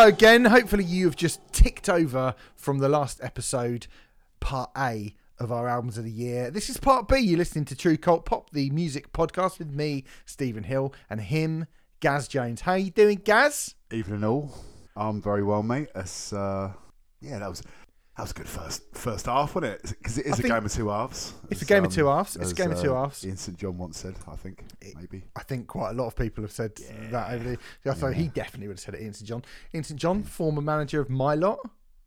[0.00, 0.46] Hello again.
[0.46, 3.86] Hopefully, you have just ticked over from the last episode,
[4.40, 6.50] part A of our albums of the year.
[6.50, 7.18] This is part B.
[7.18, 11.66] You're listening to True Cult Pop, the music podcast with me, Stephen Hill, and him,
[12.00, 12.62] Gaz Jones.
[12.62, 13.74] How are you doing, Gaz?
[13.92, 14.54] Evening all.
[14.96, 15.88] I'm very well, mate.
[15.94, 16.72] It's, uh,
[17.20, 17.62] yeah, that was
[18.20, 19.94] that was a good first first half, wasn't it?
[19.98, 21.32] Because it is I a game of two halves.
[21.50, 22.36] it's a as, game of two halves.
[22.36, 23.24] It's a as, game of two uh, halves.
[23.24, 25.24] Ian St John once said, I think, it, maybe.
[25.36, 26.76] I think quite a lot of people have said
[27.10, 27.90] that over the.
[27.90, 29.00] I thought he definitely would have said it.
[29.00, 29.42] Ian St John.
[29.74, 31.60] Ian St John, former manager of my lot,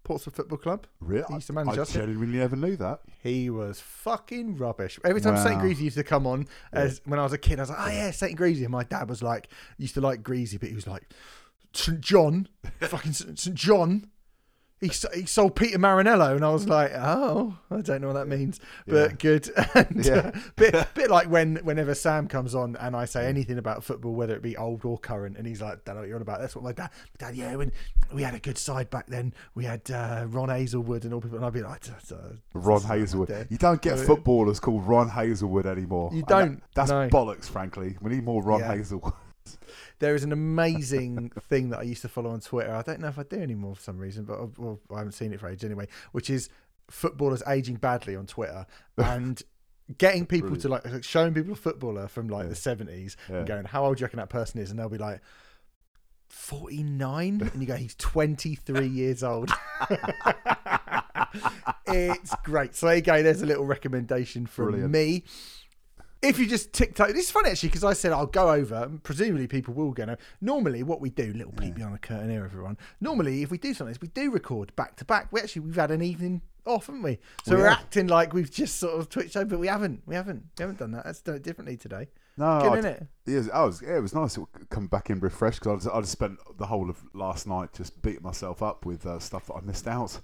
[0.03, 0.85] Portsmouth Football Club.
[0.99, 1.25] Really?
[1.29, 1.95] He used to I, manage I us.
[1.95, 2.01] yeah.
[2.01, 2.99] genuinely never knew that.
[3.23, 4.99] He was fucking rubbish.
[5.03, 5.43] Every time Wow.
[5.43, 5.59] St.
[5.59, 7.91] Greavsie used to come on, as when I was a kid, I was like, oh
[7.91, 8.37] yeah, St.
[8.37, 8.61] Greavsie.
[8.61, 9.47] And my dad was like,
[9.79, 11.09] used to like Greavsie, but he was like,
[11.73, 11.99] St.
[12.01, 12.47] John,
[12.81, 13.13] fucking.
[13.13, 13.55] St.
[13.55, 14.11] John.
[14.83, 18.27] He, he sold Peter Marinello, and I was like, oh, I don't know what that
[18.27, 19.15] means, but Yeah.
[19.17, 19.49] good.
[19.75, 20.13] And, Yeah.
[20.35, 24.13] uh, bit, bit like when whenever Sam comes on and I say anything about football,
[24.13, 26.39] whether it be old or current, and he's like, don't know what you're on about.
[26.41, 27.71] That's what my dad, my dad, yeah, when
[28.13, 31.37] we had a good side back then, we had uh, Ron Hazelwood and all people,
[31.37, 32.15] and I'd be like, "Uh,
[32.53, 33.47] Ron Hazelwood.
[33.49, 36.09] You don't get Uh, footballers called Ron Hazelwood anymore.
[36.13, 37.97] You don't, that's bollocks, frankly.
[38.01, 38.61] We need more Ron.
[38.61, 39.13] Hazelwood.
[39.99, 42.73] There is an amazing thing that I used to follow on Twitter.
[42.73, 45.13] I don't know if I do anymore for some reason, but I've- well, I haven't
[45.13, 45.87] seen it for ages anyway.
[46.11, 46.49] Which is
[46.89, 48.65] footballers aging badly on Twitter
[48.97, 49.41] and
[49.97, 53.37] getting people to like like, showing people a footballer from like the seventies Yeah.
[53.37, 55.21] and going, "How old do you reckon that person is?" And they'll be like.
[56.29, 59.51] 49 and you go he's 23 years old
[61.87, 64.91] it's great so there you go there's a little recommendation from Brilliant.
[64.91, 65.23] me
[66.23, 68.75] if you just TikTok, this is funny actually because I said I'll go over.
[68.83, 70.05] and Presumably, people will go.
[70.05, 72.77] Now, normally, what we do, little peek behind the curtain here, everyone.
[73.01, 75.31] Normally, if we do something, is we do record back to back.
[75.31, 77.19] We actually we've had an evening off, haven't we?
[77.45, 77.79] So We we are have.
[77.79, 80.01] acting like we've just sort of twitched over, but we haven't.
[80.05, 80.43] We haven't.
[80.57, 81.05] We haven't done that.
[81.05, 82.07] Let's do it differently today.
[82.37, 83.07] No, Good, I- innit?
[83.25, 85.85] Yeah, it was, I was, yeah, it was nice to come back in refreshed because
[85.85, 89.05] I just, I just spent the whole of last night just beating myself up with
[89.05, 90.19] uh, stuff that I missed out.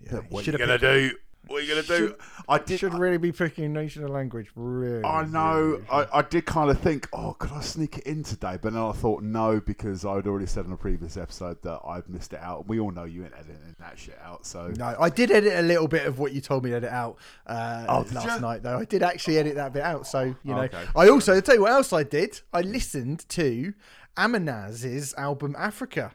[0.00, 1.12] Yeah, what should are you gonna do?
[1.46, 2.14] What are you gonna do?
[2.46, 2.78] I did.
[2.78, 4.50] should really be picking national language.
[4.54, 5.60] Really, I know.
[5.62, 8.58] really I, I did kind of think, oh, could I sneak it in today?
[8.60, 12.06] But then I thought no, because I'd already said in a previous episode that I'd
[12.08, 12.68] missed it out.
[12.68, 14.44] We all know you ain't editing that shit out.
[14.44, 16.90] So No, I did edit a little bit of what you told me to edit
[16.90, 17.16] out
[17.46, 18.40] uh, Oh, last you?
[18.40, 18.78] night, though.
[18.78, 20.06] I did actually edit that bit out.
[20.06, 20.84] So, you know, Okay.
[20.96, 22.40] I also, I'll tell you what else I did.
[22.52, 23.72] I listened to
[24.18, 26.12] Amanaz's album Africa.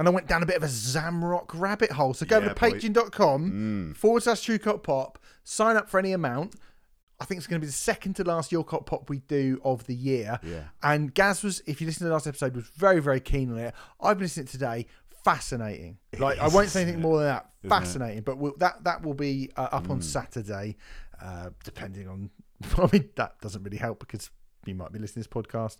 [0.00, 2.14] And I went down a bit of a Zamrock rabbit hole.
[2.14, 6.12] So go over Yeah, to patreon.com forward slash True Cult Pop, sign up for any
[6.12, 6.56] amount.
[7.20, 9.60] I think it's going to be the second to last Your Cult Pop we do
[9.62, 10.40] of the year.
[10.42, 10.64] Yeah.
[10.82, 13.58] And Gaz was, if you listen to the last episode, was very, very keen on
[13.58, 13.74] it.
[14.00, 14.86] I've been listening today.
[15.22, 15.98] Fascinating.
[16.18, 17.50] Like I won't say anything more than that.
[17.62, 17.78] Isn't it?
[17.78, 18.22] Fascinating.
[18.22, 19.90] But we'll, that that will be uh, up Mm.
[19.90, 20.78] on Saturday,
[21.22, 22.30] uh, depending on.
[22.78, 24.30] I mean, that doesn't really help because
[24.64, 25.76] you might be listening to this podcast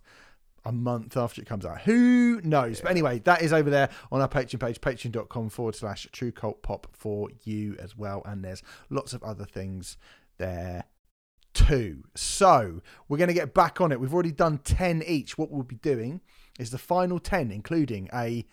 [0.63, 1.81] a month after it comes out.
[1.81, 2.81] Who knows?
[2.81, 6.61] But anyway, that is over there on our Patreon page, patreon.com forward slash true cult
[6.61, 8.21] pop for you as well.
[8.25, 9.97] And there's lots of other things
[10.37, 10.85] there
[11.53, 12.03] too.
[12.15, 13.99] So we're going to get back on it.
[13.99, 15.37] We've already done 10 each.
[15.37, 16.21] What we'll be doing
[16.59, 18.45] is the final 10, including a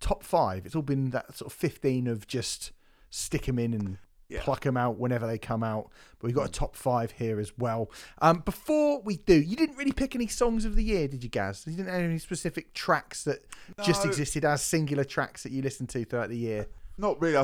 [0.00, 0.66] top five.
[0.66, 2.72] It's all been that sort of 15 of just
[3.10, 3.98] stick them in and
[4.28, 4.40] Yeah.
[4.42, 5.90] pluck them out whenever they come out.
[6.18, 7.90] But we've got a top five here as well.
[8.22, 11.28] Um, before we do, you didn't really pick any songs of the year, did you,
[11.28, 11.64] Gaz?
[11.66, 13.44] You didn't have any specific tracks that
[13.84, 16.66] just existed as singular tracks that you listened to throughout the year.
[16.96, 17.36] not really.
[17.36, 17.42] I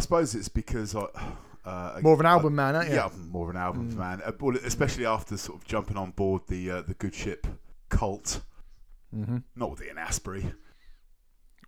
[0.00, 1.06] suppose it's because I.
[1.64, 2.96] Uh, More of an album man, aren't you?
[2.96, 4.20] Yeah, more of an album fan.
[4.24, 7.46] Uh, well, especially after sort of jumping on board the uh, the good ship
[7.88, 8.40] cult.
[9.14, 9.36] Mm-hmm.
[9.54, 10.54] Not with Ian Astbury.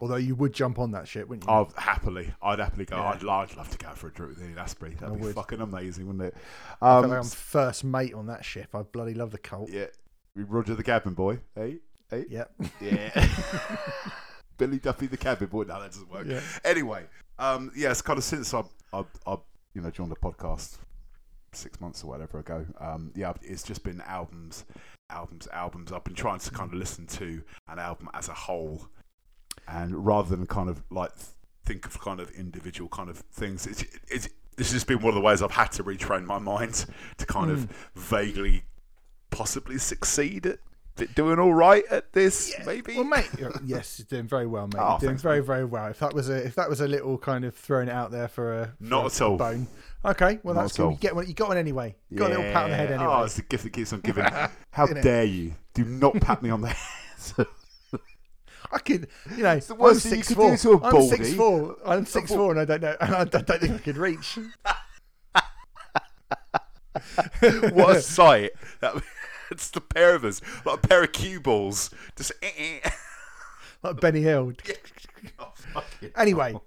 [0.05, 1.55] Although you would jump on that shit, wouldn't you?
[1.55, 2.97] I'd happily, I'd happily go.
[2.97, 3.09] Yeah.
[3.09, 4.99] I'd, I'd love to go for a drink with Ian Astbury.
[4.99, 5.35] That'd I be would.
[5.35, 6.35] fucking amazing, wouldn't it?
[6.83, 8.75] I Um, feel like I'm first mate on that ship.
[8.75, 9.71] I bloody love the cult.
[9.71, 9.87] yeah,
[10.37, 11.39] Roger the cabin boy.
[11.55, 11.79] Hey,
[12.11, 12.55] hey, Yep.
[12.83, 13.29] yeah.
[14.59, 15.63] Billy Duffy the cabin boy.
[15.63, 16.27] No, that doesn't work.
[16.29, 16.41] Yeah.
[16.65, 17.05] Anyway,
[17.39, 18.63] um, yeah, it's kind of since I,
[18.93, 19.37] I, I,
[19.75, 20.77] you know, joined the podcast
[21.53, 22.67] six months or whatever ago.
[22.79, 24.65] Um, yeah, it's just been albums,
[25.11, 25.93] albums, albums.
[25.93, 28.87] I've been trying to kind of listen to an album as a whole,
[29.69, 31.13] and rather than kind of like
[31.65, 34.29] think of kind of individual kind of things, it's it's.
[34.57, 36.87] This has just been one of the ways I've had to retrain my mind
[37.19, 38.01] to kind of hmm.
[38.01, 38.63] vaguely,
[39.31, 40.61] possibly succeed at
[41.15, 42.55] doing all right at this.
[42.65, 42.95] maybe.
[42.95, 43.29] Well, mate,
[43.65, 44.79] yes, you're doing very well, mate.
[44.79, 45.47] Oh, you're doing thanks, very, mate.
[45.47, 45.87] very well.
[45.87, 48.29] If that was a, if that was a little kind of throwing it out there
[48.29, 49.37] for a, for Not a- at all.
[49.37, 49.67] bone.
[50.05, 50.93] Okay, well Not that's at cool.
[50.93, 51.27] You get one.
[51.27, 51.95] You got one anyway.
[52.11, 53.09] You got a little pat on the head anyway.
[53.11, 54.25] Oh, it's the gift that keeps on giving.
[54.71, 55.55] How dare you?
[55.73, 56.69] Do not pat me on the
[57.37, 57.47] head.
[58.73, 60.51] I could, you know, the I'm worst you six could four.
[60.51, 61.77] do to a I'm six four.
[61.85, 62.97] I'm six four, and I don't know.
[63.01, 64.39] And I don't, don't think I could reach.
[67.73, 68.53] what a sight!
[68.81, 69.03] That,
[69.51, 71.91] it's the pair of us, like a pair of cue balls.
[72.17, 72.91] Just eh, eh.
[73.83, 74.53] like Benny Hill.
[75.39, 75.53] Oh,
[76.17, 76.65] Anyway, hell.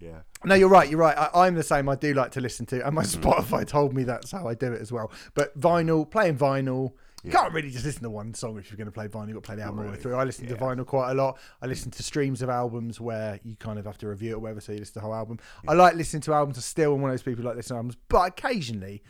[0.00, 0.20] Yeah.
[0.44, 0.88] no, you're right.
[0.88, 1.16] You're right.
[1.16, 1.88] I, I'm the same.
[1.88, 3.20] I do like to listen to, and my Mm.
[3.22, 5.10] Spotify told me that's how I do it as well.
[5.34, 6.92] But vinyl, playing vinyl,
[7.26, 9.28] you can't really just listen to one song if you're going to play vinyl.
[9.28, 10.14] You've got to play the album all the way through.
[10.14, 11.38] I listen to vinyl quite a lot.
[11.60, 14.38] I listen to streams of albums where you kind of have to review it or
[14.38, 15.38] whatever, so you listen to the whole album.
[15.66, 16.56] I like listening to albums.
[16.56, 19.02] I'm still one of those people who like listening to albums, but occasionally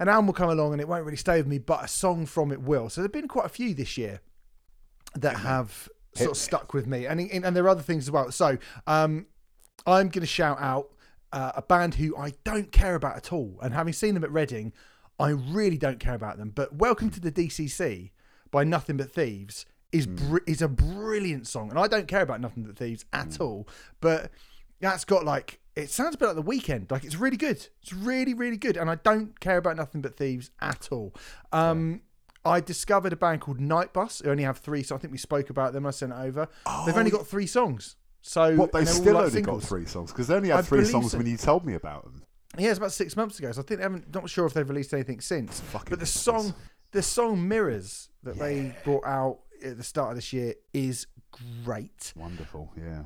[0.00, 2.26] an album will come along and it won't really stay with me, but a song
[2.26, 2.88] from it will.
[2.88, 4.20] So there've been quite a few this year
[5.14, 8.32] that have sort of stuck with me, and and there are other things as well.
[8.32, 9.26] So um,
[9.86, 10.90] I'm going to shout out
[11.32, 14.32] uh, a band who I don't care about at all, and having seen them at
[14.32, 14.72] Reading,
[15.20, 16.50] I really don't care about them.
[16.54, 18.10] But Welcome to the DCC
[18.50, 22.40] by Nothing But Thieves is br- is a brilliant song, and I don't care about
[22.40, 23.68] Nothing But Thieves at all.
[24.00, 24.30] But
[24.80, 26.90] that's got like it sounds a bit like the Weeknd.
[26.90, 27.68] Like it's really good.
[27.82, 31.14] It's really really good, and I don't care about Nothing But Thieves at all.
[31.52, 32.00] Um,
[32.44, 34.22] I discovered a band called Night Bus.
[34.24, 35.84] Who only have three, so I think we spoke about them.
[35.86, 36.48] I sent it over.
[36.86, 37.96] They've only got three songs.
[38.22, 39.62] So What, they and they're all still like only singles.
[39.62, 40.12] got three songs?
[40.12, 41.18] Because they only had I three believe songs so.
[41.18, 42.22] when you told me about them.
[42.58, 43.52] Yeah, it's about six months ago.
[43.52, 44.14] So I think they haven't.
[44.14, 45.60] Not sure if they've released anything since.
[45.60, 46.12] Fucking but the ridiculous.
[46.12, 46.54] song,
[46.92, 51.06] the song "Mirrors" that they brought out at the start of this year is
[51.64, 52.12] great.
[52.16, 53.02] Wonderful, yeah.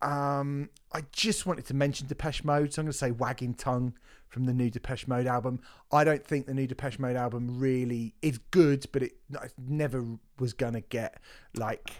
[0.00, 3.94] Um, I just wanted to mention Depeche Mode, so I'm going to say "Wagging Tongue"
[4.28, 5.60] from the new Depeche Mode album.
[5.90, 10.04] I don't think the new Depeche Mode album really is good, but it, it never
[10.38, 11.20] was going to get
[11.54, 11.90] like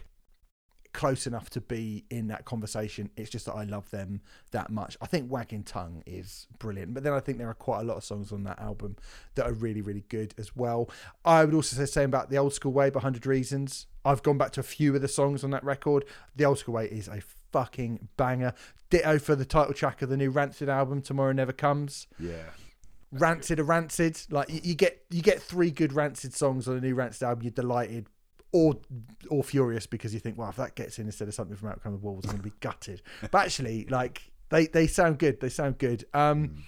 [0.93, 3.09] close enough to be in that conversation.
[3.15, 4.21] It's just that I love them
[4.51, 4.97] that much.
[5.01, 7.97] I think Wagging Tongue is brilliant, but then I think there are quite a lot
[7.97, 8.95] of songs on that album
[9.35, 10.89] that are really, really good as well.
[11.23, 13.87] I would also say the same about the Old School Way by 100 Reasons.
[14.03, 16.05] I've gone back to a few of the songs on that record.
[16.35, 17.21] The Old School Way is a
[17.51, 18.53] fucking banger.
[18.89, 22.07] Ditto for the title track of the new Rancid album, Tomorrow Never Comes.
[22.17, 22.49] Yeah.
[23.11, 26.81] Rancid or Rancid, like you, you get you get three good Rancid songs on a
[26.81, 27.43] new Rancid album.
[27.43, 28.07] You're delighted
[28.51, 28.75] or
[29.29, 31.93] or furious because you think, well, if that gets in instead of something from Outcome
[31.93, 33.01] of the Wolves, I'm going to be gutted.
[33.31, 35.39] But actually, like they they sound good.
[35.39, 36.05] They sound good.
[36.13, 36.63] Um,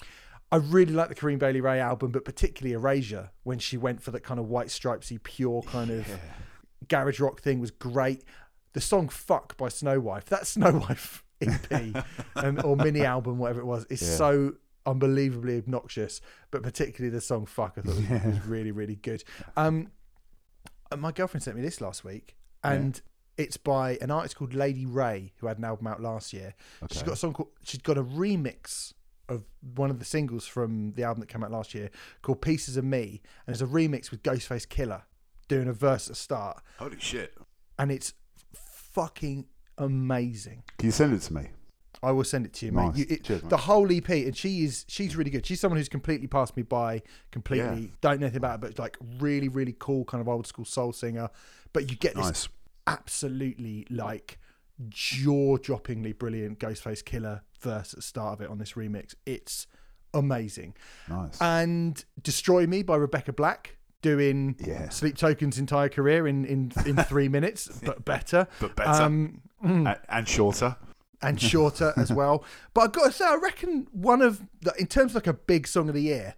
[0.52, 4.12] I really like the Corinne Bailey Rae album, but particularly Erasure when she went for
[4.12, 6.08] that kind of white stripesy, pure kind of
[6.88, 8.24] garage rock thing was great.
[8.74, 11.72] The song "Fuck" by Snow Wife, that Snow Wife EP
[12.36, 14.16] and, or mini album, whatever it was, is Yeah.
[14.18, 14.54] so
[14.86, 16.22] unbelievably obnoxious.
[16.52, 19.24] But particularly the song "Fuck," I thought was, was really, really good.
[19.58, 19.88] Um,
[20.92, 23.02] Uh, my girlfriend sent me this last week, and
[23.38, 26.54] it's by an artist called Lady Wray, who had an album out last year.
[26.90, 27.06] She's Okay.
[27.08, 27.50] got a song called.
[27.64, 28.94] She's got a remix
[29.30, 29.46] of
[29.76, 31.90] one of the singles from the album that came out last year
[32.22, 35.04] called "Pieces of Me," and it's a remix with Ghostface Killah
[35.48, 37.34] doing a verse at the start, Holy shit.
[37.80, 38.14] and it's
[38.54, 39.46] fucking
[39.78, 40.64] amazing.
[40.78, 41.50] Can you send it to me?
[42.04, 42.86] I will send it to you, mate.
[42.88, 42.98] Nice.
[42.98, 43.50] You, it, Cheers, mate.
[43.50, 45.46] the whole EP, and she is she's really good.
[45.46, 47.02] She's someone who's completely passed me by,
[47.32, 47.88] completely Yeah.
[48.02, 50.94] don't know anything about it, but like really, really cool kind of old school soul
[50.94, 51.30] singer.
[51.74, 52.50] But you get this Nice.
[52.88, 54.40] absolutely like
[54.90, 59.14] jaw-droppingly brilliant Ghostface Killah verse at the start of it on this remix.
[59.26, 59.68] It's
[60.14, 60.76] amazing.
[61.08, 61.40] Nice.
[61.42, 64.90] And "Destroy Me" by Rebecca Black, doing Yeah.
[64.90, 68.48] Sleep Token's entire career in in in three minutes, but better.
[68.60, 69.04] but better.
[69.04, 70.78] Um, A- and shorter.
[71.24, 72.44] And shorter as well.
[72.74, 75.34] But I've got to say, I reckon one of the, in terms of like a
[75.34, 76.36] big song of the year,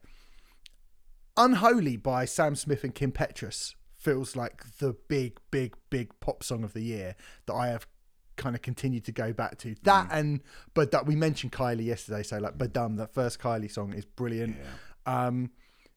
[1.37, 6.63] "Unholy" by Sam Smith and Kim Petras feels like the big, big, big pop song
[6.63, 7.87] of the year that I have
[8.35, 9.75] kind of continued to go back to.
[9.83, 10.41] That and
[10.73, 14.57] but that we mentioned Kylie yesterday, so like Padam, that first Kylie song is brilliant.
[15.05, 15.51] Um,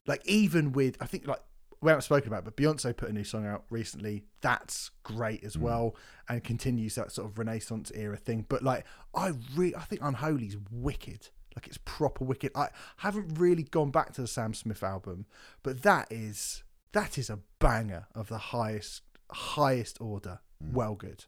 [0.06, 1.40] like even with I think like
[1.86, 4.24] we haven't spoken about, it, but Beyonce put a new song out recently.
[4.40, 5.94] That's great as well,
[6.28, 8.44] and continues that sort of Renaissance era thing.
[8.48, 11.28] But like, I really, I think Unholy's wicked.
[11.54, 12.50] Like it's proper wicked.
[12.56, 15.26] I haven't really gone back to the Sam Smith album,
[15.62, 20.40] but that is that is a banger of the highest highest order.
[20.60, 21.26] Well good.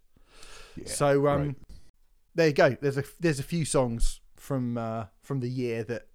[0.75, 0.89] Yeah.
[0.89, 1.57] so um, great.
[2.35, 2.77] there you go.
[2.81, 6.08] There's a there's a few songs from uh, from the year that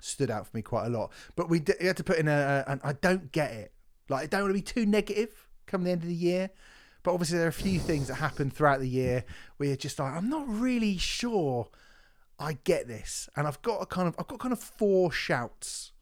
[0.00, 1.12] stood out for me quite a lot.
[1.34, 3.72] But we, d- we had to put in a, a, and I don't get it.
[4.08, 6.50] Like I don't want to be too negative come the end of the year.
[7.02, 9.24] But obviously there are a few things that happen throughout the year
[9.56, 11.68] where you're just like, I'm not really sure
[12.38, 13.28] I get this.
[13.36, 15.92] And I've got a kind of I've got kind of four shouts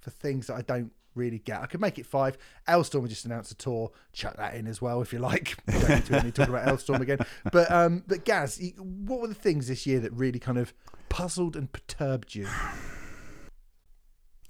[0.00, 1.60] for things that I don't really get.
[1.60, 2.36] I could make it five.
[2.68, 3.90] Elstorm just announced a tour.
[4.12, 5.56] Chuck that in as well if you like.
[5.66, 7.18] We don't need to only talk about Elstorm again.
[7.50, 10.74] But um, but Gaz, what were the things this year that really kind of
[11.08, 12.46] puzzled and perturbed you?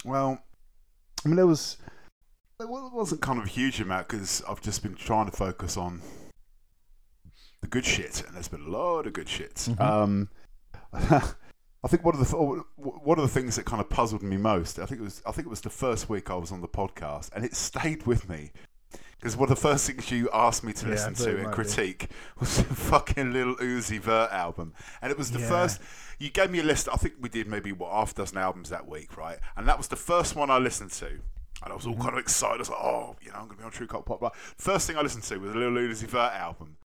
[0.03, 0.41] Well,
[1.23, 1.77] I mean, there was
[2.57, 6.01] there wasn't kind of a huge amount because I've just been trying to focus on
[7.61, 9.55] the good shit, and there's been a lot of good shit.
[9.55, 9.81] Mm-hmm.
[9.81, 10.29] Um,
[11.83, 12.35] I think one of the
[12.75, 15.31] one of the things that kind of puzzled me most, I think it was I
[15.31, 18.29] think it was the first week I was on the podcast, and it stayed with
[18.29, 18.51] me.
[19.21, 21.49] Because one of the first things you asked me to Yeah, listen to and might
[21.51, 21.55] be.
[21.55, 22.07] critique
[22.39, 25.47] was the fucking Lil Uzi Vert album, and it was the Yeah.
[25.47, 25.79] first.
[26.17, 26.89] You gave me a list.
[26.91, 29.37] I think we did maybe what half a dozen albums that week, right?
[29.55, 31.21] And that was the first one I listened to, and
[31.71, 32.01] I was all Mm-hmm.
[32.01, 32.55] kind of excited.
[32.55, 34.35] I was like, oh, you know, I'm gonna be on True Cult Pop.
[34.57, 36.77] First thing I listened to was the Lil Uzi Vert album,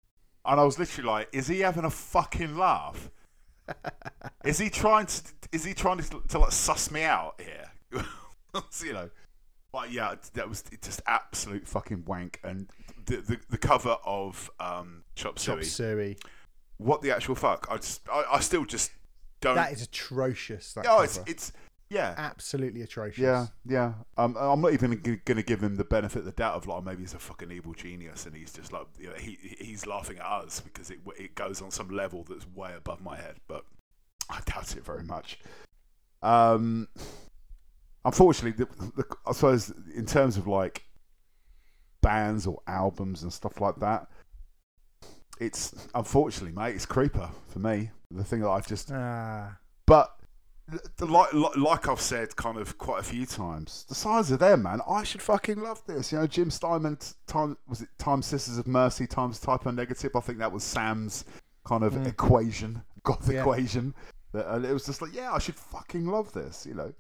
[0.44, 3.10] and I was literally like, is he having a fucking laugh?
[4.44, 5.22] is he trying to?
[5.54, 7.72] Is he trying to, to like suss me out here?
[8.84, 9.10] you know.
[9.75, 12.39] But yeah, that was just absolute fucking wank.
[12.46, 12.70] And
[13.08, 16.17] the the, the cover of um, Chop Chop Suey, Suey.
[16.77, 17.67] what the actual fuck?
[17.70, 18.91] I just, I, I still just
[19.41, 19.55] don't.
[19.55, 20.72] That is atrocious.
[20.75, 21.29] That oh, it's cover.
[21.29, 21.51] it's
[21.89, 22.15] yeah.
[22.17, 23.22] absolutely atrocious.
[23.22, 23.96] Yeah, yeah.
[24.15, 26.86] Um, I'm not even going to give him the benefit of the doubt of like
[26.86, 30.20] maybe he's a fucking evil genius and he's just like you know, he he's laughing
[30.20, 33.41] at us because it it goes on some level that's way above my head.
[33.50, 33.65] But
[34.29, 35.38] I doubt it very much.
[36.24, 36.88] Um,
[38.05, 40.85] unfortunately, the, the, I suppose in terms of like
[42.01, 44.07] bands or albums and stuff like that,
[45.39, 47.89] it's unfortunately, mate, it's Creeper for me.
[48.12, 50.12] The thing that I've just Ah, but
[50.97, 54.57] the, like, like I've said kind of quite a few times, the signs are there,
[54.57, 54.79] man.
[54.89, 56.12] I should fucking love this.
[56.12, 56.97] You know, Jim Steinman,
[57.27, 60.15] time was it times Sisters of Mercy times Type O Negative.
[60.15, 61.25] I think that was Sam's
[61.65, 62.07] kind of Mm.
[62.07, 63.41] equation, goth Yeah.
[63.41, 63.93] equation.
[64.36, 66.94] That- And it was just like, yeah, I should fucking love this, you know.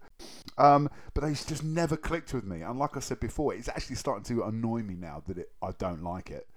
[0.57, 2.61] Um, but they just never clicked with me.
[2.61, 5.71] And like I said before, it's actually starting to annoy me now that it, I
[5.77, 6.47] don't like it.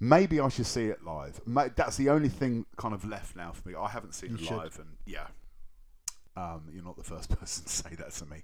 [0.00, 1.40] Maybe I should see it live.
[1.46, 3.74] That's the only thing kind of left now for me.
[3.74, 4.56] I haven't seen You it should.
[4.56, 5.28] live, and yeah,
[6.36, 8.42] um, you're not the first person to say that to me.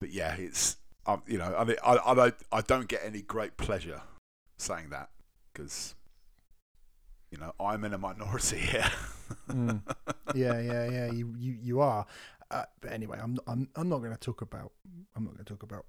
[0.00, 3.20] But yeah, it's um, you know, I mean, I, I don't I don't get any
[3.22, 4.02] great pleasure
[4.58, 5.10] saying that
[5.52, 5.94] because
[7.30, 8.90] you know I'm in a minority here.
[9.50, 9.82] mm.
[10.34, 11.10] yeah, yeah, yeah.
[11.12, 12.06] You, you, you are.
[12.50, 14.72] Uh, but anyway, I'm, not- I'm, I'm not going to talk about.
[15.16, 15.84] I'm not going to talk about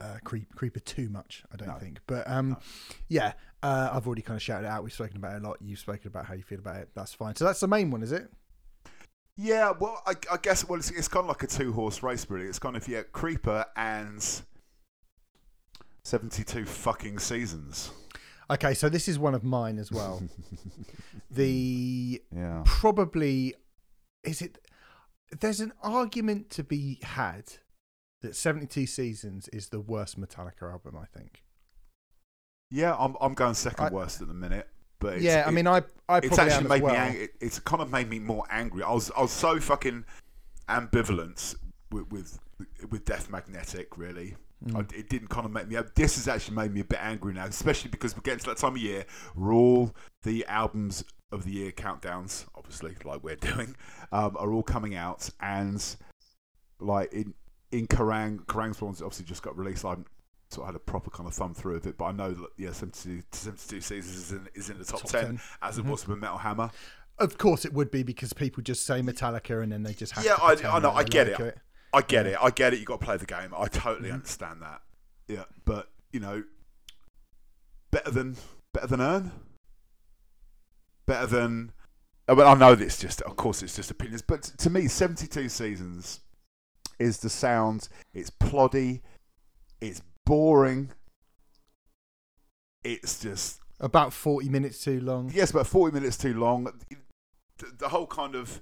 [0.00, 1.44] uh, Creep, Creeper too much.
[1.52, 1.74] I don't No.
[1.74, 2.00] think.
[2.08, 2.56] But um, No.
[3.08, 4.82] yeah, uh, I've already kind of shouted it out.
[4.82, 5.58] We've spoken about it a lot.
[5.60, 6.88] You've spoken about how you feel about it.
[6.94, 7.36] That's fine.
[7.36, 8.28] So that's the main one, is it?
[9.36, 12.26] Yeah, well, I, I guess well, it's, it's kind of like a two horse race,
[12.28, 12.46] really.
[12.46, 14.20] It's kind of yeah, Creeper and
[16.04, 17.90] seventy two fucking seasons.
[18.50, 20.22] Okay, so this is one of mine as well.
[21.30, 23.54] the Yeah, probably
[24.24, 24.58] is it
[25.40, 27.44] there's an argument to be had
[28.22, 31.44] that 72 seasons is the worst metallica album i think
[32.70, 32.94] yeah.
[32.98, 35.82] I'm I'm going second I- worst at the minute, but it's, yeah i mean i
[36.08, 36.92] i it's actually made well.
[36.92, 37.22] me angry.
[37.24, 38.82] It, it's kind of made me more angry.
[38.82, 40.04] I was I was so fucking
[40.68, 41.54] ambivalent
[41.90, 42.38] with with,
[42.90, 43.96] with Death Magnetic.
[43.96, 44.76] Really, Mm.
[44.76, 45.76] I, it didn't kind of make me.
[45.94, 48.56] This has actually made me a bit angry now, especially because we're getting to that
[48.58, 53.76] time of year where all the albums of the year countdowns, obviously, like we're doing,
[54.12, 55.96] um, are all coming out, and
[56.80, 57.34] like in
[57.70, 59.84] in Kerrang, Kerrang's ones obviously just got released.
[59.84, 59.94] I
[60.50, 62.48] sort of had a proper kind of thumb through of it, but I know that
[62.56, 65.40] yeah, 72, 72 seasons is in, is in the top, Top 10, 10.
[65.60, 65.90] as it Mhm.
[65.90, 66.70] was with Metal Hammer.
[67.18, 70.24] of course it would be because people just say metallica and then they just have
[70.24, 71.58] Yeah, to I- I know, I get like it.
[71.92, 72.36] I get it.
[72.40, 72.80] I get it.
[72.80, 73.52] You got to play the game.
[73.56, 74.14] I totally Mhm.
[74.14, 74.82] understand that.
[75.26, 76.44] Yeah, but you know,
[77.90, 78.36] better than
[78.72, 79.32] better than Urne.
[81.06, 81.72] Better than.
[82.28, 84.86] I mean, I know that it's just, of course, it's just opinions, but to me,
[84.88, 86.20] seventy-two seasons
[86.98, 87.88] is the sound.
[88.12, 89.00] It's ploddy.
[89.80, 90.90] It's boring.
[92.84, 96.64] It's just about 40 minutes too long yes, about forty minutes too long.
[97.58, 98.60] The, the whole kind of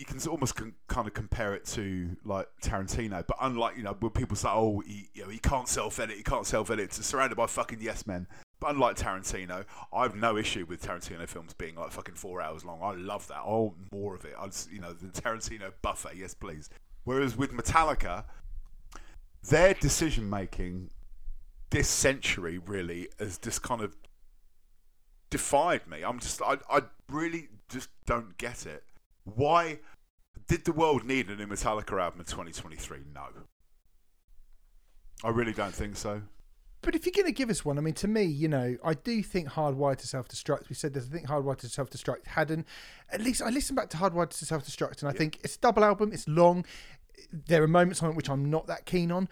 [0.00, 3.94] you can almost con- kind of compare it to like Tarantino, but unlike you know
[4.00, 6.86] when people say, "Oh, he, you know, he can't self edit, he can't self edit,"
[6.86, 8.26] it's surrounded by fucking yes men.
[8.60, 12.64] But unlike Tarantino, I have no issue with Tarantino films being like fucking four hours
[12.64, 12.80] long.
[12.82, 13.42] I love that.
[13.44, 14.32] I want more of it.
[14.38, 16.70] I just, you know, the Tarantino buffet, yes please.
[17.04, 18.24] Whereas with Metallica,
[19.50, 20.90] their decision making
[21.68, 23.94] this century really has just kind of
[25.28, 26.02] defied me.
[26.02, 28.82] I'm just, I, I really just don't get it.
[29.24, 29.80] Why
[30.48, 32.98] did the world need a new Metallica album in 2023?
[33.14, 33.26] No.
[35.22, 36.22] I really don't think so.
[36.82, 38.94] But if you're going to give us one, I mean, to me, you know, I
[38.94, 40.70] do think Hardwired to Self Destruct.
[40.70, 41.06] We said this.
[41.06, 42.64] I think Hardwired to Self Destruct had an.
[43.10, 45.60] At least I listened back to Hardwired to Self Destruct, and I think it's a
[45.60, 46.10] double album.
[46.12, 46.64] It's long.
[47.30, 49.28] There are moments on it which I'm not that keen on.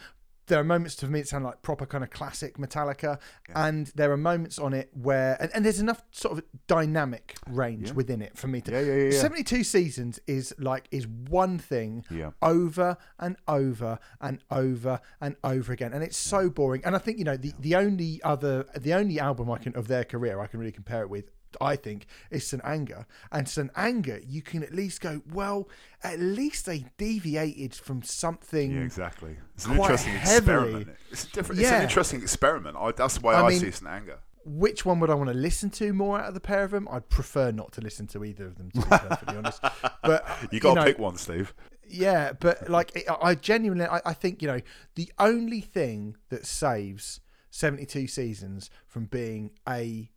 [0.49, 3.19] There are moments to me that sound like proper kind of classic Metallica,
[3.55, 7.89] and there are moments on it where, and, and there's enough sort of dynamic range
[7.89, 7.95] Yeah.
[7.95, 8.73] within it for me to.
[8.73, 9.21] Yeah, yeah, yeah, yeah.
[9.21, 12.31] 72 seasons is like is one thing Yeah.
[12.43, 17.19] over and over and over and over again and it's so boring and i think
[17.19, 20.47] you know the, the only other the only album i can of their career i
[20.47, 24.63] can really compare it with I think is St Anger, and St Anger, you can
[24.63, 25.69] at least go, well,
[26.03, 28.73] at least they deviated from something.
[28.73, 29.37] Yeah, exactly.
[29.55, 30.69] It's an interesting heavily.
[30.83, 30.99] experiment.
[31.11, 31.61] It's a different.
[31.61, 32.77] It's an interesting experiment.
[32.79, 34.19] I, that's the way I I, mean- see in anger.
[34.45, 36.89] Which one would I want to listen to more out of the pair of them?
[36.91, 39.63] I'd prefer not to listen to either of them, to be perfectly honest.
[40.03, 41.53] But You got to know, pick one, Steve.
[41.87, 44.61] Yeah, but like it- I genuinely, I, I think you know
[44.95, 50.11] the only thing that saves seventy-two seasons from being a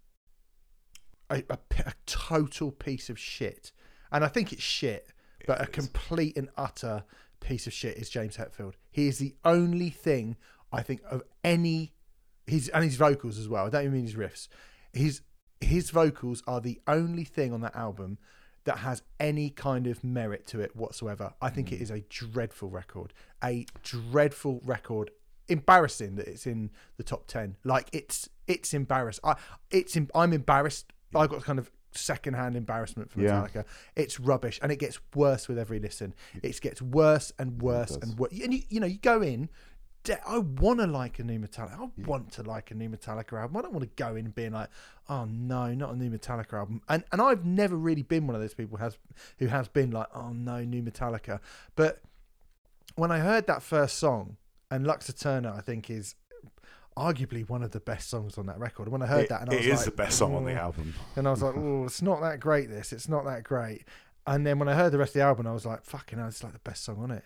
[1.31, 3.71] a, a a total piece of shit,
[4.11, 5.07] and I think it's shit,
[5.47, 7.03] but a complete and utter
[7.39, 8.73] piece of shit is James Hetfield.
[8.91, 10.38] He is the only thing
[10.71, 11.93] I think of any
[12.47, 13.65] his and his vocals as well.
[13.65, 14.47] I don't even mean his riffs.
[14.93, 15.21] His
[15.59, 18.17] his vocals are the only thing on that album
[18.63, 21.33] that has any kind of merit to it whatsoever.
[21.41, 21.83] I think it hmm.
[21.83, 23.13] is a dreadful record.
[23.43, 25.11] A dreadful record.
[25.47, 27.57] Embarrassing that it's in the top ten.
[27.63, 29.19] Like it's it's embarrassed.
[29.23, 29.35] I
[29.69, 30.93] it's I'm embarrassed.
[31.15, 33.32] I got kind of secondhand embarrassment from Yeah.
[33.48, 33.65] Metallica.
[33.96, 36.13] It's rubbish, and it gets worse with every listen.
[36.41, 38.32] It gets worse and worse and worse.
[38.32, 39.50] And you, you know, you go in.
[40.03, 41.80] de- I want to like a new Metallica.
[41.80, 43.58] I want to like a new Metallica album.
[43.58, 44.70] I don't want to go in being like,
[45.10, 46.82] oh no, not a new Metallica album.
[46.89, 48.98] And and I've never really been one of those people who has
[49.39, 51.39] who has been like, oh no, new Metallica.
[51.75, 52.01] But
[52.96, 54.38] when I heard that first song,
[54.72, 56.15] and Lux Æterna, I think is
[56.98, 58.89] arguably one of the best songs on that record.
[58.89, 60.45] When I heard It- that, and I it was is like, the best song on
[60.45, 60.93] the album.
[61.15, 62.69] And I was like, oh, it's not that great.
[62.69, 63.86] This, it's not that great.
[64.27, 66.27] And then when I heard the rest of the album, I was like, fucking hell,
[66.27, 67.24] it's like the best song on it.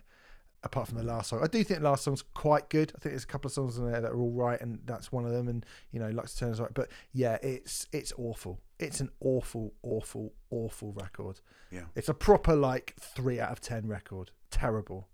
[0.63, 2.91] Apart from the last song, I do think the last song's quite good.
[2.95, 5.11] I think there's a couple of songs in there that are all right, and that's
[5.11, 5.47] one of them.
[5.47, 8.61] And you know, Lux Æterna's right, but yeah, it's it's awful.
[8.79, 11.39] It's an awful, awful, awful record.
[11.69, 11.83] Yeah.
[11.93, 14.31] It's a proper like three out of ten record.
[14.49, 15.07] Terrible.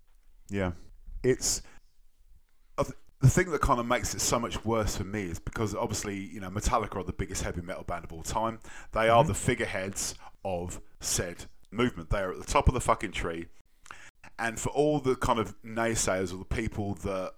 [0.48, 0.72] Yeah,
[1.22, 1.60] it's
[3.22, 6.16] the thing that kind of makes it so much worse for me is because obviously
[6.16, 8.58] you know Metallica are the biggest heavy metal band of all time.
[8.92, 9.28] They are mm-hmm.
[9.28, 12.10] the figureheads of said movement.
[12.10, 13.46] They are at the top of the fucking tree,
[14.38, 17.32] and for all the kind of naysayers or the people that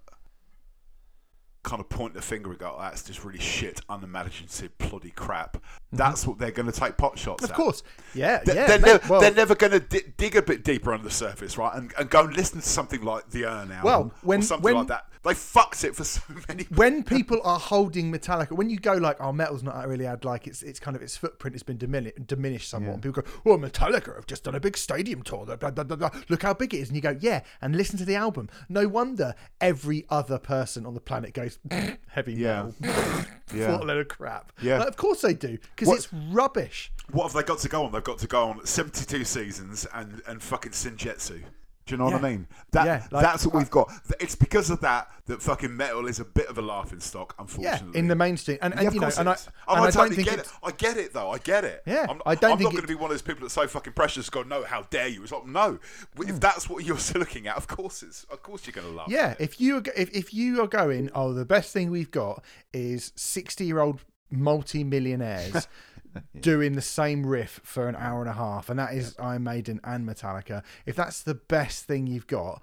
[1.63, 5.57] kind of point the finger and go, "Oh, "That's just really shit, unimaginative, bloody crap,"
[5.57, 5.97] mm-hmm.
[5.97, 7.57] that's what they're going to take pot shots at Of at.
[7.57, 7.83] course.
[8.13, 8.41] Yeah.
[8.45, 8.67] They- yeah.
[8.67, 8.87] they're, mate.
[8.87, 11.75] never, Well- they're never going to di- dig a bit deeper under the surface, right?
[11.75, 14.63] And, and go and listen to something like the Urne album Well, when- or something
[14.63, 15.07] when- like that.
[15.25, 16.63] They fucked it for so many.
[16.75, 20.47] when people are holding Metallica, when you go like, "Oh, metal's not really had like
[20.47, 23.57] its its kind of its footprint has been dimini- diminished somewhat," and people go, "Well,
[23.57, 25.45] Metallica have just done a big stadium tour.
[25.45, 26.09] Blah, blah, blah, blah.
[26.29, 28.49] Look how big it is," and you go, "Yeah," and listen to the album.
[28.69, 31.57] No wonder every other person on the planet goes,
[32.07, 32.69] "Heavy Yeah.
[32.79, 33.71] metal, Yeah.
[33.73, 34.79] what a load of crap." Yeah.
[34.79, 36.91] Like, of course they do, because it's rubbish.
[37.11, 37.91] What have they got to go on?
[37.91, 41.43] They've got to go on 72 seasons and, and fucking Senjutsu.
[41.85, 42.47] Do you know what I mean?
[42.71, 43.91] That Yeah, like- that's what we've got.
[44.19, 47.91] It's because of that that fucking metal is a bit of a laughing stock, unfortunately.
[47.93, 49.79] Yeah, in the mainstream, and, and Yeah, of you know, and I, and Oh, I
[49.79, 50.47] I don't totally get it.
[50.63, 51.29] I get it though.
[51.29, 51.83] I get it.
[51.85, 53.67] Yeah, I'm, I don't I'm not going to be one of those people that's so
[53.67, 54.29] fucking precious.
[54.29, 55.21] Go, no, how dare you?
[55.21, 55.79] It's like, no.
[56.19, 56.37] If hmm.
[56.37, 58.23] that's what you're still looking at, of course it's.
[58.25, 59.07] Of course you're going to laugh.
[59.09, 62.43] Yeah, if you if, if you are going, oh, the best thing we've got
[62.73, 65.67] is sixty year old multi millionaires
[66.39, 69.79] doing the same riff for an hour and a half, and that is Iron Maiden
[69.83, 70.63] and Metallica.
[70.85, 72.61] If that's the best thing you've got,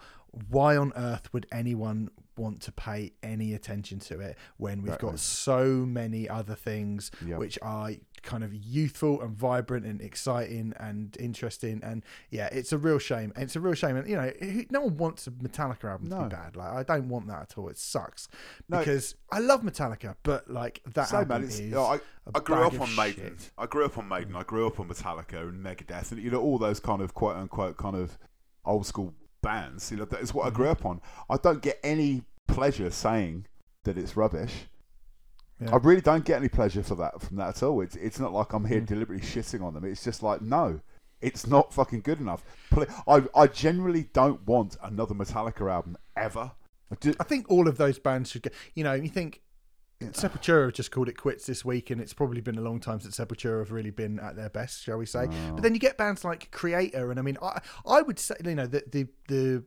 [0.49, 5.11] why on earth would anyone want to pay any attention to it when we've Exactly.
[5.11, 7.39] got so many other things Yep.
[7.39, 7.91] which are
[8.23, 13.33] kind of youthful and vibrant and exciting and interesting and yeah it's a real shame
[13.37, 14.33] it's a real shame and you know
[14.71, 17.59] no one wants a metallica album to be bad like i don't want that at
[17.59, 18.29] all it sucks
[18.69, 18.79] No.
[18.79, 21.51] because i love metallica but like that Same, album man.
[21.51, 22.01] Is you know, I,
[22.35, 23.37] I grew up on Maiden.
[23.39, 23.51] shit.
[23.59, 24.37] I grew up on Maiden.
[24.37, 27.37] I grew up on Metallica and Megadeth, and you know all those kind of quote
[27.37, 28.17] unquote kind of
[28.65, 29.91] old school bands.
[29.91, 31.01] You know that is what I grew up on.
[31.29, 33.47] I don't get any pleasure saying
[33.85, 34.67] that it's rubbish.
[35.61, 35.73] Yeah.
[35.75, 37.81] I really don't get any pleasure for that from that at all.
[37.83, 38.69] It's it's not like I'm Mm.
[38.69, 39.85] here deliberately shitting on them.
[39.85, 40.81] It's just like no,
[41.21, 42.45] it's not fucking good enough.
[43.07, 46.53] I I generally don't want another Metallica album ever.
[46.91, 48.55] I ju- I think all of those bands should get.
[48.75, 49.41] You know, you think
[50.11, 53.01] Sepultura have just called it quits this week, and it's probably been a long time
[53.01, 55.27] since Sepultura have really been at their best, shall we say?
[55.31, 55.53] Oh.
[55.55, 58.55] But then you get bands like Kreator, and I mean, I I would say you
[58.55, 59.65] know the the the.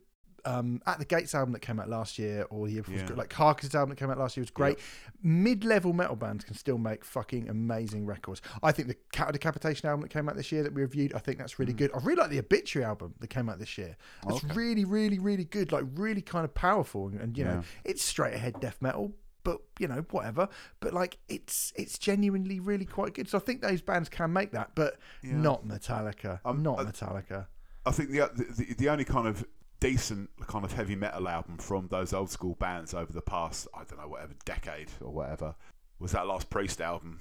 [0.47, 3.01] Um, at the Gates album that came out last year, or the year before, was
[3.01, 3.07] Yeah.
[3.07, 3.17] good.
[3.17, 4.77] like Carcass album that came out last year was great.
[5.23, 8.43] Mid-level metal bands can still make fucking amazing records.
[8.61, 11.17] I think the Cattle Decapitation album that came out this year that we reviewed, I
[11.17, 11.89] think that's really good.
[11.95, 13.97] I really like the Obituary album that came out this year.
[14.23, 14.33] Mm.
[14.33, 14.47] Okay.
[14.53, 15.71] really, really, really good.
[15.71, 19.13] Like really kind of powerful, and, and you know, it's straight ahead death metal
[19.45, 20.49] but you know whatever
[20.81, 24.51] but like it's it's genuinely really quite good so i think those bands can make
[24.51, 25.37] that but Yeah.
[25.37, 27.47] not metallica i'm Um, not uh, metallica
[27.85, 29.45] I think the, the the only kind of
[29.79, 33.83] decent kind of heavy metal album from those old school bands over the past I
[33.83, 35.53] don't know whatever decade or whatever
[35.99, 37.19] was that last Priest album.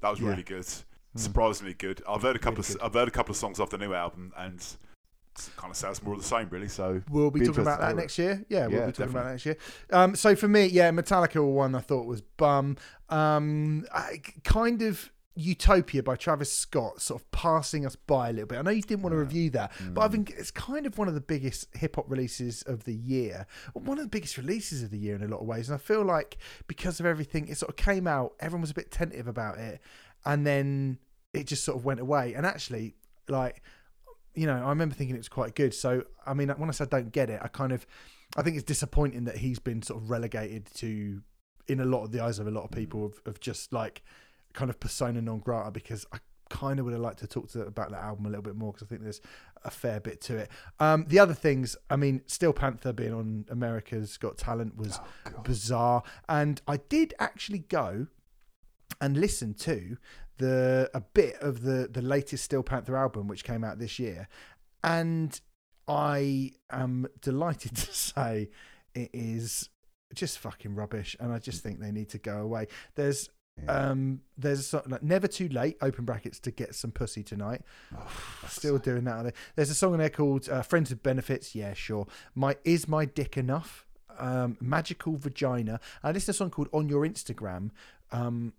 [0.00, 0.28] That was Yeah.
[0.30, 0.66] really good.
[1.16, 2.00] surprisingly good.
[2.08, 3.92] I've heard a couple Really of I've heard a couple of songs off the new
[3.92, 4.64] album, and
[5.56, 6.68] kind of sounds more of the same, really.
[6.68, 8.44] So We'll be, Be talking about that next year.
[8.48, 9.22] Yeah, we'll Yeah, be talking about definitely.
[9.22, 9.56] that next year.
[9.90, 12.76] Um, so for me, yeah, Metallica one I thought was bum.
[13.08, 18.46] Um, I, kind of Utopia by Travis Scott, sort of passing us by a little
[18.46, 18.58] bit.
[18.58, 21.08] I know you didn't want to review that, but I think it's kind of one
[21.08, 24.90] of the biggest hip hop releases of the year, one of the biggest releases of
[24.92, 25.68] the year in a lot of ways.
[25.68, 26.36] And I feel like
[26.68, 28.34] because of everything, it sort of came out.
[28.38, 29.80] Everyone was a bit tentative about it,
[30.24, 30.98] and then
[31.32, 32.34] it just sort of went away.
[32.34, 32.94] And actually,
[33.28, 33.60] like
[34.34, 35.74] you know, I remember thinking it was quite good.
[35.74, 37.86] So, I mean, when I said I don't get it, I kind of,
[38.36, 41.22] I think it's disappointing that he's been sort of relegated to,
[41.68, 44.02] in a lot of the eyes of a lot of people, of, of just like
[44.52, 46.18] kind of persona non grata because I
[46.50, 48.72] kind of would have liked to talk to about that album a little bit more
[48.72, 49.20] because I think there's
[49.64, 50.50] a fair bit to it.
[50.78, 55.40] Um, the other things, I mean, Steel Panther being on America's Got Talent was Oh,
[55.42, 58.08] bizarre, and I did actually go
[59.00, 59.96] and listen to
[60.38, 64.28] the a bit of the the latest Steel Panther album which came out this year,
[64.82, 65.40] and
[65.88, 68.50] I am delighted to say
[68.94, 69.68] it is
[70.14, 72.68] just fucking rubbish, and I just think they need to go away.
[72.94, 73.28] There's
[73.62, 73.88] Yeah.
[73.90, 77.62] um there's a song like never too late open brackets to get some pussy tonight.
[77.96, 78.10] Oh,
[78.48, 79.32] still doing that they?
[79.54, 81.54] there's a song in there called uh, friends with benefits.
[81.54, 82.06] Yeah sure.
[82.34, 83.86] My is my dick enough?
[84.18, 85.78] Um magical vagina.
[86.02, 87.70] And this is a song called on your instagram
[88.10, 88.54] um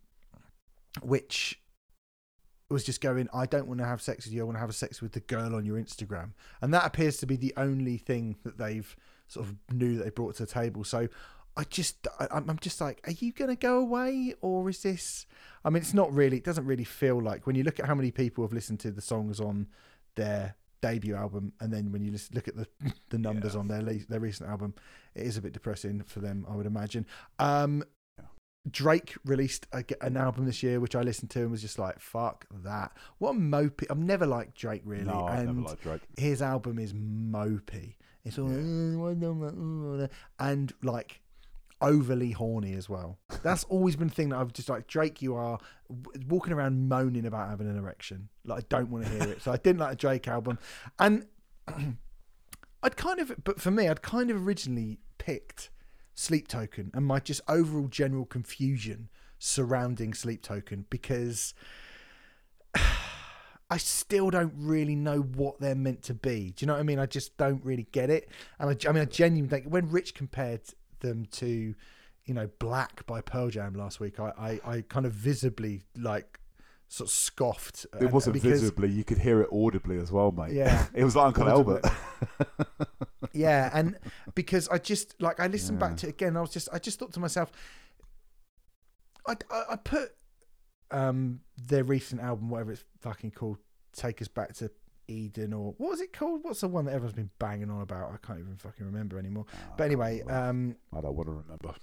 [1.01, 1.59] which
[2.73, 4.73] was just going i don't want to have sex with you i want to have
[4.73, 8.36] sex with the girl on your instagram and that appears to be the only thing
[8.43, 8.95] that they've
[9.28, 11.08] sort of knew that they brought to the table so
[11.58, 14.82] I just, I, I'm I'm just like, are you going to go away, or is
[14.84, 15.25] this?
[15.63, 16.36] I mean, it's not really.
[16.36, 18.91] It doesn't really feel like when you look at how many people have listened to
[18.91, 19.67] the songs on
[20.15, 22.67] their debut album, and then when you listen, look at the
[23.10, 23.62] the numbers Yeah.
[23.62, 24.73] on their le- their recent album,
[25.15, 27.06] it is a bit depressing for them, I would imagine.
[27.39, 27.86] Um.
[28.69, 31.99] Drake released a, an album this year, which I listened to and was just like,
[31.99, 33.86] "Fuck that!" What a mopey.
[33.89, 36.01] I've never liked Drake really, no, I and never liked Drake.
[36.17, 37.95] his album is mopey.
[38.23, 38.58] It's all Yeah.
[38.58, 40.08] "Oh, I don't know, uh,"
[40.39, 41.21] and like
[41.82, 43.19] overly horny as well.
[43.43, 45.21] That's always been the thing that I've just like Drake.
[45.21, 45.60] You are
[46.28, 48.30] walking around moaning about having an erection.
[48.45, 49.41] Like I don't want to hear it.
[49.43, 50.58] So I didn't like the Drake album,
[50.97, 51.25] and
[52.82, 55.69] I'd kind of, but for me, I'd kind of originally picked
[56.15, 61.54] Sleep Token and my just overall general confusion surrounding Sleep Token because
[63.69, 66.51] I still don't really know what they're meant to be.
[66.56, 66.99] Do you know what I mean?
[66.99, 68.30] I just don't really get it.
[68.60, 70.62] And I, I mean, I genuinely think when Rich compared
[70.99, 71.75] them to,
[72.25, 76.39] you know, Black by Pearl Jam last week, I, I, I kind of visibly like
[76.88, 77.86] sort of scoffed.
[78.00, 80.52] It wasn't because, visibly; you could hear it audibly as well, mate.
[80.54, 80.86] Yeah.
[80.93, 81.82] it was like Uncle Audibly.
[81.84, 82.78] Albert.
[83.34, 83.98] yeah, and
[84.36, 85.88] because I just like I listened Yeah.
[85.88, 87.52] back to it again, I was just I just thought to myself,
[89.28, 90.15] I I, I put
[90.91, 93.58] um their recent album, whatever it's fucking called,
[93.93, 94.71] "Take Us Back to
[95.08, 96.43] Eden" or what was it called?
[96.43, 98.12] What's the one that everyone's been banging on about?
[98.13, 99.45] I can't even fucking remember anymore.
[99.78, 101.74] But anyway, um, I don't want to remember.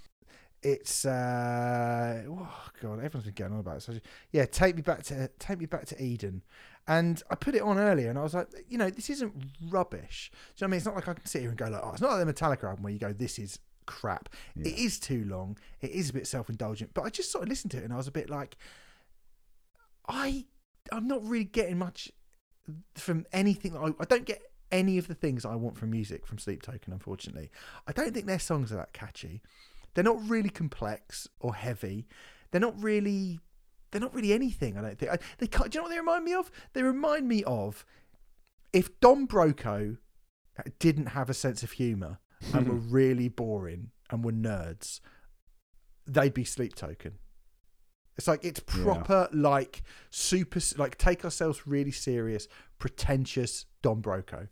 [0.62, 3.82] It's uh oh god everyone's been going on about it?
[3.82, 3.92] So
[4.30, 6.42] yeah take me back to take me back to eden.
[6.88, 9.32] And i put it on earlier and i was like you know this isn't
[9.70, 10.30] rubbish.
[10.32, 10.76] Do you know what i mean?
[10.78, 12.32] It's not like i can sit here and go like oh it's not like the
[12.32, 14.28] metallica album where you go this is crap.
[14.56, 14.84] It Yeah.
[14.86, 15.58] is too long.
[15.80, 16.92] It is a bit self-indulgent.
[16.94, 18.56] But i just sort of listened to it and i was a bit like
[20.08, 20.44] i
[20.90, 22.10] i'm not really getting much
[22.94, 23.76] from anything.
[23.76, 26.92] I, I don't get any of the things I want from music from Sleep Token,
[26.92, 27.50] unfortunately.
[27.88, 29.42] I don't think their songs are that catchy.
[29.94, 32.06] They're not really complex or heavy.
[32.50, 33.40] They're not really.
[33.90, 34.78] They're not really anything.
[34.78, 35.12] I don't think.
[35.12, 36.50] I, they do you know what they remind me of?
[36.72, 37.84] They remind me of
[38.72, 39.98] if Don Broco
[40.78, 42.18] didn't have a sense of humour
[42.54, 45.00] and were really boring and were nerds,
[46.06, 47.18] they'd be Sleep Token.
[48.16, 48.82] It's like it's Yeah.
[48.84, 54.48] proper, like super, like take ourselves really serious, pretentious Don Broco.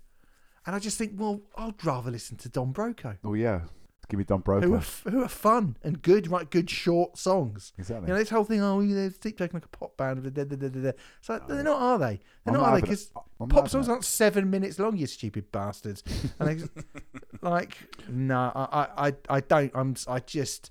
[0.66, 3.62] And I just think, well, I'd rather listen to Don Broco, Oh yeah,
[4.10, 6.50] give me Don who are f- who are fun and good, right?
[6.50, 7.72] Good short songs.
[7.78, 8.08] Exactly.
[8.08, 10.22] You know, this whole thing, oh, they're Sleep Token like a pop band.
[10.24, 10.92] Da, da, da, da, da.
[11.20, 12.20] It's like they're not, are they?
[12.44, 12.80] They're I'm not, are they?
[12.82, 13.12] Because
[13.48, 13.90] pop songs it.
[13.92, 16.02] aren't seven minutes long, you stupid bastards.
[16.38, 16.82] And they,
[17.40, 17.76] like,
[18.08, 19.70] no, I, I, I- I don't.
[19.74, 20.70] I'm, I just,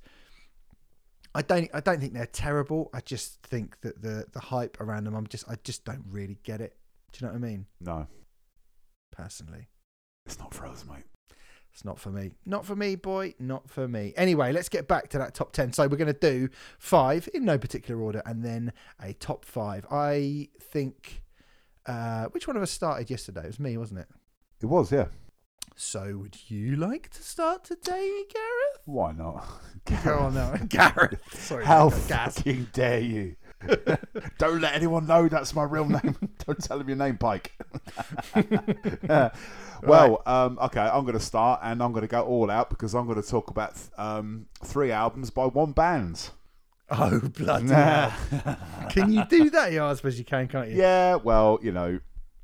[1.33, 2.89] I don't, I don't think they're terrible.
[2.93, 6.37] I just think that the the hype around them, I'm just, I just don't really
[6.43, 6.75] get it.
[7.13, 7.65] Do you know what I mean?
[7.81, 8.07] No,
[9.11, 9.67] Personally,
[10.25, 11.03] it's not for us, mate.
[11.73, 12.31] It's not for me.
[12.45, 13.35] Not for me, boy.
[13.39, 14.13] Not for me.
[14.17, 15.71] Anyway, let's get back to that top ten.
[15.73, 19.85] So we're going to do five in no particular order, and then a top five.
[19.91, 21.23] I think.
[21.85, 23.41] Uh, which one of us started yesterday?
[23.41, 24.07] It was me, wasn't it?
[24.61, 25.05] It was, yeah.
[25.75, 28.81] So, would you like to start today, Gareth?
[28.85, 29.47] Why not?
[30.05, 31.19] Oh no, Gareth.
[31.33, 33.37] Sorry, How fucking dare you?
[34.37, 36.15] Don't let anyone know that's my real name.
[36.45, 37.53] Don't tell them your name, Pike.
[39.83, 42.93] Well, um, okay, I'm going to start and I'm going to go all out because
[42.93, 46.29] I'm going to talk about um, three albums by one band.
[46.91, 48.11] Oh bloody hell!
[48.89, 49.71] Can you do that?
[49.71, 50.75] Yeah, I suppose you can, can't you?
[50.75, 51.99] Yeah, well, you know,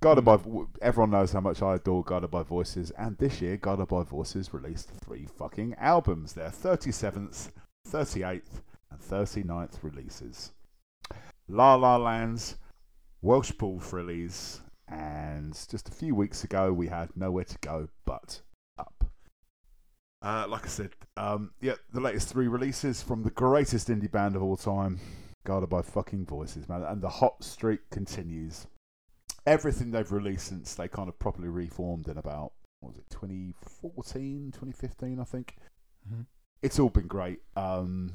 [0.06, 0.38] Guided by
[0.84, 4.54] everyone knows how much I adore Guided by Voices, and this year Guided by Voices
[4.54, 6.34] released three fucking albums.
[6.34, 7.50] Their 37th,
[7.89, 10.52] 38th, and 39th releases.
[11.48, 12.58] La La Lands,
[13.24, 18.41] Welshpool Frillies, and just a few weeks ago we had Nowhere to Go But
[18.78, 19.06] Up.
[20.21, 24.36] Uh, like I said, um, yeah, the latest three releases from the greatest indie band
[24.36, 25.00] of all time,
[25.45, 28.67] guarded by fucking voices, man, and the hot streak continues.
[29.45, 34.52] Everything they've released since they kind of properly reformed in about what was it 2014,
[34.52, 35.56] 2015, I think.
[36.08, 36.21] Mm-hmm.
[36.63, 37.39] It's all been great.
[37.56, 38.12] Um,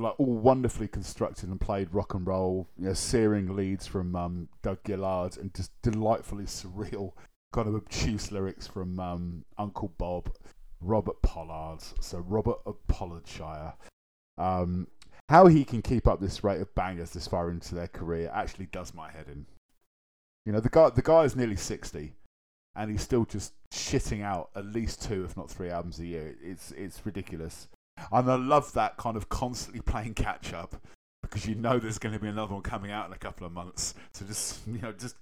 [0.00, 4.48] like all wonderfully constructed and played rock and roll, you know, searing leads from um,
[4.62, 7.12] Doug Gillard and just delightfully surreal,
[7.52, 10.34] kind of obtuse lyrics from um, Uncle Bob
[10.80, 11.82] Robert Pollard.
[12.00, 13.74] So Robert of Pollardshire.
[14.38, 14.86] Um,
[15.28, 18.66] how he can keep up this rate of bangers this far into their career actually
[18.66, 19.46] does my head in.
[20.46, 22.14] You know, the guy the guy is nearly sixty,
[22.74, 26.34] and he's still just shitting out at least two, if not three albums a year.
[26.42, 27.68] It's it's ridiculous,
[28.12, 30.76] and I love that kind of constantly playing catch up
[31.22, 33.52] because you know there's going to be another one coming out in a couple of
[33.52, 33.94] months.
[34.12, 35.16] So just you know just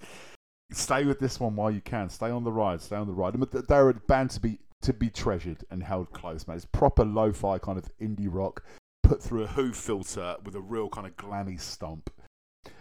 [0.72, 2.08] stay with this one while you can.
[2.08, 2.80] Stay on the ride.
[2.80, 3.34] Stay on the ride.
[3.34, 6.56] They're a band to be to be treasured and held close, man.
[6.56, 8.62] It's proper lo-fi kind of indie rock
[9.02, 12.10] put through a Who filter with a real kind of glammy stomp.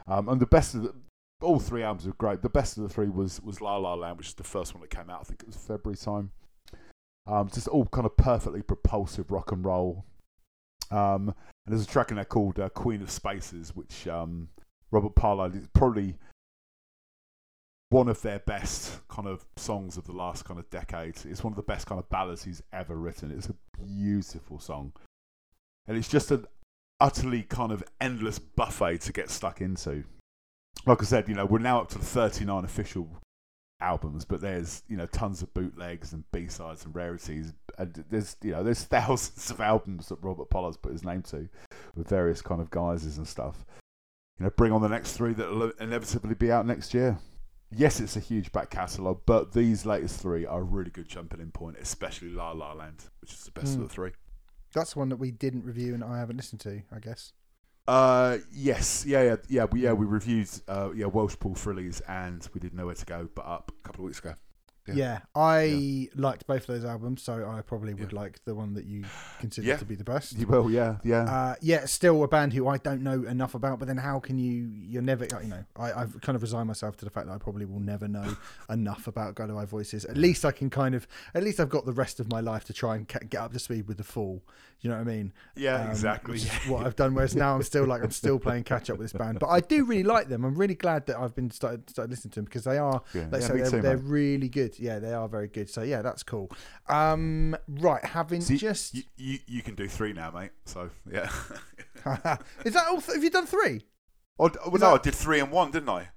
[0.08, 0.94] Um, and the best of the,
[1.42, 2.42] all three albums are great.
[2.42, 4.82] The best of the three was was La La Land, which is the first one
[4.82, 5.22] that came out.
[5.22, 6.32] I think it was February time.
[7.28, 10.06] Um, just all kind of perfectly propulsive rock and roll.
[10.92, 11.34] Um,
[11.66, 14.48] and there's a track in there called uh, Queen of Spaces, which um,
[14.92, 16.16] Robert Pollard is probably
[17.90, 21.16] one of their best kind of songs of the last kind of decade.
[21.26, 23.32] It's one of the best kind of ballads he's ever written.
[23.32, 24.94] It's a beautiful song.
[25.88, 26.46] And it's just an
[27.00, 30.04] utterly kind of endless buffet to get stuck into.
[30.86, 33.10] Like I said, you know, we're now up to the 39 official
[33.80, 37.54] albums, but there's, you know, tons of bootlegs and B-sides and rarities.
[37.78, 41.48] And there's, you know, there's thousands of albums that Robert Pollard's put his name to
[41.96, 43.66] with various kind of guises and stuff.
[44.40, 47.18] You know, bring on the next three that will inevitably be out next year
[47.72, 51.40] yes, it's a huge back catalogue, but these latest three are a really good jumping
[51.40, 53.74] in point, especially La La Land, which is the best mm.
[53.74, 53.84] of hmm.
[53.84, 54.12] the three.
[54.74, 57.34] That's one that we didn't review and I haven't listened to, I guess.
[57.88, 59.66] Uh, yes, yeah, yeah, yeah.
[59.66, 63.46] We yeah we reviewed uh yeah Welshpool Frillies and we did Nowhere to Go but
[63.46, 64.34] up a couple of weeks ago.
[64.88, 66.08] Yeah, yeah I yeah.
[66.16, 68.20] liked both of those albums, so I probably would yeah.
[68.20, 69.04] like the one that you
[69.40, 70.38] consider to be the best.
[70.38, 71.86] You will, yeah, yeah, uh, yeah.
[71.86, 74.70] Still a band who I don't know enough about, but then how can you?
[74.74, 75.64] You're never, you know.
[75.76, 78.36] I, have kind of resigned myself to the fact that I probably will never know
[78.70, 80.06] enough about by Voices.
[80.06, 82.64] At least I can kind of, at least I've got the rest of my life
[82.66, 84.44] to try and get up to speed with the full.
[84.82, 85.34] You know what I mean?
[85.56, 86.40] Yeah, um, exactly.
[86.68, 87.16] what I've done.
[87.16, 89.60] Whereas now I'm still like I'm still playing catch up with this band, but I
[89.60, 90.46] do really like them.
[90.46, 93.28] I'm really glad that I've been started started listening to them because they are, yeah,
[93.32, 94.78] like yeah, say, they're, too, they're really good.
[94.78, 95.70] Yeah, they are very good.
[95.70, 96.52] So yeah, that's cool.
[96.88, 100.52] Um, right, having See, just you, you, you can do three now, mate.
[100.66, 101.30] So yeah.
[102.64, 103.02] Is that all?
[103.02, 103.82] Th- have you done three?
[104.40, 104.86] Oh, well, no, that...
[104.86, 106.10] I did three and one, didn't I?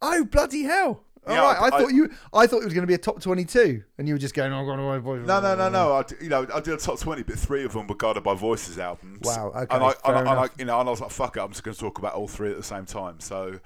[0.00, 1.04] Oh bloody hell!
[1.24, 2.10] All yeah, right, I, I, thought you.
[2.32, 4.52] I thought it was going to be a top twenty-two, and you were just going,
[4.52, 5.92] "Oh, going to voice." No, no, no, no.
[5.92, 8.34] I, you know, I did a top twenty, but three of them were guided by
[8.34, 9.20] voices albums.
[9.22, 9.52] Wow.
[9.54, 9.74] Okay.
[9.74, 11.62] And I, and, and I, you know, and I was like, "Fuck it, I'm just
[11.62, 13.60] going to talk about all three at the same time." So,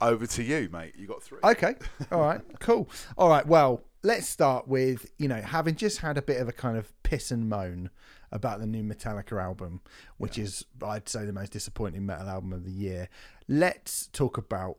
[0.00, 0.94] over to you, mate.
[0.96, 1.40] You got three.
[1.42, 1.74] Okay.
[2.12, 2.40] All right.
[2.60, 2.88] cool.
[3.18, 3.44] All right.
[3.44, 6.92] Well, let's start with you know having just had a bit of a kind of
[7.02, 7.90] piss and moan
[8.30, 9.80] about the new Metallica album,
[10.16, 10.44] which yeah.
[10.44, 13.08] is I'd say the most disappointing metal album of the year.
[13.48, 14.76] Let's talk about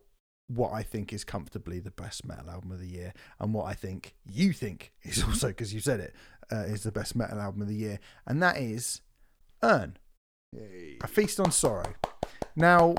[0.55, 3.73] what I think is comfortably the best metal album of the year, and what I
[3.73, 6.15] think you think is also because you said it
[6.51, 9.01] uh, is the best metal album of the year, and that is
[9.63, 9.97] Urne,
[10.53, 10.97] Yay.
[11.01, 11.93] A Feast on Sorrow.
[12.55, 12.95] Now,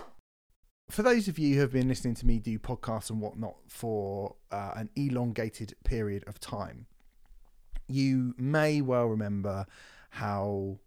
[0.89, 4.37] for those of you who have been listening to me do podcasts and whatnot for
[4.51, 6.87] uh, an elongated period of time,
[7.89, 9.67] you may well remember
[10.11, 10.79] how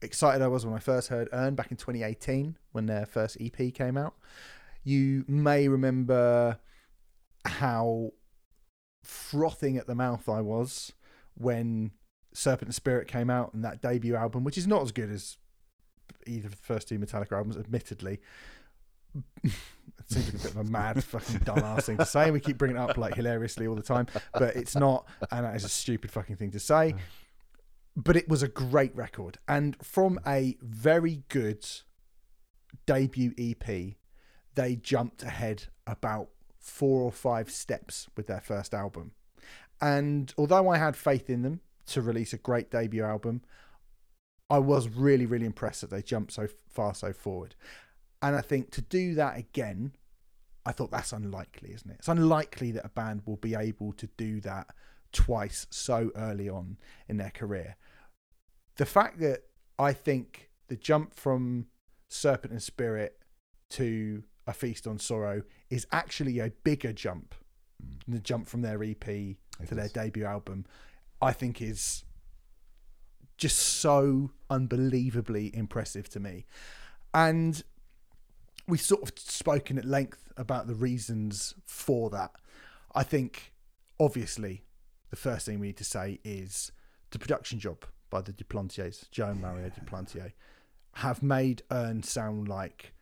[0.00, 3.72] excited I was when I first heard Urne back in 2018 when their first EP
[3.74, 4.14] came out.
[4.84, 6.58] You may remember
[7.44, 8.12] how
[9.02, 10.92] frothing at the mouth I was
[11.34, 11.90] when
[12.32, 15.38] Serpent and Spirit came out and that debut album, which is not as good as
[16.26, 18.20] either of the first two Metallica albums, admittedly.
[19.44, 19.52] it
[20.08, 22.30] seems like a bit of a mad fucking dumbass thing to say.
[22.30, 25.54] We keep bringing it up like hilariously all the time, but it's not, and that
[25.54, 26.94] is a stupid fucking thing to say.
[27.96, 31.64] But it was a great record, and from a very good
[32.86, 33.94] debut EP,
[34.54, 39.12] they jumped ahead about four or five steps with their first album.
[39.80, 43.42] And although I had faith in them to release a great debut album,
[44.48, 47.54] I was really, really impressed that they jumped so far so forward.
[48.22, 49.92] And I think to do that again,
[50.64, 51.96] I thought that's unlikely, isn't it?
[51.98, 54.68] It's unlikely that a band will be able to do that
[55.12, 57.76] twice so early on in their career.
[58.76, 59.42] The fact that
[59.78, 61.66] I think the jump from
[62.08, 63.18] Serpent and Spirit
[63.70, 67.34] to A Feast on Sorrow is actually a bigger jump
[67.82, 68.04] mm.
[68.04, 69.36] than the jump from their EP It
[69.68, 70.66] to their debut album,
[71.20, 72.04] I think is
[73.36, 76.46] just so unbelievably impressive to me.
[77.12, 77.62] And
[78.68, 82.32] we've sort of spoken at length about the reasons for that.
[82.94, 83.52] I think,
[83.98, 84.64] obviously,
[85.10, 86.72] the first thing we need to say is
[87.10, 90.32] the production job by the Duplantiers, Joe and Mario Duplantier,
[90.94, 92.93] have made Urne sound like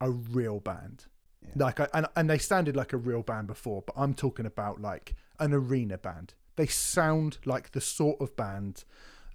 [0.00, 1.06] a real band.
[1.42, 1.64] Yeah.
[1.64, 4.80] Like, I, and and they sounded like a real band before, but I'm talking about
[4.80, 6.34] like an arena band.
[6.56, 8.84] They sound like the sort of band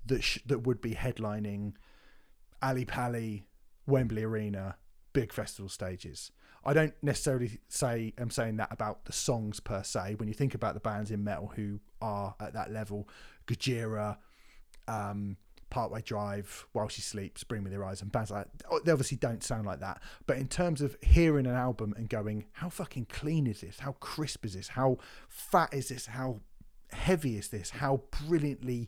[0.05, 1.73] that sh- that would be headlining
[2.61, 3.47] Ali Pali,
[3.87, 4.77] Wembley Arena,
[5.13, 6.31] big festival stages.
[6.65, 10.15] I don't necessarily say I'm saying that about the songs per se.
[10.15, 13.07] When you think about the bands in metal who are at that level,
[13.47, 14.17] Gojira,
[14.87, 15.37] um,
[15.73, 19.17] Parkway Drive, While She Sleeps, Bring Me the Horizon, bands like that, oh, they obviously
[19.17, 20.03] don't sound like that.
[20.27, 23.79] But in terms of hearing an album and going, how fucking clean is this?
[23.79, 24.67] How crisp is this?
[24.67, 26.05] How fat is this?
[26.05, 26.41] How
[26.91, 27.71] heavy is this?
[27.71, 28.87] How brilliantly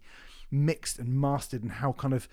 [0.51, 2.29] mixed and mastered and how kind of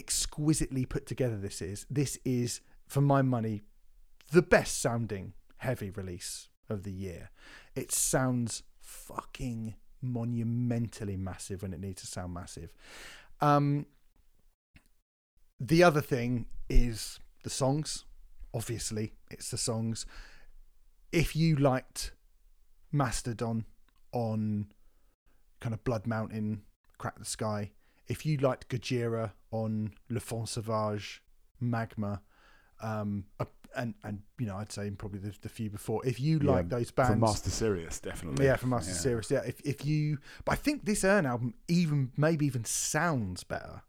[0.00, 1.86] exquisitely put together this is.
[1.88, 3.62] This is, for my money,
[4.32, 7.30] the best sounding heavy release of the year.
[7.76, 12.72] It sounds fucking monumentally massive when it needs to sound massive.
[13.42, 13.86] Um,
[15.60, 18.04] the other thing is the songs.
[18.54, 20.06] Obviously, it's the songs.
[21.10, 22.12] If you liked
[22.92, 23.66] Mastodon
[24.12, 24.68] on
[25.60, 26.62] kind of Blood Mountain,
[26.98, 27.72] Crack the Skye,
[28.06, 31.22] if you liked Gojira on L'Enfant Sauvage,
[31.60, 32.22] Magma,
[32.80, 33.24] um,
[33.76, 36.04] and and you know I'd say probably the, the few before.
[36.06, 38.44] If you Yeah, like those bands, From Mars to Sirius, definitely.
[38.46, 38.98] yeah, from Master Yeah.
[38.98, 39.30] Sirius.
[39.30, 43.82] Yeah, if if you, but I think this Urne album even maybe even sounds better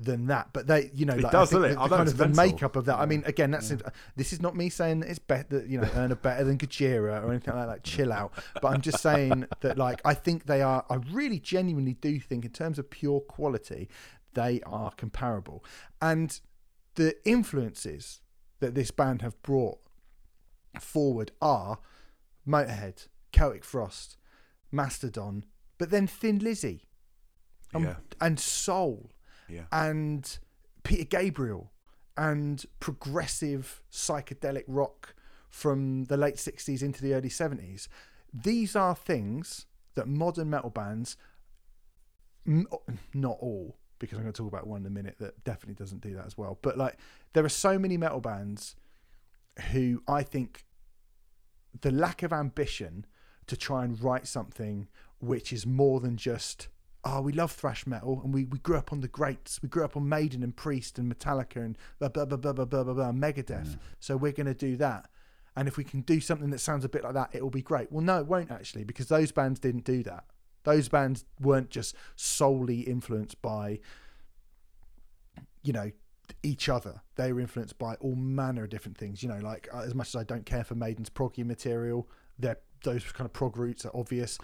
[0.00, 0.48] than that.
[0.52, 1.74] But they, you know, It like, does, doesn't it?
[1.74, 2.98] the, the kind of the makeup of that.
[2.98, 3.72] I mean, again, that's
[4.16, 7.22] this is not me saying that it's better, you know, Urne are better than Gojira
[7.22, 7.84] or anything like that.
[7.84, 8.32] Chill out.
[8.60, 10.84] But I'm just saying that, like, I think they are.
[10.90, 13.88] I really genuinely do think, in terms of pure quality,
[14.34, 15.64] they are comparable,
[16.00, 16.40] and
[16.96, 18.21] the influences
[18.62, 19.78] that this band have brought
[20.80, 21.78] forward are
[22.48, 24.16] Motorhead, Celtic Frost,
[24.70, 25.44] Mastodon,
[25.78, 26.88] but then Thin Lizzy
[27.74, 27.96] um, Yeah.
[28.20, 29.10] and Soul
[29.48, 29.66] Yeah.
[29.70, 30.38] and
[30.84, 31.72] Peter Gabriel
[32.16, 35.14] and progressive psychedelic rock
[35.48, 37.88] from the late 60s into the early 70s.
[38.32, 41.16] These are things that modern metal bands,
[42.46, 46.00] not all, because I'm going to talk about one in a minute that definitely doesn't
[46.02, 46.98] do that as well, but like
[47.32, 48.76] there are so many metal bands
[49.72, 50.64] who I think
[51.80, 53.06] the lack of ambition
[53.46, 56.68] to try and write something which is more than just
[57.04, 59.60] oh we love thrash metal and we, we grew up on the greats.
[59.62, 62.64] We grew up on Maiden and Priest and Metallica and blah blah blah blah blah
[62.64, 63.78] blah, blah, blah Megadeth.
[64.00, 65.08] So we're going to do that.
[65.56, 67.62] And if we can do something that sounds a bit like that it will be
[67.62, 67.90] great.
[67.90, 70.24] Well no it won't actually because those bands didn't do that.
[70.64, 73.80] Those bands weren't just solely influenced by
[75.64, 75.90] you know
[76.42, 77.00] each other.
[77.16, 79.22] They were influenced by all manner of different things.
[79.22, 82.58] You know, like uh, as much as I don't care for Maiden's proggy material, their
[82.84, 84.38] those kind of prog roots are obvious.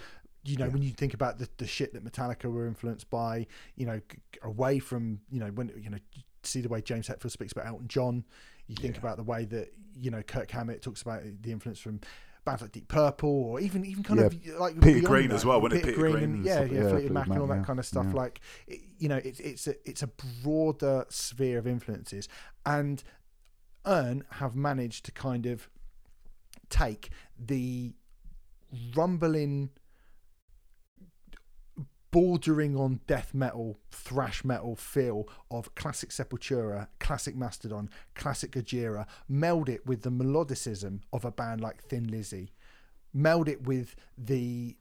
[0.45, 0.73] You know, Yeah.
[0.73, 4.19] when you think about the, the shit that Metallica were influenced by, you know, g-
[4.43, 5.99] away from you know when you know
[6.45, 8.25] see the way James Hetfield speaks about Elton John.
[8.69, 9.01] You think Yeah.
[9.01, 12.01] about the way that you know Kirk Hammett talks about the influence from
[12.49, 15.35] bands like Deep Purple, or even even kind Yeah, of like Peter Green that.
[15.37, 15.87] as well, wasn't it?
[15.87, 17.87] Peter Green and, and yeah, stuff, yeah, yeah, Fleetwood Mac and all that kind of
[17.87, 18.07] stuff.
[18.09, 18.15] yeah.
[18.15, 20.09] Like, it, you know, it's it's a it's a
[20.43, 22.29] broader sphere of influences,
[22.67, 23.03] and
[23.87, 25.69] Urne have managed to kind of
[26.71, 27.95] take the
[28.95, 29.71] rumbling,
[32.11, 39.69] bordering on death metal, thrash metal feel of classic Sepultura, classic Mastodon, classic Gojira, meld
[39.69, 42.53] it with the melodicism of a band like Thin Lizzy,
[43.13, 44.77] meld it with the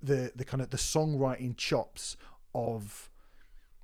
[0.00, 2.16] the the kind of the songwriting chops
[2.54, 3.10] of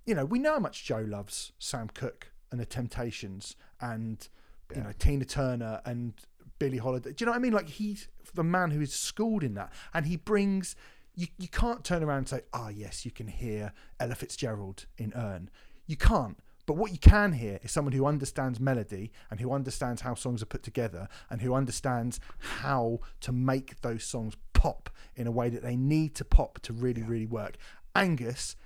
[0.07, 4.28] you know we know how much Joe loves Sam Cooke and the Temptations and
[4.70, 4.84] you Yeah.
[4.84, 6.14] know Tina Turner and
[6.61, 7.12] Billie Holiday.
[7.12, 7.52] Do you know what I mean?
[7.52, 10.76] Like he's the man who is schooled in that, and he brings.
[11.14, 15.12] You, you can't turn around and say, ah, yes, you can hear Ella Fitzgerald in
[15.14, 15.48] Urne.
[15.86, 16.38] You can't.
[16.66, 20.42] But what you can hear is someone who understands melody and who understands how songs
[20.42, 25.50] are put together and who understands how to make those songs pop in a way
[25.50, 27.56] that they need to pop to really, really work.
[27.94, 28.56] Angus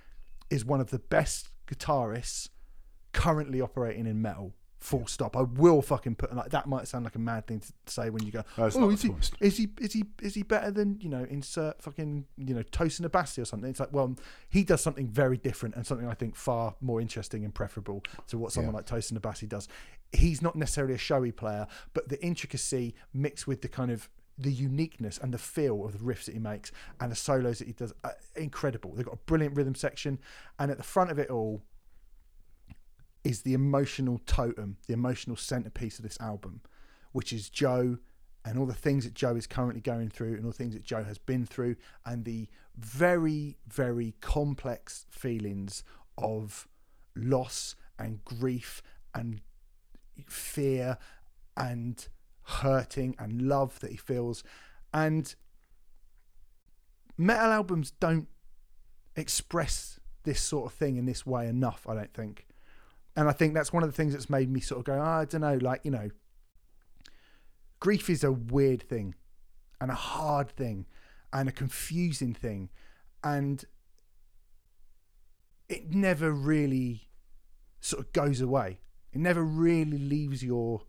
[0.49, 2.49] is one of the best guitarists
[3.11, 4.53] currently operating in metal.
[4.79, 5.35] Full stop.
[5.35, 6.65] I will fucking put like that.
[6.67, 8.93] Might sound like a mad thing to say when you go, No, it's "Oh, not,
[8.93, 9.31] is he, course.
[9.41, 13.01] is he is he is he better than you know insert fucking you know Tosin
[13.05, 14.15] Abasi or something?" It's like, well,
[14.49, 18.37] he does something very different and something I think far more interesting and preferable to
[18.37, 19.67] what someone like Tosin Abasi does.
[20.13, 24.51] He's not necessarily a showy player, but the intricacy mixed with the kind of the
[24.53, 26.71] uniqueness and the feel of the riffs that he makes
[27.01, 28.93] and the solos that he does, uh, incredible.
[28.95, 30.17] They've got a brilliant rhythm section,
[30.57, 31.61] and at the front of it all
[33.23, 36.61] is the emotional totem, the emotional centerpiece of this album,
[37.11, 37.97] which is Joe
[38.45, 40.83] and all the things that Joe is currently going through and all the things that
[40.83, 42.47] Joe has been through and the
[42.77, 45.83] very, very complex feelings
[46.17, 46.67] of
[47.15, 48.81] loss and grief
[49.13, 49.41] and
[50.27, 50.97] fear
[51.57, 52.07] and
[52.43, 54.43] hurting and love that he feels.
[54.93, 55.35] And
[57.17, 58.29] metal albums don't
[59.15, 62.47] express this sort of thing in this way enough, I don't think.
[63.19, 65.03] And I think that's one of the things that's made me sort of go, oh,
[65.03, 66.09] I don't know, like, you know,
[67.81, 69.13] grief is a weird thing
[69.81, 70.85] and a hard thing
[71.33, 72.69] and a confusing thing.
[73.21, 73.65] And
[75.67, 77.09] it never really
[77.81, 78.79] sort of goes away.
[79.11, 80.83] It never really leaves your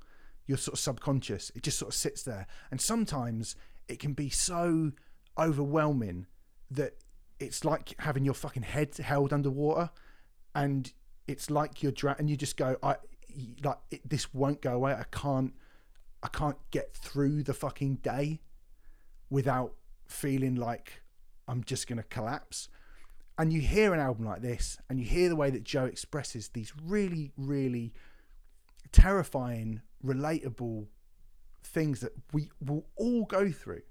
[0.46, 1.50] your sort of subconscious.
[1.56, 2.46] It just sort of sits there.
[2.70, 3.56] And sometimes
[3.88, 4.92] it can be so
[5.36, 6.28] overwhelming
[6.70, 6.92] that
[7.40, 9.90] it's like having your fucking head held underwater
[10.54, 10.92] and
[11.30, 12.96] it's like you're dra- and you just go I
[13.62, 14.92] like it, this won't go away.
[14.92, 15.54] I can't
[16.22, 18.40] I can't get through the fucking day
[19.30, 19.74] without
[20.06, 21.02] feeling like
[21.48, 22.68] I'm just going to collapse.
[23.38, 26.48] And you hear an album like this, and you hear the way that Joe expresses
[26.48, 27.94] these really, really
[28.92, 30.88] terrifying, relatable
[31.62, 33.82] things that we will all go through.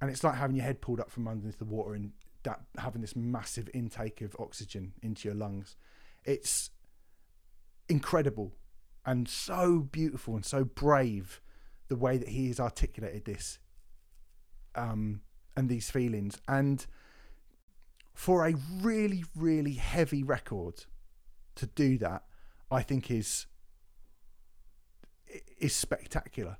[0.00, 2.12] And it's like having your head pulled up from underneath the water and
[2.42, 5.76] that having this massive intake of oxygen into your lungs.
[6.24, 6.70] It's
[7.88, 8.54] incredible
[9.04, 11.40] and so beautiful and so brave
[11.88, 13.58] the way that he has articulated this
[14.74, 15.20] um,
[15.56, 16.40] and these feelings.
[16.48, 16.84] And
[18.14, 20.86] for a really, really heavy record
[21.56, 22.24] to do that,
[22.70, 23.46] I think is
[25.58, 26.58] is spectacular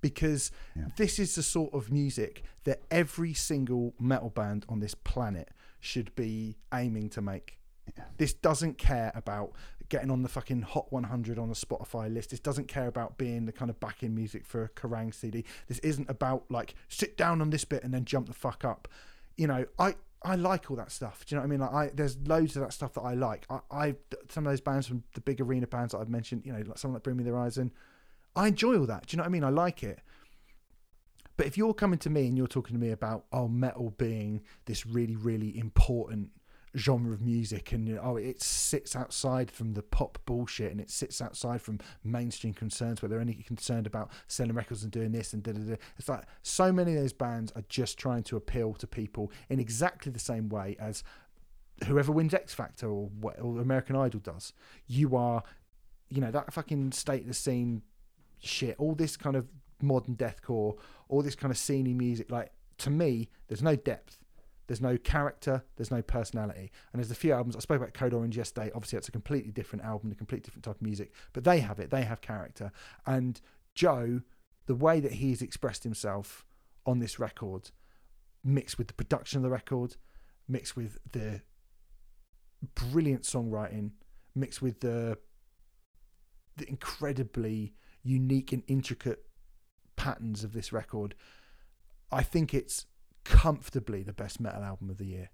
[0.00, 0.88] because Yeah.
[0.96, 5.50] this is the sort of music that every single metal band on this planet
[5.80, 7.58] should be aiming to make.
[7.96, 8.04] Yeah.
[8.16, 9.52] This doesn't care about
[9.88, 12.30] getting on the fucking Hot 100 on the Spotify list.
[12.30, 15.44] This doesn't care about being the kind of backing music for a Kerrang CD.
[15.68, 18.88] This isn't about like sit down on this bit and then jump the fuck up.
[19.36, 21.24] You know, I I like all that stuff.
[21.26, 21.60] Do you know what I mean?
[21.60, 23.46] Like I there's loads of that stuff that I like.
[23.50, 23.94] I, I
[24.30, 26.42] some of those bands from the big arena bands that I've mentioned.
[26.46, 27.72] You know, like someone like Bring Me the Horizon.
[28.34, 29.06] I enjoy all that.
[29.06, 29.44] Do you know what I mean?
[29.44, 30.00] I like it.
[31.36, 34.42] But if you're coming to me and you're talking to me about oh metal being
[34.64, 36.30] this really really important
[36.76, 40.90] genre of music and know, oh it sits outside from the pop bullshit and it
[40.90, 45.32] sits outside from mainstream concerns where they're only concerned about selling records and doing this
[45.32, 45.76] and da da da.
[45.98, 49.60] It's like so many of those bands are just trying to appeal to people in
[49.60, 51.04] exactly the same way as
[51.86, 54.52] whoever wins X Factor or, what- or American Idol does.
[54.86, 55.42] You are,
[56.08, 57.82] you know, that fucking state of the scene
[58.40, 59.46] shit, all this kind of
[59.80, 60.76] modern deathcore,
[61.08, 62.30] all this kind of sceney music.
[62.30, 64.18] Like to me, there's no depth,
[64.66, 66.70] there's no character, there's no personality.
[66.92, 68.70] And there's a few albums I spoke about Code Orange yesterday.
[68.74, 71.78] Obviously, it's a completely different album, a completely different type of music, but they have
[71.78, 71.90] it.
[71.90, 72.72] They have character.
[73.06, 73.40] And
[73.74, 74.22] Joe,
[74.66, 76.44] the way that he's expressed himself
[76.86, 77.70] on this record,
[78.42, 79.96] mixed with the production of the record,
[80.48, 81.42] mixed with the
[82.74, 83.92] brilliant songwriting,
[84.34, 85.18] mixed with the
[86.56, 89.24] the incredibly unique and intricate
[89.96, 91.16] patterns of this record,
[92.12, 92.86] I think it's
[93.24, 95.30] comfortably the best metal album of the year.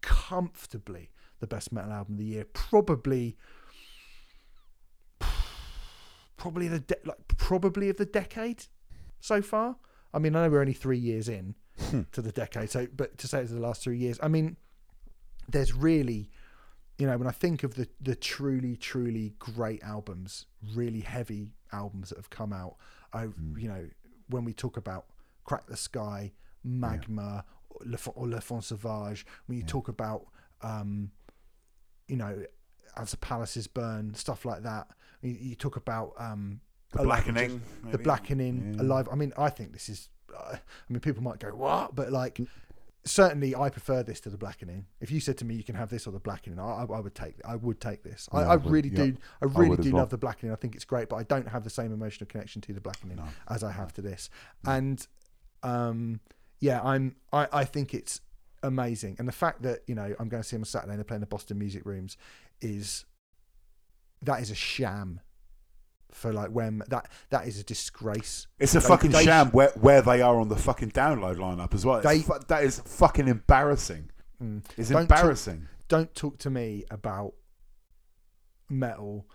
[0.00, 2.44] Comfortably the best metal album of the year.
[2.52, 3.36] Probably,
[6.36, 8.66] probably the de- like probably of the decade
[9.20, 9.76] so far.
[10.12, 12.02] I mean, I know we're only three years in hmm.
[12.12, 14.56] to the decade, so but to say it's the last three years, I mean,
[15.48, 16.30] there's really
[16.98, 22.10] you know, when I think of the the truly, truly great albums, really heavy albums
[22.10, 22.76] that have come out,
[23.12, 23.58] I, hmm.
[23.58, 23.88] you know,
[24.28, 25.06] when we talk about
[25.44, 26.32] Crack the Skye,
[26.64, 29.68] Magma, or Le, or L'Enfant Sauvage, when you Yeah.
[29.72, 30.26] talk about,
[30.62, 31.10] um,
[32.08, 32.44] you know,
[32.96, 34.86] As the Palaces Burn, stuff like that,
[35.20, 36.60] you, you talk about um,
[36.92, 37.60] The Alive blackening.
[37.90, 38.82] the blackening Yeah.
[38.82, 42.12] alive i mean i think this is uh, i mean people might go what but
[42.12, 42.40] like
[43.04, 44.86] certainly I prefer this to the blackening.
[45.00, 47.00] If you said to me you can have this or the blackening, I, I, I
[47.00, 48.28] would take I would take this.
[48.32, 48.96] I, Yeah, I I really yeah.
[49.04, 49.16] do.
[49.42, 50.00] I really as do well.
[50.02, 50.52] love the blackening.
[50.52, 53.16] I think it's great, but I don't have the same emotional connection to the blackening
[53.18, 53.24] No.
[53.48, 54.30] as I have to this.
[54.64, 55.06] And
[55.62, 56.20] um,
[56.64, 57.16] yeah, I'm.
[57.32, 58.20] I, I think it's
[58.62, 60.98] amazing, and the fact that you know I'm going to see them on Saturday and
[60.98, 62.16] they're playing the Boston Music Rooms
[62.60, 63.04] is
[64.22, 65.20] that is a sham
[66.10, 68.46] for like when that that is a disgrace.
[68.58, 71.74] It's a They- fucking they sham where, where they are on the fucking download lineup
[71.74, 72.00] as well.
[72.00, 74.10] They- fu- that is fucking embarrassing.
[74.42, 74.62] Mm.
[74.78, 75.68] It's Don't talk- embarrassing.
[75.88, 77.34] don't talk to me about
[78.70, 79.26] metal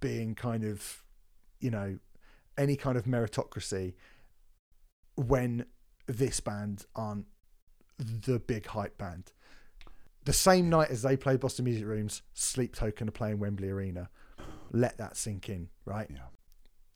[0.00, 1.02] being kind of
[1.60, 1.98] you know
[2.56, 3.94] any kind of meritocracy
[5.16, 5.64] when
[6.08, 7.26] this band aren't
[7.98, 9.32] the big hype band.
[10.24, 14.08] The same night as they play boston music rooms sleep token are playing wembley arena.
[14.72, 16.08] Let that sink in right?
[16.10, 16.18] Yeah.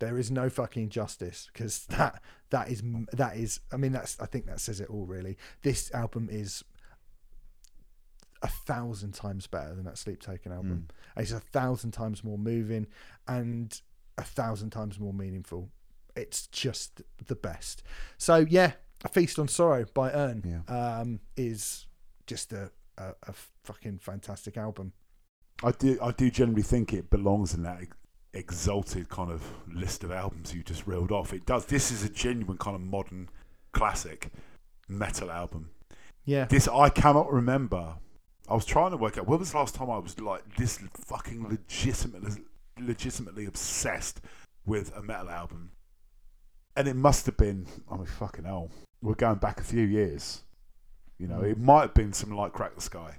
[0.01, 2.83] there is no fucking justice because that that is
[3.13, 5.37] that is i mean that's i think that says it all really.
[5.63, 6.65] This album is
[8.43, 10.89] a thousand times better than that sleep token album.
[11.15, 11.21] Hmm.
[11.21, 12.87] It's a thousand times more moving
[13.29, 13.81] and
[14.19, 15.71] a thousand times more meaningful.
[16.17, 17.83] It's just the best.
[18.19, 18.73] So yeah
[19.05, 21.01] a feast on sorrow by Urne Yeah.
[21.01, 21.87] um is
[22.27, 23.33] just a, a, a
[23.65, 24.93] fucking fantastic album
[25.65, 25.97] I do.
[26.03, 27.79] I do generally think it belongs in that
[28.35, 29.43] exalted kind of
[29.73, 31.33] list of albums you just reeled off.
[31.33, 31.67] It does.
[31.67, 33.29] This is a genuine kind of modern
[33.73, 34.31] classic
[34.89, 35.71] metal album.
[36.25, 37.95] yeah This I cannot remember.
[38.49, 40.79] I was trying to work out when was the last time I was like this
[41.07, 42.43] fucking legitimately,
[42.81, 44.21] legitimately obsessed
[44.67, 45.71] with a metal album,
[46.77, 47.67] and it must have been.
[47.91, 48.71] I mean, fucking hell,
[49.03, 50.43] we're going back a few years.
[51.19, 53.17] You know, it might have been something like Crack the Skye.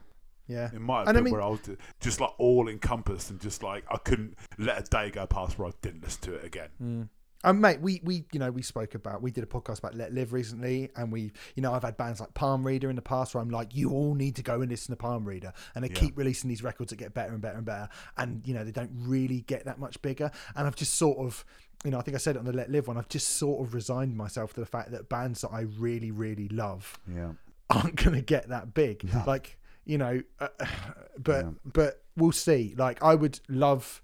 [0.48, 1.60] yeah It might have And I been mean- where I was
[2.02, 5.68] just like all encompassed and just like I couldn't let a day go past where
[5.68, 6.70] I didn't listen to it again.
[6.82, 7.10] Mm.
[7.46, 10.14] Um, mate, we we you know we spoke about we did a podcast about Let
[10.14, 13.36] Live recently, and we you know I've had bands like Palm Reader in the past
[13.36, 15.90] where I'm like, you all need to go and listen to Palm Reader, and they
[15.90, 15.96] Yeah.
[15.96, 18.72] keep releasing these records that get better and better and better, and you know they
[18.72, 21.44] don't really get that much bigger, and I've just sort of
[21.84, 23.66] you know I think I said it on the Let Live one, I've just sort
[23.66, 27.34] of resigned myself to the fact that bands that I really really love Yeah,
[27.70, 29.04] aren't going to get that big.
[29.14, 29.24] No.
[29.28, 30.48] Like, you know, uh,
[31.18, 31.52] but Yeah.
[31.66, 32.74] but we'll see.
[32.78, 34.02] Like, I would love.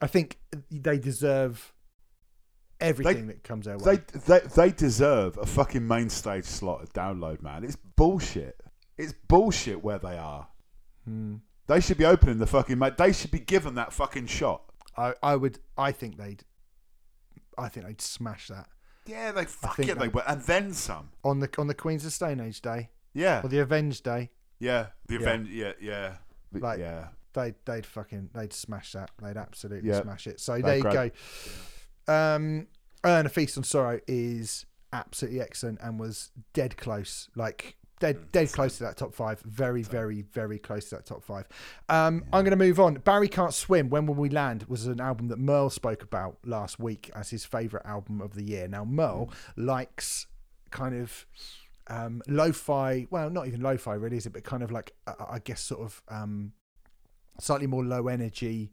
[0.00, 0.38] I think
[0.70, 1.72] they deserve
[2.80, 3.96] everything that comes their way.
[3.96, 7.64] they they they deserve a fucking main stage slot at download, man.
[7.64, 8.60] It's bullshit.
[8.98, 10.48] It's bullshit where they are.
[11.04, 11.36] Hmm.
[11.66, 12.78] They should be opening the fucking.
[12.98, 14.62] They should be given that fucking shot.
[14.96, 15.58] I I would.
[15.76, 16.44] I think they'd.
[17.58, 18.68] I think they'd smash that
[19.06, 21.10] Yeah, they fuck think it, they that- were, and then some.
[21.24, 24.30] on the on the Queens of Stone Age day Yeah, or the Avenged day.
[24.58, 24.88] yeah.
[25.06, 25.20] The Yeah.
[25.20, 25.48] event.
[25.50, 26.16] Yeah, yeah,
[26.52, 27.08] Like- yeah.
[27.32, 29.10] They'd they'd fucking they'd smash that.
[29.22, 30.00] They'd absolutely Yeah.
[30.02, 30.40] smash it.
[30.40, 31.14] So They're there you great.
[32.06, 32.12] go.
[32.14, 32.68] Um,
[33.04, 38.52] and a feast on sorrow is absolutely excellent and was dead close, like dead dead
[38.52, 39.40] close to that top five.
[39.40, 41.48] Very very very close to that top five.
[41.88, 42.94] Um, I'm going to move on.
[42.94, 43.88] Barry can't swim.
[43.88, 44.64] When will we land?
[44.68, 48.44] Was an album that Merle spoke about last week as his favorite album of the
[48.44, 48.68] year.
[48.68, 50.26] Now Merle likes
[50.70, 51.26] kind of
[51.88, 53.06] um, lo-fi.
[53.10, 54.32] Well, not even lo-fi really, is it?
[54.32, 56.52] But kind of like uh, I guess sort of um,
[57.38, 58.72] slightly more low energy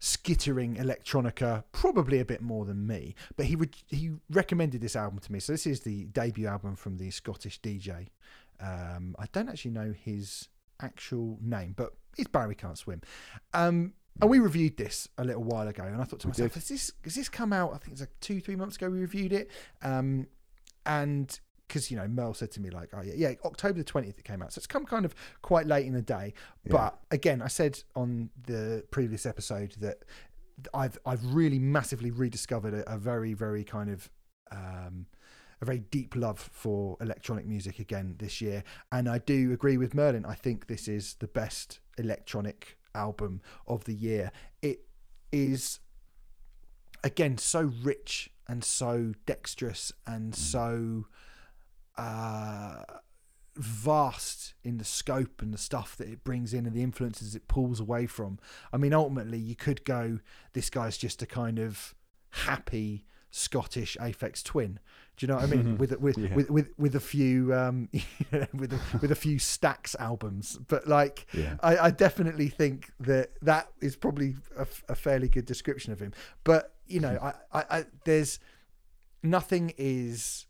[0.00, 5.18] skittering electronica probably a bit more than me but he would he recommended this album
[5.18, 8.08] to me so this is the debut album from the scottish dj
[8.60, 10.48] um i don't actually know his
[10.80, 13.00] actual name but it's barry can't swim.
[13.52, 16.50] Um and we reviewed this a little while ago and i thought to We myself
[16.52, 16.60] did.
[16.60, 17.74] has this has this come out?
[17.74, 19.50] I think it's like two three months ago we reviewed it.
[19.82, 20.26] Um
[20.86, 24.18] and because you know Merle said to me like, oh yeah, yeah, October the twentieth
[24.18, 26.34] it came out, so it's come kind of quite late in the day.
[26.68, 30.04] But again, I said on the previous episode that
[30.74, 34.10] I've I've really massively rediscovered a, a very very kind of
[34.52, 35.06] um,
[35.60, 39.94] a very deep love for electronic music again this year, and I do agree with
[39.94, 40.24] Merlin.
[40.24, 44.30] I think this is the best electronic album of the year.
[44.62, 44.86] It
[45.32, 45.80] is
[47.02, 51.06] again so rich and so dexterous and so
[51.96, 52.82] uh,
[53.56, 57.48] vast in the scope and the stuff that it brings in and the influences it
[57.48, 58.38] pulls away from.
[58.72, 60.18] I mean, ultimately, you could go,
[60.52, 61.94] this guy's just a kind of
[62.30, 64.78] happy Scottish Aphex Twin.
[65.16, 65.78] Do you know what I mean?
[65.78, 66.34] with with, Yeah.
[66.34, 67.88] with with with a few um,
[68.52, 71.56] with a, with a few Stax albums, but like Yeah.
[71.62, 76.12] I, I definitely think that that is probably a, a fairly good description of him.
[76.42, 78.38] But you know, I, I, I there's
[79.22, 80.46] nothing is.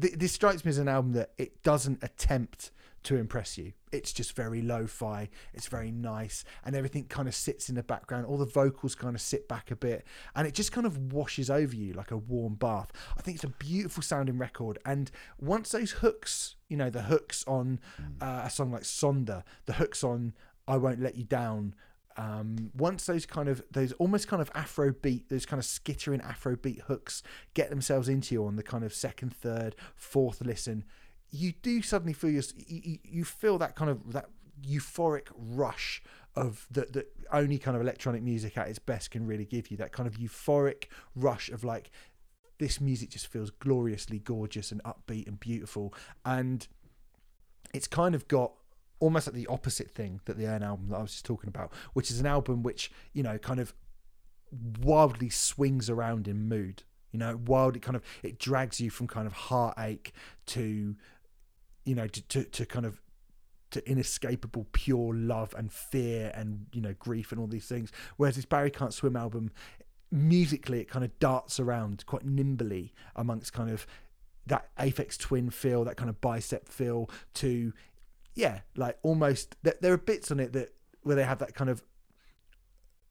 [0.00, 2.70] Th- this strikes me as an album that it doesn't attempt
[3.04, 3.72] to impress you.
[3.92, 5.28] It's just very lo-fi.
[5.52, 8.26] It's very nice, and everything kind of sits in the background.
[8.26, 11.48] All the vocals kind of sit back a bit, and it just kind of washes
[11.48, 12.90] over you like a warm bath.
[13.16, 17.44] I think it's a beautiful sounding record, and once those hooks, you know, the hooks
[17.46, 17.78] on
[18.20, 20.34] uh, a song like Sonder, the hooks on
[20.66, 21.74] I Won't Let You Down.
[22.16, 26.20] Um, once those kind of those almost kind of Afro beat, those kind of skittering
[26.20, 27.24] Afro beat hooks
[27.54, 30.84] get themselves into you on the kind of second, third, fourth listen,
[31.34, 34.26] you do suddenly feel your, you, you feel that kind of that
[34.62, 36.02] euphoric rush
[36.36, 39.76] of that that only kind of electronic music at its best can really give you
[39.76, 40.84] that kind of euphoric
[41.16, 41.90] rush of like
[42.58, 45.92] this music just feels gloriously gorgeous and upbeat and beautiful
[46.24, 46.68] and
[47.72, 48.52] it's kind of got
[49.00, 51.72] almost like the opposite thing that the Urne album that I was just talking about,
[51.92, 53.74] which is an album which you know kind of
[54.80, 56.84] wildly swings around in mood.
[57.12, 57.76] You know, wild.
[57.76, 60.12] It kind of it drags you from kind of heartache
[60.46, 60.96] to,
[61.84, 63.00] you know, to to, to kind of
[63.70, 67.90] to inescapable pure love and fear and you know grief and all these things.
[68.16, 69.50] Whereas this Barry Can't Swim album,
[70.10, 73.86] musically, it kind of darts around quite nimbly amongst kind of
[74.46, 77.72] that Aphex Twin feel, that kind of bicep feel to
[78.34, 81.70] yeah, like almost there, there are bits on it that where they have that kind
[81.70, 81.82] of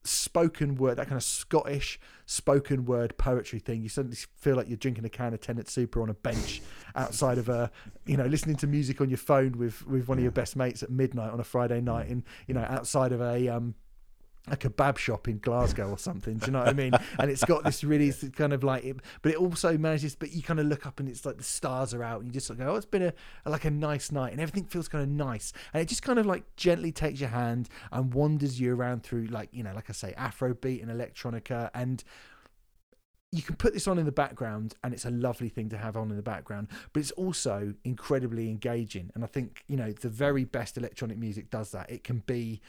[0.04, 3.82] spoken word, that kind of Scottish spoken word poetry thing.
[3.82, 6.62] You suddenly feel like you're drinking a can of Tennent Super on a bench
[6.94, 7.70] outside of a,
[8.06, 10.82] you know, listening to music on your phone with with one of your best mates
[10.82, 13.74] at midnight on a Friday night, and you know, outside of a um
[14.48, 16.36] a kebab shop in Glasgow or something.
[16.36, 16.92] Do you know what I mean?
[17.18, 20.14] And it's got this really kind of like, it, but it also manages.
[20.14, 22.32] But you kind of look up and it's like the stars are out, and you
[22.32, 23.12] just like, oh, it's been a,
[23.46, 26.18] a like a nice night, and everything feels kind of nice, and it just kind
[26.18, 29.88] of like gently takes your hand and wanders you around through like you know, like
[29.88, 32.04] I say, Afrobeat and electronica, and
[33.34, 35.96] you can put this on in the background and it's a lovely thing to have
[35.96, 40.08] on in the background but it's also incredibly engaging and i think you know the
[40.08, 42.60] very best electronic music does that it can be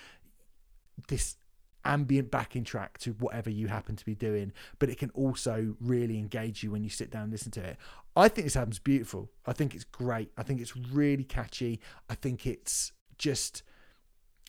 [1.08, 1.38] this
[1.86, 6.18] ambient backing track to whatever you happen to be doing, but it can also really
[6.18, 7.78] engage you when you sit down and listen to it.
[8.16, 9.30] I think this album's beautiful.
[9.46, 10.32] I think it's great.
[10.38, 11.80] I think it's really catchy.
[12.10, 13.64] I think it's just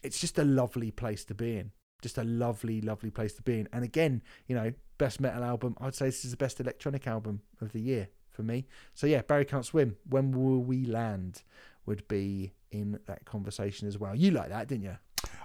[0.03, 1.73] it's just a lovely place to be in.
[2.03, 3.69] Just a lovely, lovely place to be in.
[3.73, 5.77] And again, you know, best metal album.
[5.81, 8.67] I'd say this is the best electronic album of the year for me.
[8.95, 9.97] So yeah, Barry Can't Swim.
[10.09, 11.43] When will we land?
[11.87, 14.15] Would be in that conversation as well.
[14.15, 14.97] You like that, didn't you?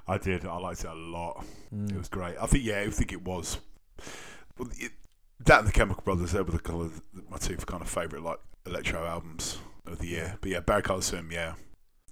[0.08, 0.46] I did.
[0.46, 1.46] I liked it a lot.
[1.74, 1.92] Mm.
[1.92, 2.36] It was great.
[2.42, 3.60] I think, yeah, I think it was.
[4.58, 4.92] Well, it,
[5.46, 8.24] that and the Chemical Brothers, they were the kind of my two kind of favourite
[8.24, 10.38] like electro albums of the year.
[10.42, 11.54] But yeah, Barry Can't Swim, yeah,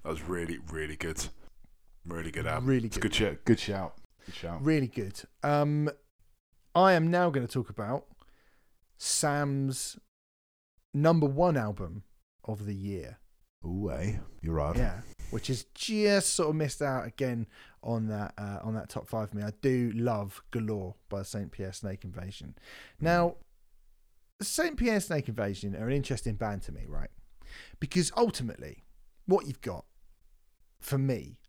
[0.04, 1.26] that was really, really good.
[2.06, 2.68] Really good album.
[2.68, 3.02] Really good.
[3.02, 3.38] good shout.
[3.46, 3.96] Good shout.
[4.30, 4.64] Good shout.
[4.64, 5.20] Really good.
[5.42, 5.90] Um,
[6.76, 8.06] I am now going to talk about
[9.00, 9.98] Sam's
[10.94, 12.04] number one album
[12.46, 13.18] of the year.
[13.66, 14.18] Ooh, eh?
[14.44, 14.76] You're right.
[14.76, 15.02] Yeah,
[15.32, 17.48] which is just sort of missed out again
[17.82, 19.42] on that uh, on that top five for me.
[19.42, 22.54] I do love Galore by Saint Pierre Snake Invasion.
[23.02, 23.38] Now,
[24.44, 27.10] Saint Pierre Snake Invasion are an interesting band to me, right?
[27.80, 28.84] Because ultimately,
[29.26, 29.86] what you've got
[30.80, 31.40] for me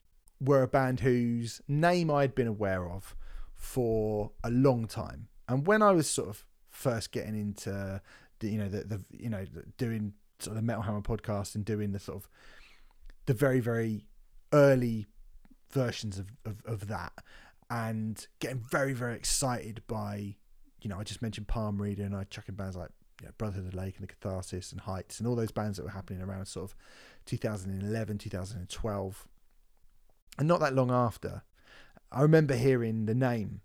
[0.41, 3.14] were a band whose name I'd been aware of
[3.55, 8.01] for a long time, and when I was sort of first getting into
[8.38, 9.45] the, you know the, the you know
[9.76, 12.28] doing sort of the Metal Hammer podcast and doing the sort of
[13.26, 14.07] the very very
[14.53, 15.07] early
[15.70, 17.12] versions of, of, of that
[17.68, 20.34] and getting very very excited by
[20.80, 23.66] you know I just mentioned Palm Reader and I chucking bands like you know, Brotherhood
[23.66, 26.22] of the Lake and the Catharsis and Heights and all those bands that were happening
[26.22, 26.76] around sort of
[27.26, 29.28] 2011 2012
[30.41, 31.45] and not that long after
[32.11, 33.61] I remember hearing the name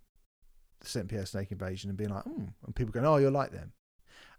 [0.82, 1.08] the St.
[1.08, 3.72] Pierre Snake Invasion and being like hmm and people going oh you're like them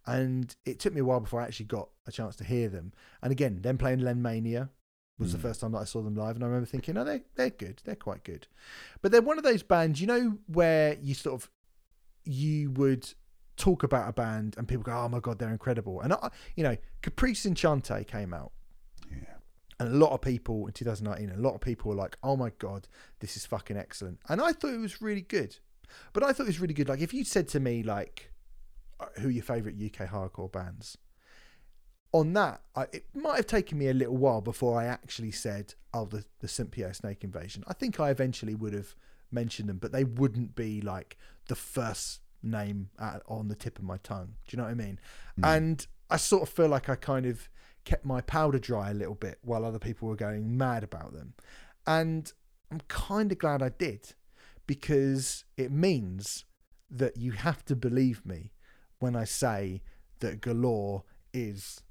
[0.06, 2.92] and it took me a while before I actually got a chance to hear them
[3.22, 4.70] and again them playing Len Mania
[5.18, 5.32] was mm.
[5.32, 5.42] the hmm.
[5.42, 7.80] first time that I saw them live, and I remember thinking, oh, they they're good,
[7.84, 8.46] they're quite good,
[9.02, 11.50] but they're one of those bands, you know, where you sort of
[12.24, 13.08] you would
[13.56, 16.62] talk about a band and people go, oh my god, they're incredible, and I, you
[16.62, 18.52] know, Caprice Enchante came out,
[19.78, 22.50] and a lot of people in 2019, a lot of people were like, oh my
[22.58, 22.88] god,
[23.20, 25.56] this is fucking excellent, and I thought it was really good,
[26.12, 26.88] but I thought it was really good.
[26.88, 28.32] Like if you said to me like,
[28.98, 30.96] uh, who are your favorite UK hardcore bands?
[32.12, 35.74] on that, I, it might have taken me a little while before I actually said,
[35.92, 38.94] "Oh, the the Saint Pierre Snake Invasion." I think I eventually would have
[39.30, 41.16] mentioned them, but they wouldn't be like
[41.48, 44.34] the first name at, on the tip of my tongue.
[44.46, 44.98] Do you know what I mean?
[45.38, 45.56] Mm.
[45.56, 47.48] And I sort of feel like I kind of
[47.86, 51.32] kept my powder dry a little bit while other people were going mad about them,
[51.86, 52.32] and
[52.70, 54.12] I'm kind of glad I did
[54.66, 56.44] because it means
[56.90, 58.52] that you have to believe me
[58.98, 59.82] when I say
[60.20, 61.82] that Galore is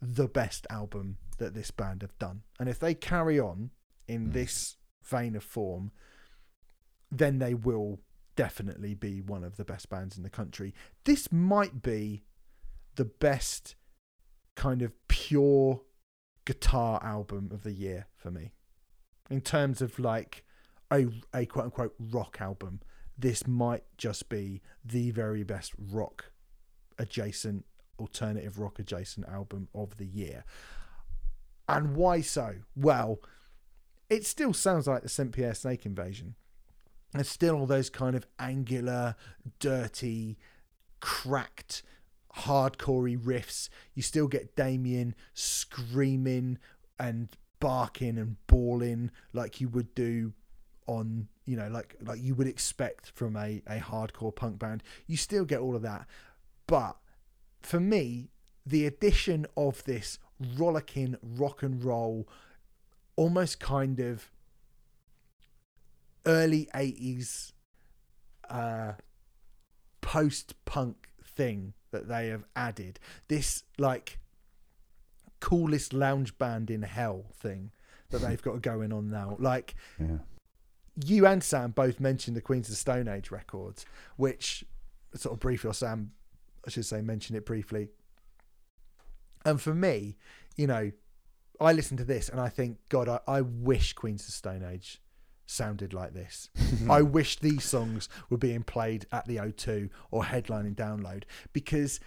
[0.00, 2.42] the best album that this band have done.
[2.58, 3.70] And if they carry on
[4.08, 4.32] in Mm.
[4.32, 5.92] this vein of form,
[7.10, 8.00] then they will
[8.36, 10.74] definitely be one of the best bands in the country.
[11.04, 12.24] This might be
[12.94, 13.74] the best
[14.56, 15.82] kind of pure
[16.44, 18.52] guitar album of the year for me.
[19.30, 20.44] In terms of like
[20.92, 22.80] a, a quote unquote rock album,
[23.16, 26.32] this might just be the very best rock
[26.98, 27.64] adjacent,
[27.98, 30.44] alternative rock adjacent album of the year.
[31.68, 32.56] And why so?
[32.76, 33.20] Well,
[34.10, 35.32] it still sounds like the St.
[35.32, 36.34] Pierre Snake Invasion.
[37.12, 39.16] There's still all those kind of angular,
[39.58, 40.38] dirty,
[41.00, 41.82] cracked,
[42.38, 43.68] hardcorey riffs.
[43.94, 46.58] You still get Damien screaming
[46.98, 47.28] and
[47.60, 50.32] barking and bawling like you would do
[50.88, 55.16] on you know like like you would expect from a, a hardcore punk band you
[55.16, 56.04] still get all of that
[56.66, 56.96] but
[57.60, 58.30] for me
[58.66, 60.18] the addition of this
[60.56, 62.28] rollicking rock and roll
[63.14, 64.28] almost kind of
[66.26, 67.52] early 80s
[68.50, 68.92] uh
[70.00, 74.18] post punk thing that they have added this like
[75.40, 77.70] coolest lounge band in hell thing
[78.10, 80.18] that they've got going on now like Yeah.
[81.04, 83.84] you and Sam both mentioned the Queens of the Stone Age records,
[84.16, 84.64] which
[85.14, 86.12] sort of briefly, or Sam,
[86.66, 87.88] I should say, mentioned it briefly.
[89.44, 90.16] And for me,
[90.56, 90.92] you know,
[91.60, 94.64] I listen to this and I think, God, I, I wish Queens of the Stone
[94.64, 95.01] Age
[95.52, 96.50] sounded like this.
[96.90, 102.00] I wish these songs were being played at the O2 or headlining download because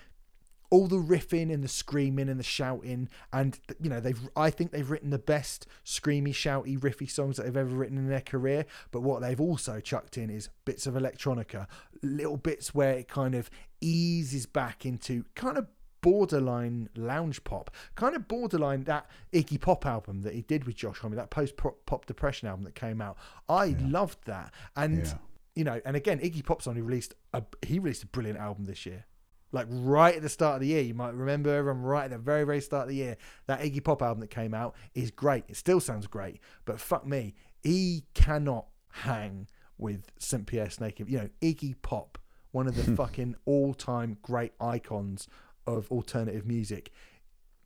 [0.71, 4.71] all the riffing and the screaming and the shouting and you know they've I think
[4.71, 8.65] they've written the best screamy shouty riffy songs that they've ever written in their career
[8.91, 11.67] but what they've also chucked in is bits of electronica
[12.01, 15.67] little bits where it kind of eases back into kind of
[16.05, 20.99] borderline lounge pop kind of borderline that Iggy Pop album that he did with Josh
[20.99, 23.17] Homme that post pop depression album that came out
[23.49, 23.77] I Yeah.
[23.87, 25.17] loved that and Yeah.
[25.55, 28.85] you know and again Iggy Pop's only released a he released a brilliant album this
[28.85, 29.05] year
[29.51, 30.81] like right at the start of the year.
[30.81, 33.15] You might remember everyone right at the very, very start of the year.
[33.47, 35.45] That Iggy Pop album that came out is great.
[35.47, 39.47] It still sounds great, but fuck me, he cannot hang
[39.77, 40.45] with St.
[40.45, 40.99] Pierre Snake.
[40.99, 42.17] You know, Iggy Pop,
[42.51, 45.29] one of the fucking all-time great icons
[45.67, 46.91] of alternative music.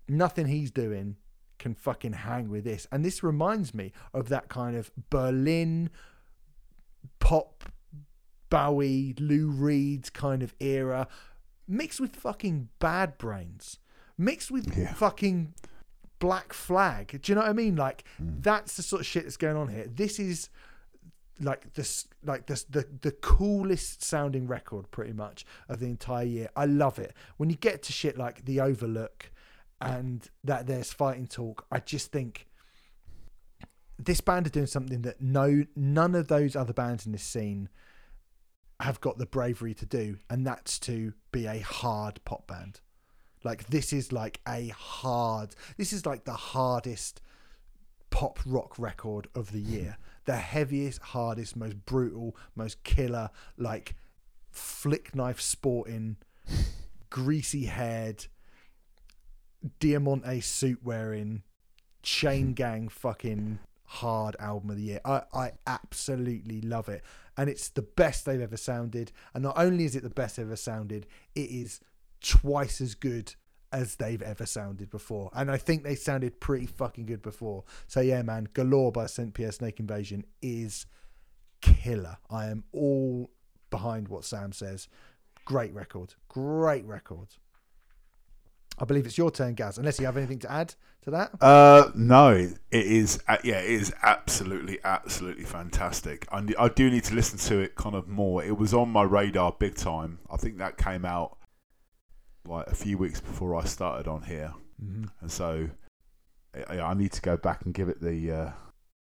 [0.07, 1.17] Nothing he's doing
[1.57, 2.87] can fucking hang with this.
[2.91, 5.89] And this reminds me of that kind of Berlin
[7.19, 7.63] pop
[8.49, 11.07] Bowie, Lou Reed kind of era,
[11.67, 13.77] mixed with fucking Bad Brains,
[14.17, 14.93] mixed with Yeah.
[14.93, 15.53] fucking
[16.17, 17.19] Black Flag.
[17.21, 17.75] Do you know what I mean?
[17.75, 18.41] Like Mm.
[18.41, 19.87] that's the sort of shit that's going on here.
[19.87, 20.49] This is
[21.39, 26.49] like this, like this, the the coolest sounding record, pretty much of the entire year.
[26.55, 29.31] I love it when you get to shit like the Overlook
[29.81, 31.65] and that there's fighting talk.
[31.71, 32.47] I just think
[33.97, 37.69] this band are doing something that no none of those other bands in this scene
[38.79, 42.79] have got the bravery to do, and that's to be a hard pop band.
[43.43, 45.55] Like this is like a hard.
[45.77, 47.21] This is like the hardest
[48.09, 49.97] pop rock record of the year.
[50.29, 53.95] The heaviest, hardest, most brutal, most killer, like
[54.51, 56.17] flick knife sporting,
[57.09, 58.27] greasy haired,
[59.79, 61.41] Diamante suit wearing,
[62.03, 65.01] chain gang fucking hard album of the year.
[65.03, 67.03] I, I absolutely love it.
[67.35, 69.11] And it's the best they've ever sounded.
[69.33, 71.79] And not only is it the best they've ever sounded, it is
[72.21, 73.33] twice as good
[73.71, 75.29] as they've ever sounded before.
[75.33, 77.63] And I think they sounded pretty fucking good before.
[77.87, 79.33] So yeah, man, Galore by St.
[79.33, 80.85] Pierre Snake Invasion is
[81.61, 82.17] killer.
[82.29, 83.29] I am all
[83.69, 84.87] behind what Sam says.
[85.45, 86.15] Great record.
[86.27, 87.27] Great record.
[88.81, 91.31] I believe it's your turn, Gaz, unless you have anything to add to that.
[91.41, 93.19] Uh, no, it is.
[93.27, 96.25] uh, Yeah, it is absolutely, absolutely fantastic.
[96.31, 98.41] I, I do need to listen to it kind of more.
[98.41, 100.19] It was on my radar big time.
[100.31, 101.37] I think that came out
[102.45, 105.05] like a few weeks before I started on here, Mm-hmm.
[105.21, 105.69] and so
[106.69, 108.51] I, I need to go back and give it the uh,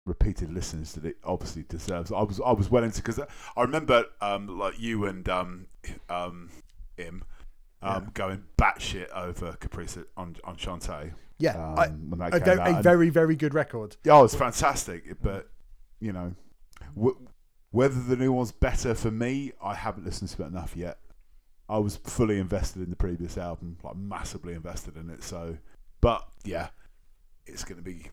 [0.05, 2.11] repeated listens that it obviously deserves.
[2.11, 3.19] I was I was well into because
[3.55, 5.67] I remember um, like you and um,
[6.09, 6.49] um,
[6.97, 7.23] him.
[7.81, 8.09] Um, Yeah.
[8.13, 12.59] Going batshit over Caprice on on Shantae Yeah, um, I, when that a, came very,
[12.59, 12.67] out.
[12.67, 13.95] And- very, very good record.
[14.03, 15.21] Yeah, oh, it's fantastic.
[15.21, 15.49] But
[16.01, 16.33] you know,
[16.95, 17.17] w-
[17.71, 20.97] whether the new one's better for me, I haven't listened to it enough yet.
[21.69, 25.23] I was fully invested in the previous album, like massively invested in it.
[25.23, 25.57] So,
[26.01, 26.69] but yeah,
[27.45, 28.07] it's going to be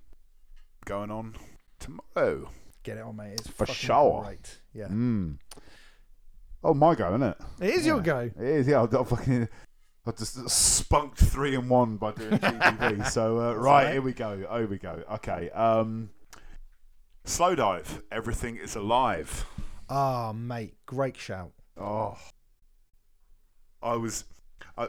[0.85, 1.35] going on
[1.81, 2.51] tomorrow.
[2.83, 3.33] Get it on, mate.
[3.33, 4.23] It's For sure.
[4.25, 4.61] great.
[4.75, 5.39] Yeah, Mm.
[6.63, 7.37] Oh, my go, isn't it?
[7.61, 8.19] it is your go.
[8.21, 8.67] It is.
[8.69, 9.49] Yeah, I'll fucking.
[10.07, 13.09] I just spunked three and one by doing GTV.
[13.09, 14.37] so uh, right, here we go.
[14.39, 15.03] Here we go.
[15.15, 15.51] Okay.
[15.51, 16.11] Um,
[17.25, 18.03] Slowdive.
[18.13, 19.47] Everything is alive.
[19.89, 21.53] Ah, mate, great shout.
[21.77, 22.17] Oh,
[23.87, 24.25] I was.
[24.77, 24.89] I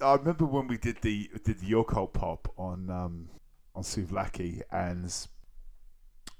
[0.00, 3.28] I remember when we did the did the Your Cult pop on um
[3.74, 5.12] on Souvlaki and.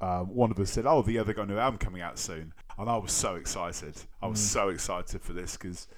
[0.01, 2.55] Uh, one of us said, "Oh, the other got a new album coming out soon,"
[2.79, 3.97] and I was so excited.
[4.23, 4.45] I was Mm.
[4.45, 5.89] so excited for this because,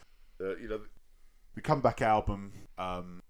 [0.40, 0.80] uh, you know,
[1.54, 3.20] the comeback album um,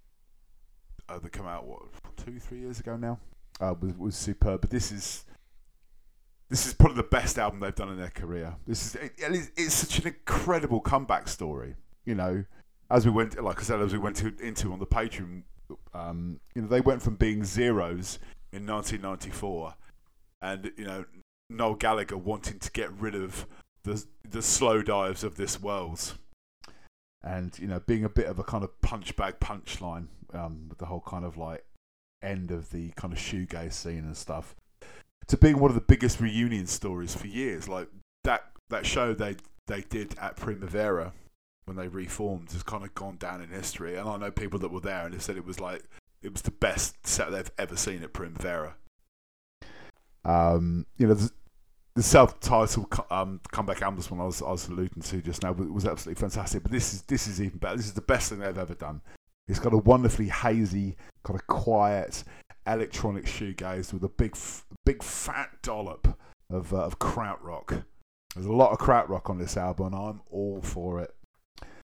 [1.08, 1.82] uh, that came out what
[2.16, 3.18] two, three years ago now
[3.60, 4.60] uh, was was superb.
[4.60, 5.24] But this is
[6.48, 8.54] this is probably the best album they've done in their career.
[8.64, 9.12] This is it,
[9.56, 11.74] it's such an incredible comeback story.
[12.04, 12.44] You know,
[12.90, 15.42] as we went, like I said, as we went to, into on the Patreon,
[15.94, 18.18] um, you know, they went from being zeros
[18.52, 19.74] in 1994,
[20.42, 21.04] and you know,
[21.48, 23.46] Noel Gallagher wanting to get rid of
[23.84, 26.14] the the Slowdives of this world,
[27.22, 30.78] and you know, being a bit of a kind of punch bag punchline um, with
[30.78, 31.64] the whole kind of like
[32.22, 34.56] end of the kind of shoegaze scene and stuff,
[35.28, 37.68] to being one of the biggest reunion stories for years.
[37.68, 37.88] Like
[38.24, 39.36] that that show they
[39.68, 41.12] they did at Primavera
[41.70, 43.94] when they reformed has kind of gone down in history.
[43.94, 45.84] And I know people that were there and they said it was like
[46.20, 48.74] it was the best set they've ever seen at Primavera.
[50.24, 51.30] Um, you know, the,
[51.94, 55.68] the self-titled um, comeback album, one I was, I was alluding to just now, was
[55.68, 56.64] was absolutely fantastic.
[56.64, 57.76] But this is this is even better.
[57.76, 59.00] This is the best thing they've ever done.
[59.46, 62.24] It's got a wonderfully hazy, kind of quiet
[62.66, 64.36] electronic shoegaze with a big,
[64.84, 66.18] big fat dollop
[66.50, 67.84] of uh, of krautrock.
[68.34, 71.14] There's a lot of krautrock on this album, and I'm all for it.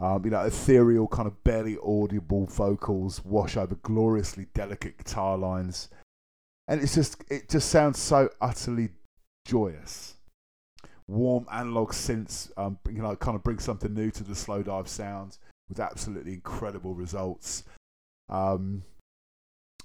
[0.01, 5.89] Um, you know, ethereal, kind of barely audible vocals wash over gloriously delicate guitar lines,
[6.67, 8.89] and it's just it just sounds so utterly
[9.45, 10.15] joyous.
[11.07, 15.37] Warm analog synths, um, you know, kind of bring something new to the Slowdive sound
[15.69, 17.63] with absolutely incredible results.
[18.27, 18.81] Um,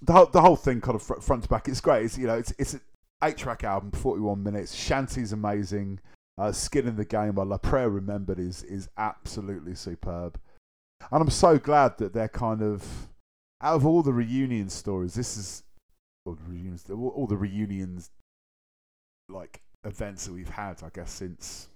[0.01, 2.07] the whole, the whole thing, kind of fr- front to back, it's great.
[2.07, 2.81] It's you know, it's it's an
[3.23, 4.75] eight track album, forty one minutes.
[4.75, 6.01] Shanty's amazing.
[6.39, 10.39] Uh, Skin in the Game by La Prayer Remembered is is absolutely superb,
[11.11, 13.09] and I'm so glad that they're kind of
[13.63, 15.15] out of all the reunion stories.
[15.15, 15.63] This is
[16.27, 18.11] all the reunions, all the reunions
[19.29, 21.69] like events that we've had, I guess, since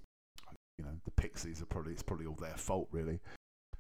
[0.79, 3.21] you know the Pixies are probably it's probably all their fault really.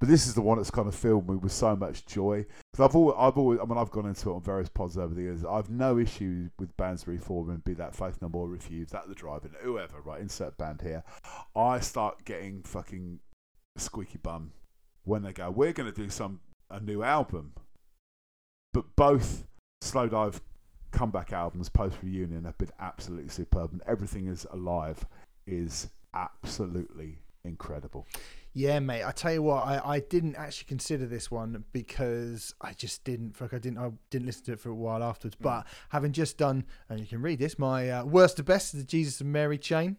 [0.01, 2.47] But this is the one that's kind of filled me with so much joy.
[2.73, 5.15] Because I've always, I've always, I mean, I've gone into it on various pods over
[5.15, 5.45] the years.
[5.45, 9.53] I've no issue with bands reforming, be that Faith No More, Refuse, that The Driving,
[9.61, 10.21] whoever, right?
[10.21, 11.05] Insert band here.
[11.55, 13.21] I start getting fucking
[13.77, 14.53] squeaky bum
[15.05, 16.41] when they go, we're going to do some
[16.71, 17.53] a new album.
[18.73, 19.47] But both
[19.83, 20.41] Slowdive
[20.93, 25.05] comeback albums post reunion have been absolutely superb, and everything is alive
[25.47, 28.07] is absolutely incredible.
[28.53, 29.05] Yeah, mate.
[29.05, 33.37] I tell you what, I, I didn't actually consider this one because I just didn't.
[33.37, 33.79] Fuck, I didn't.
[33.79, 35.37] I didn't listen to it for a while afterwards.
[35.37, 35.43] Mm.
[35.43, 38.81] But having just done, and you can read this, my uh, worst to best is
[38.81, 39.97] the Jesus and Mary chain.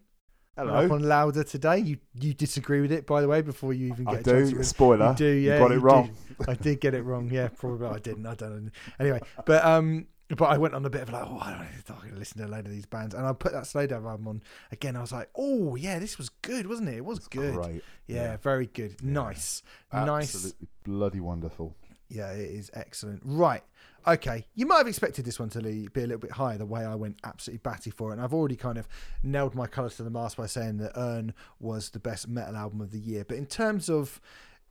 [0.58, 0.95] Went Up Hello.
[0.95, 1.78] on louder today.
[1.80, 4.64] You you disagree with it, by the way, before you even get I a do.
[4.64, 5.12] Spoiler.
[5.12, 5.54] You do, yeah.
[5.54, 6.12] You got it you wrong.
[6.47, 7.30] I did get it wrong.
[7.32, 8.26] Yeah, probably I didn't.
[8.26, 8.72] I don't know.
[8.99, 10.08] Anyway, but um,
[10.38, 12.48] but I went on a bit of like, oh, I don't going to listen to
[12.48, 14.96] a load of these bands, and I put that Slowdive album on again.
[14.96, 16.96] I was like, oh yeah, this was good, wasn't it?
[16.98, 17.56] It was good.
[17.56, 17.84] Great.
[18.08, 18.38] Yeah, Yeah.
[18.38, 19.04] very good.
[19.04, 19.64] Nice,
[19.94, 20.34] nice.
[20.36, 21.76] Absolutely bloody wonderful.
[22.10, 23.22] Yeah, it is excellent.
[23.24, 23.64] Right.
[24.06, 24.46] Okay.
[24.56, 26.96] You might have expected this one to be a little bit higher the way I
[26.96, 28.14] went absolutely batty for it.
[28.14, 28.88] And I've already kind of
[29.24, 32.82] nailed my colours to the mast by saying that Urne was the best metal album
[32.82, 33.24] of the year.
[33.26, 34.20] But in terms of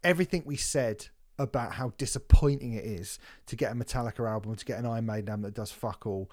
[0.05, 1.07] everything we said
[1.41, 5.29] about how disappointing it is to get a Metallica album, to get an Iron Maiden
[5.29, 6.31] album that does fuck all,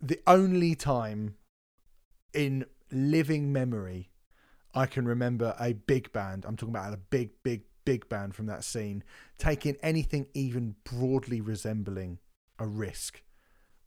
[0.00, 1.36] the only time
[2.34, 4.10] in living memory
[4.74, 8.46] I can remember a big band, I'm talking about a big, big, big band from
[8.46, 9.04] that scene,
[9.38, 12.18] taking anything even broadly resembling
[12.58, 13.22] a risk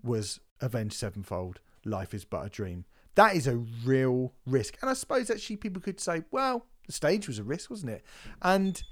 [0.04, 2.86] was Avenged Sevenfold, Life is But a Dream.
[3.16, 4.78] That is a real risk.
[4.82, 8.06] And I suppose actually people could say, well, the stage was a risk, wasn't it?
[8.42, 8.84] And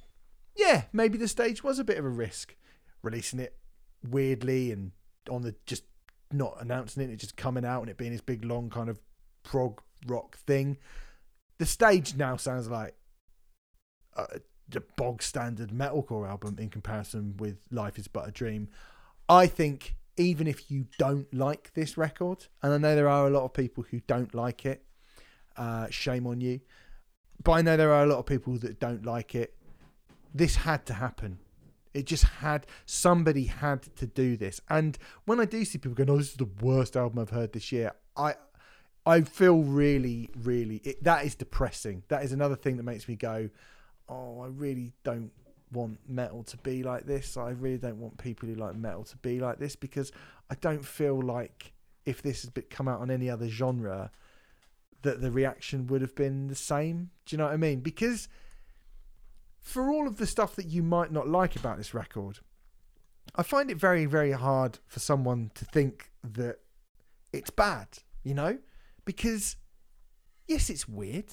[0.55, 2.55] yeah, maybe the stage was a bit of a risk.
[3.01, 3.57] Releasing it
[4.09, 4.91] weirdly and
[5.29, 5.83] on the just
[6.31, 8.99] not announcing it, it just coming out and it being this big long kind of
[9.43, 10.77] prog rock thing.
[11.59, 12.95] The stage now sounds like
[14.15, 14.39] a,
[14.75, 18.69] a bog standard metalcore album in comparison with Life is But a Dream.
[19.29, 23.29] I think even if you don't like this record, and I know there are a
[23.29, 24.83] lot of people who don't like it,
[25.57, 26.61] uh, shame on you.
[27.43, 29.55] But I know there are a lot of people that don't like it.
[30.33, 31.39] This had to happen.
[31.93, 34.59] It just had somebody had to do this.
[34.69, 37.53] And when I do see people going, "Oh, this is the worst album I've heard
[37.53, 38.35] this year," I
[39.05, 42.03] I feel really, really it, that is depressing.
[42.07, 43.49] That is another thing that makes me go,
[44.09, 45.31] "Oh, I really don't
[45.71, 47.35] want metal to be like this.
[47.35, 50.11] I really don't want people who like metal to be like this because
[50.49, 51.73] I don't feel like
[52.05, 54.11] if this has come out on any other genre
[55.01, 57.09] that the reaction would have been the same.
[57.25, 57.81] Do you know what I mean?
[57.81, 58.29] Because
[59.63, 62.39] for all of the stuff that you might not like about this record,
[63.35, 66.57] I find it very, very hard for someone to think that
[67.31, 67.87] it's bad,
[68.23, 68.59] you know?
[69.05, 69.55] Because,
[70.47, 71.31] yes, it's weird.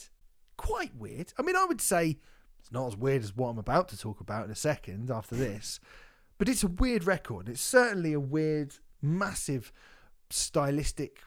[0.57, 1.33] Quite weird.
[1.39, 2.19] I mean, I would say
[2.61, 5.35] it's not as weird as what I'm about to talk about in a second after
[5.35, 5.81] this,
[6.39, 7.49] but it's a weird record.
[7.49, 9.73] It's certainly a weird, massive
[10.31, 11.21] stylistic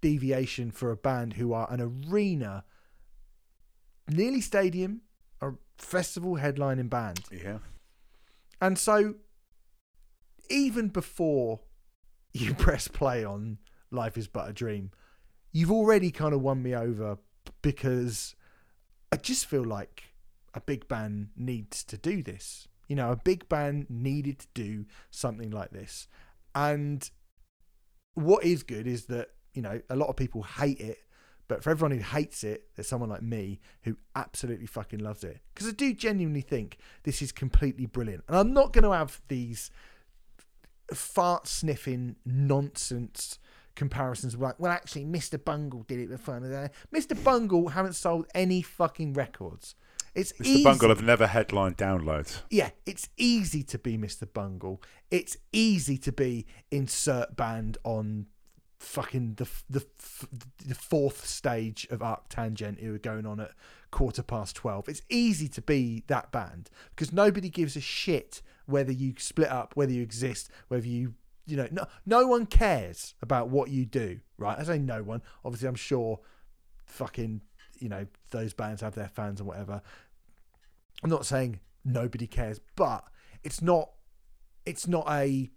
[0.00, 2.64] deviation for a band who are an arena,
[4.08, 5.02] nearly stadium,
[5.80, 7.20] festival headlining band.
[7.30, 7.58] Yeah.
[8.60, 9.14] And so,
[10.48, 11.60] even before
[12.32, 13.58] you press play on
[13.90, 14.90] Life is But a Dream,
[15.52, 17.18] you've already kind of won me over
[17.62, 18.34] because
[19.12, 20.14] I just feel like
[20.54, 22.68] a big band needs to do this.
[22.88, 26.08] You know, a big band needed to do something like this.
[26.54, 27.08] And
[28.14, 30.98] what is good is that, you know, a lot of people hate it.
[31.50, 35.40] But for everyone who hates it, there's someone like me who absolutely fucking loves it.
[35.52, 38.22] Because I do genuinely think this is completely brilliant.
[38.28, 39.72] And I'm not going to have these
[40.94, 43.40] fart sniffing nonsense
[43.74, 45.42] comparisons like well actually Mr.
[45.42, 46.40] Bungle did it before
[46.94, 47.24] Mr.
[47.24, 49.74] Bungle haven't sold any fucking records
[50.14, 50.46] it's Mr.
[50.46, 50.64] easy.
[50.64, 52.42] Bungle have never headlined downloads.
[52.50, 54.30] yeah it's easy to be Mr.
[54.30, 58.26] Bungle it's easy to be insert band on
[58.80, 59.84] fucking the the
[60.66, 63.50] the fourth stage of Arctangent who are going on at
[63.90, 68.90] quarter past 12 it's easy to be that band because nobody gives a shit whether
[68.90, 71.12] you split up whether you exist whether you
[71.46, 74.58] you know no no one cares about what you do right?
[74.58, 75.20] I say no one.
[75.44, 76.18] Obviously i'm sure
[76.86, 77.42] fucking
[77.78, 79.82] you know those bands have their fans and whatever.
[81.04, 83.04] I'm not saying nobody cares but
[83.44, 83.90] it's not
[84.64, 85.50] it's not a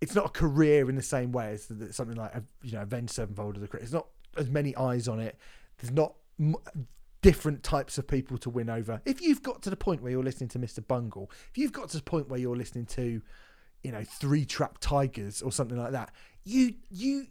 [0.00, 2.32] it's not a career in the same way as something like
[2.62, 3.82] you know Avenged Sevenfold as the career.
[3.82, 5.38] It's not as many eyes on it.
[5.78, 6.56] There's not m-
[7.22, 9.00] different types of people to win over.
[9.04, 10.86] If you've got to the point where you're listening to Mr.
[10.86, 13.22] Bungle, if you've got to the point where you're listening to,
[13.82, 16.12] you know, Three Trapped Tigers or something like that,
[16.44, 17.26] you you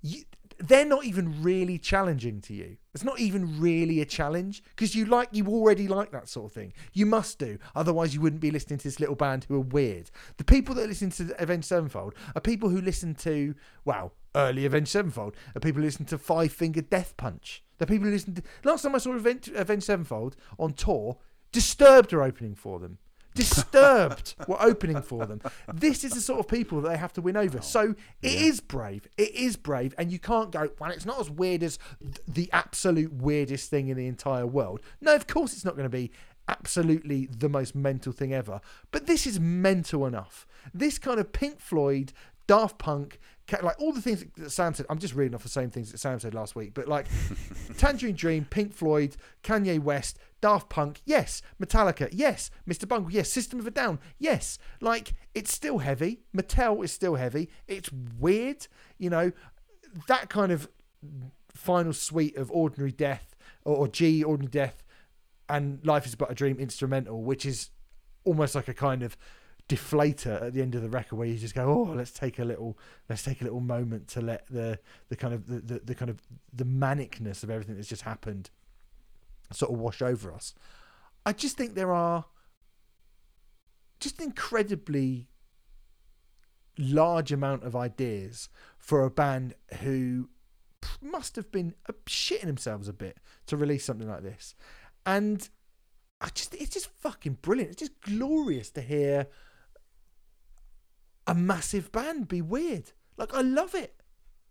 [0.00, 0.22] you
[0.58, 2.76] they're not even really challenging to you.
[2.94, 6.52] It's not even really a challenge because you like you already like that sort of
[6.52, 6.72] thing.
[6.92, 10.10] You must do, otherwise you wouldn't be listening to this little band who are weird.
[10.36, 13.54] The people that listen to Avenged Sevenfold are people who listen to
[13.84, 15.36] well early Avenged Sevenfold.
[15.54, 17.62] Are people who listen to Five Finger Death Punch.
[17.78, 21.18] The people who listen to last time I saw Avenged, Sevenfold on tour,
[21.50, 22.98] Disturbed are opening for them.
[23.38, 25.40] Disturbed were opening for them.
[25.72, 27.58] This is the sort of people that they have to win over.
[27.58, 29.06] Oh, so it is brave.
[29.16, 29.94] It is brave.
[29.98, 33.88] And you can't go, well, it's not as weird as th- the absolute weirdest thing
[33.88, 34.80] in the entire world.
[35.00, 36.10] No, of course it's not going to be
[36.48, 38.60] absolutely the most mental thing ever.
[38.90, 40.46] But this is mental enough.
[40.74, 42.12] This kind of Pink Floyd,
[42.46, 43.18] Daft Punk,
[43.62, 44.86] like all the things that Sam said.
[44.90, 46.74] I'm just reading off the same things that Sam said last week.
[46.74, 47.06] But like
[47.78, 51.42] Tangerine Dream, Pink Floyd, Kanye West, Daft Punk, yes.
[51.60, 52.50] Metallica, yes.
[52.68, 52.86] Mr.
[52.86, 53.30] Bungle, yes.
[53.30, 54.58] System of a Down, yes.
[54.80, 56.20] Like it's still heavy.
[56.36, 57.50] Mattel is still heavy.
[57.66, 58.66] It's weird,
[58.98, 59.32] you know.
[60.06, 60.68] That kind of
[61.52, 63.34] final suite of Ordinary Death
[63.64, 64.84] or, or G Ordinary Death
[65.48, 67.70] and Life is But a Dream instrumental, which is
[68.24, 69.16] almost like a kind of
[69.68, 72.44] deflator at the end of the record where you just go oh let's take a
[72.44, 72.78] little
[73.10, 74.78] let's take a little moment to let the
[75.10, 76.22] the kind of the, the, the kind of
[76.54, 78.48] the manicness of everything that's just happened
[79.52, 80.54] sort of wash over us
[81.24, 82.26] i just think there are
[84.00, 85.28] just an incredibly
[86.78, 90.28] large amount of ideas for a band who
[91.02, 91.74] must have been
[92.06, 94.54] shitting themselves a bit to release something like this
[95.04, 95.48] and
[96.20, 97.72] I just it's just fucking brilliant.
[97.72, 99.28] It's just glorious to hear
[101.26, 102.92] a massive band be weird.
[103.16, 104.02] Like I love it.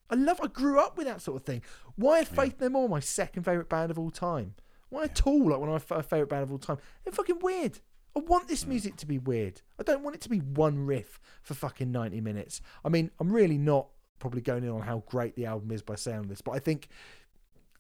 [0.10, 0.40] I love.
[0.42, 1.62] I grew up with that sort of thing.
[1.96, 4.56] Why are Faith No More my second favorite band of all time?
[4.90, 5.50] Why at all?
[5.50, 6.78] Like one of my favorite band of all time.
[7.04, 7.80] They're fucking weird.
[8.16, 8.70] I want this hmm.
[8.70, 9.62] music to be weird.
[9.80, 12.62] I don't want it to be one riff for fucking ninety minutes.
[12.84, 13.88] I mean, I'm really not
[14.20, 16.88] probably going in on how great the album is by saying this, but I think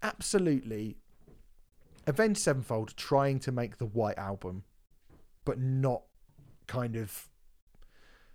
[0.03, 0.97] absolutely
[2.05, 4.63] Avenged Sevenfold trying to make the White Album,
[5.43, 6.03] but not
[6.67, 7.27] kind of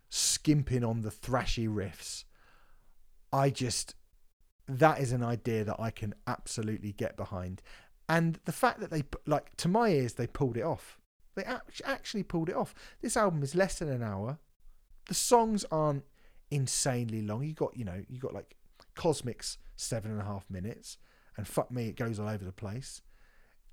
[0.08, 2.24] skimping on the thrashy riffs.
[3.32, 3.94] I just
[4.68, 7.62] that is an idea that I can absolutely get behind,
[8.08, 10.98] and the fact that they like to my ears they pulled it off.
[11.34, 11.44] They
[11.84, 12.74] actually pulled it off.
[13.00, 14.38] This album is less than an hour.
[15.08, 16.04] The songs aren't
[16.50, 17.42] insanely long.
[17.42, 18.56] You got you know you got like
[18.94, 20.98] Cosmic's seven and a half minutes,
[21.36, 23.02] and fuck me, it goes all over the place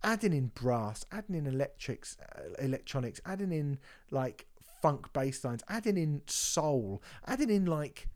[0.04, 3.80] adding in brass, adding in electrics, uh, electronics, adding in
[4.12, 4.48] like
[4.82, 8.08] funk bass lines, adding in soul, adding in like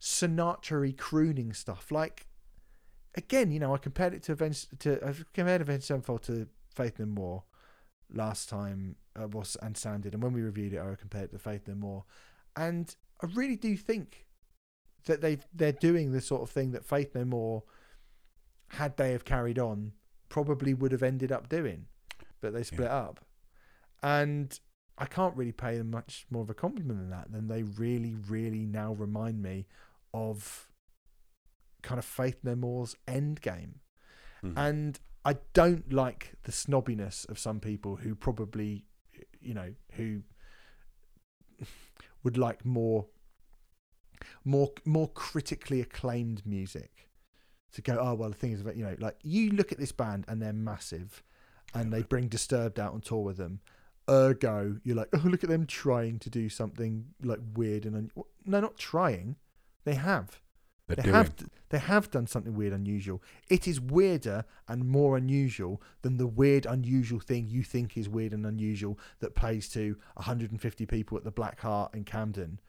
[0.00, 1.90] Sinatra crooning stuff.
[1.90, 2.26] Like
[3.14, 6.98] again, you know, I compared it to events to I've compared Avenged Sevenfold to Faith
[6.98, 7.44] No More
[8.12, 11.38] last time uh, was and sounded, and when we reviewed it, I compared it to
[11.38, 12.04] Faith No More,
[12.56, 14.26] and I really do think
[15.06, 17.62] that they they're doing the sort of thing that Faith No More,
[18.68, 19.92] had they have carried on,
[20.28, 21.86] probably would have ended up doing,
[22.40, 23.24] but they split up,
[24.02, 24.58] and
[24.98, 27.32] I can't really pay them much more of a compliment than that.
[27.32, 29.66] Than they really, really now remind me
[30.12, 30.68] of
[31.84, 33.80] kind of Faith No More's end game.
[34.42, 34.54] Mhm.
[34.56, 38.84] And I don't like the snobbiness of some people who probably,
[39.40, 40.22] you know, who
[42.22, 43.06] would like more,
[44.44, 47.10] more, more critically acclaimed music.
[47.72, 50.26] To go, oh well, the thing is, you know, like you look at this band
[50.28, 51.22] and they're massive,
[51.74, 53.60] and they bring Disturbed out on tour with them.
[54.08, 58.24] Ergo, you're like, oh look at them trying to do something like weird and un-
[58.44, 59.36] no, not trying.
[59.84, 60.40] They have.
[60.86, 61.14] They're They doing.
[61.14, 61.34] have
[61.70, 63.22] they have done something weird, unusual.
[63.48, 68.32] It is weirder and more unusual than the weird, unusual thing you think is weird
[68.32, 72.60] and unusual that plays to 150 people at the Black Heart in Camden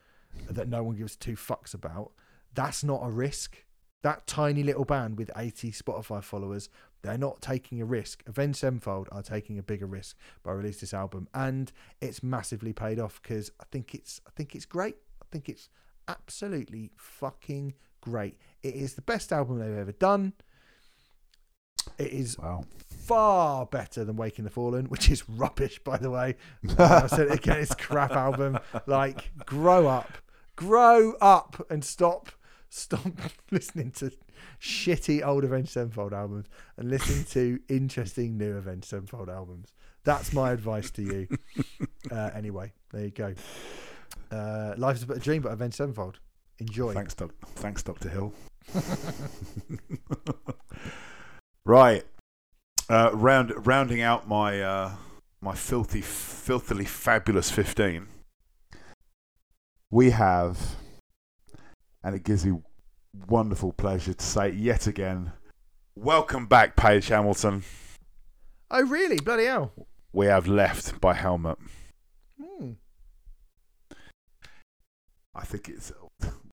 [0.50, 2.12] that no one gives two fucks about.
[2.54, 3.58] That's not a risk.
[4.02, 6.70] That tiny little band with 80 Spotify followers,
[7.02, 8.24] they're not taking a risk.
[8.28, 13.00] Avenged Sevenfold are taking a bigger risk by releasing this album, and it's massively paid
[13.00, 14.96] off because I think it's I think it's great.
[15.22, 15.70] I think it's
[16.08, 17.74] absolutely fucking
[18.06, 18.38] great.
[18.64, 20.34] It is the best album they've ever done.
[21.98, 22.64] It is Wow.
[22.88, 26.36] far better than Waking the Fallen, which is rubbish, by the way.
[26.80, 28.58] I said it again, it's a crap album.
[28.88, 30.12] Like, grow up,
[30.56, 32.32] grow up, and stop,
[32.70, 33.12] stop
[33.52, 34.12] listening to
[34.60, 36.48] shitty old Avenged Sevenfold albums
[36.78, 39.72] and listen to interesting new Avenged Sevenfold albums.
[40.04, 41.28] That's my advice to you.
[42.12, 43.34] Uh, anyway, there you go.
[44.32, 46.20] Uh, Life is a bit of a dream, but Avenged Sevenfold.
[46.60, 46.94] Enjoy.
[46.94, 48.34] Thanks, doc- thanks, Doctor Hill.
[51.66, 52.04] right,
[52.90, 54.92] uh, round rounding out my uh,
[55.42, 58.08] my filthy, filthily fabulous fifteen.
[59.92, 60.76] We have,
[62.04, 62.60] and it gives me
[63.28, 65.32] wonderful pleasure to say yet again,
[65.96, 67.64] welcome back, Page Hamilton.
[68.70, 69.18] Oh, really?
[69.18, 69.72] Bloody hell.
[70.12, 71.58] We have left by helmet.
[72.42, 72.72] Hmm.
[75.34, 75.92] I think it's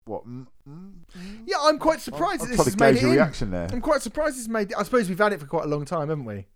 [0.04, 0.26] what.
[0.26, 1.38] Mm, mm, mm?
[1.46, 3.16] Yeah, I'm quite surprised that trying this has made it your in.
[3.16, 3.68] reaction there.
[3.72, 4.72] I'm quite surprised it's made.
[4.74, 6.46] I suppose we've had it for quite a long time, haven't we?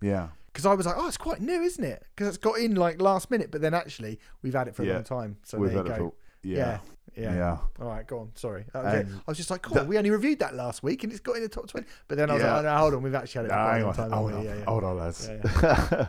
[0.00, 0.28] Yeah.
[0.52, 2.02] Because I was like, oh, it's quite new, isn't it?
[2.14, 4.86] Because it's got in like last minute, but then actually we've had it for a
[4.86, 4.94] Yeah.
[4.94, 5.36] long time.
[5.44, 5.94] So We've there you go.
[5.96, 6.78] for- yeah.
[7.14, 7.58] yeah, yeah, Yeah.
[7.80, 8.30] All right, go on.
[8.36, 9.04] Sorry, okay.
[9.06, 9.74] I was just like, cool.
[9.74, 11.86] that- we only reviewed that last week, and it's got in the top twenty.
[12.08, 12.54] But then I was Yeah.
[12.56, 13.90] like, oh, no, hold on, we've actually had it for Nah, quite a hang long
[13.90, 14.10] on, time.
[14.12, 14.44] hold on.
[14.44, 14.64] Yeah, yeah.
[14.64, 15.28] hold on, lads.
[15.28, 16.06] Yeah,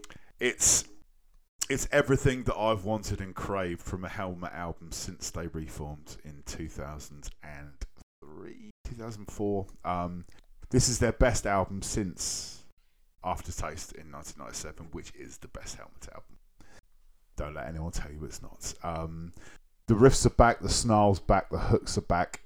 [0.40, 0.84] it's
[1.68, 6.42] it's everything that I've wanted and craved from a Helmet album since they reformed in
[6.46, 9.66] 2003, 2004.
[9.84, 10.24] Um,
[10.70, 12.64] this is their best album since
[13.24, 16.38] Aftertaste in 1997, which is the best Helmet album.
[17.36, 18.74] Don't let anyone tell you it's not.
[18.82, 19.32] Um,
[19.86, 22.40] the riffs are back, the snarls back, the hooks are back.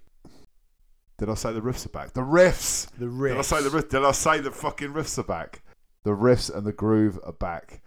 [1.18, 2.12] Did I say the riffs are back?
[2.12, 2.90] The riffs.
[2.98, 3.30] The riffs.
[3.30, 3.88] Did I say the riff?
[3.88, 5.62] Did I say the fucking riffs are back?
[6.04, 7.80] The riffs and the groove are back,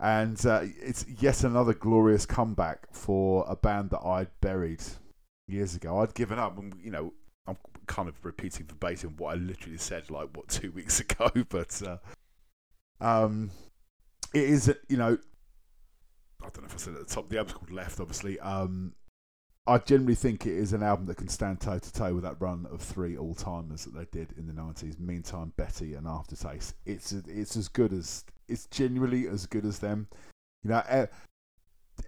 [0.00, 4.82] and uh, it's yet another glorious comeback for a band that I'd buried
[5.46, 6.00] years ago.
[6.00, 7.12] I'd given up, and you know,
[7.46, 11.80] I'm kind of repeating verbatim what I literally said like what two weeks ago, but
[11.82, 11.98] uh,
[13.00, 13.50] um,
[14.32, 15.18] it is you know,
[16.42, 17.28] I don't know if I said at the top.
[17.28, 18.38] The album's called Left, obviously.
[18.40, 18.94] Um,
[19.66, 22.36] I generally think it is an album that can stand toe to toe with that
[22.38, 24.98] run of three all timers that they did in the nineties.
[24.98, 26.74] Meantime, Betty and Aftertaste.
[26.84, 30.08] It's it's as good as it's genuinely as good as them.
[30.62, 31.06] You know,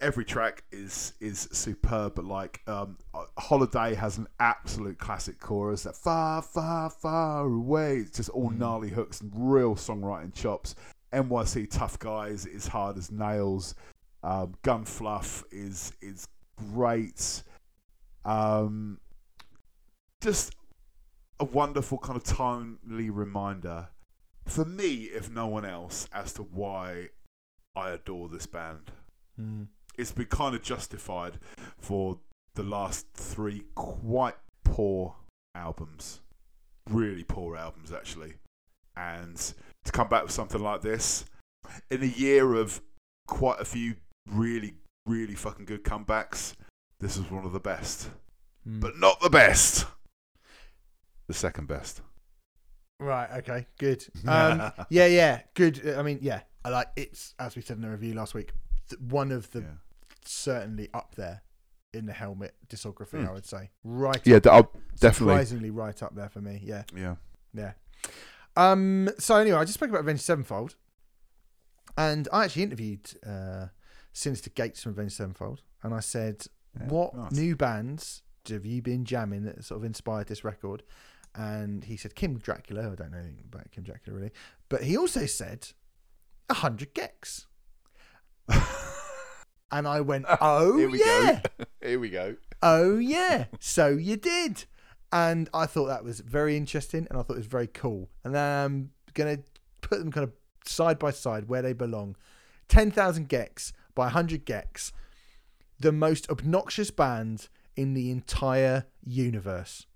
[0.00, 2.14] every track is is superb.
[2.16, 2.98] But like, um,
[3.38, 7.98] Holiday has an absolute classic chorus that far, far, far away.
[7.98, 8.58] It's just all Mm.
[8.58, 10.74] gnarly hooks and real songwriting chops.
[11.12, 13.74] NYC Tough Guys is hard as nails.
[14.22, 16.26] Um, Gun Fluff is is
[16.56, 17.42] great.
[18.24, 18.98] Um,
[20.20, 20.54] just
[21.38, 23.88] a wonderful kind of timely reminder
[24.46, 27.08] for me, if no one else, as to why
[27.74, 28.92] I adore this band.
[29.36, 29.64] Hmm.
[29.98, 31.38] It's been kind of justified
[31.78, 32.18] for
[32.54, 35.16] the last three quite poor
[35.54, 36.20] albums,
[36.88, 38.34] really poor albums actually,
[38.96, 39.36] and
[39.84, 41.24] to come back with something like this
[41.90, 42.80] in a year of
[43.26, 43.96] quite a few
[44.30, 44.74] really,
[45.06, 46.54] really fucking good comebacks.
[47.00, 48.10] This is one of the best,
[48.64, 48.80] Hmm.
[48.80, 49.86] but not the best.
[51.28, 52.02] The second best.
[52.98, 53.30] Right.
[53.38, 53.66] Okay.
[53.78, 54.06] Good.
[54.28, 55.06] Um, yeah.
[55.06, 55.40] Yeah.
[55.54, 55.86] Good.
[55.96, 56.40] I mean, yeah.
[56.64, 58.52] I like it's as we said in the review last week.
[58.88, 59.66] th- One of the Yeah.
[60.24, 61.42] certainly up there
[61.92, 63.20] in the helmet discography.
[63.22, 63.28] Hmm.
[63.28, 64.20] I would say right.
[64.24, 65.34] Yeah, I'll definitely.
[65.34, 66.60] surprisingly right up there for me.
[66.64, 66.84] Yeah.
[66.94, 67.16] Yeah.
[67.52, 67.72] Yeah.
[68.56, 69.10] Um.
[69.18, 70.76] So anyway, I just spoke about Avenged Sevenfold,
[71.98, 73.66] and I actually interviewed uh,
[74.16, 77.32] Synyster Gates from Avenged Sevenfold, and I said, Yeah, "What nice.
[77.32, 80.82] new bands have you been jamming that sort of inspired this record?"
[81.34, 82.90] And he said Kim Dracula.
[82.90, 84.32] I don't know anything about Kim Dracula really,
[84.70, 85.68] but he also said
[86.48, 87.44] a hundred gecs.
[89.70, 91.64] and I went, "Oh Here we yeah." go.
[91.86, 92.36] Here we go.
[92.62, 94.64] Oh yeah, so you did,
[95.12, 98.36] and I thought that was very interesting, and I thought it was very cool, and
[98.36, 99.40] I'm gonna
[99.82, 100.32] put them kind of
[100.64, 102.16] side by side where they belong.
[102.66, 104.92] Ten thousand gecs by hundred gecs,
[105.80, 109.86] the most obnoxious band in the entire universe.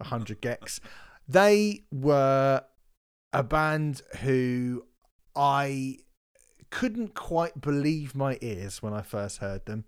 [0.00, 0.80] hundred gecs,
[1.28, 2.62] they were
[3.34, 4.84] a band who
[5.36, 5.98] I
[6.70, 9.84] couldn't quite believe my ears when I first heard them.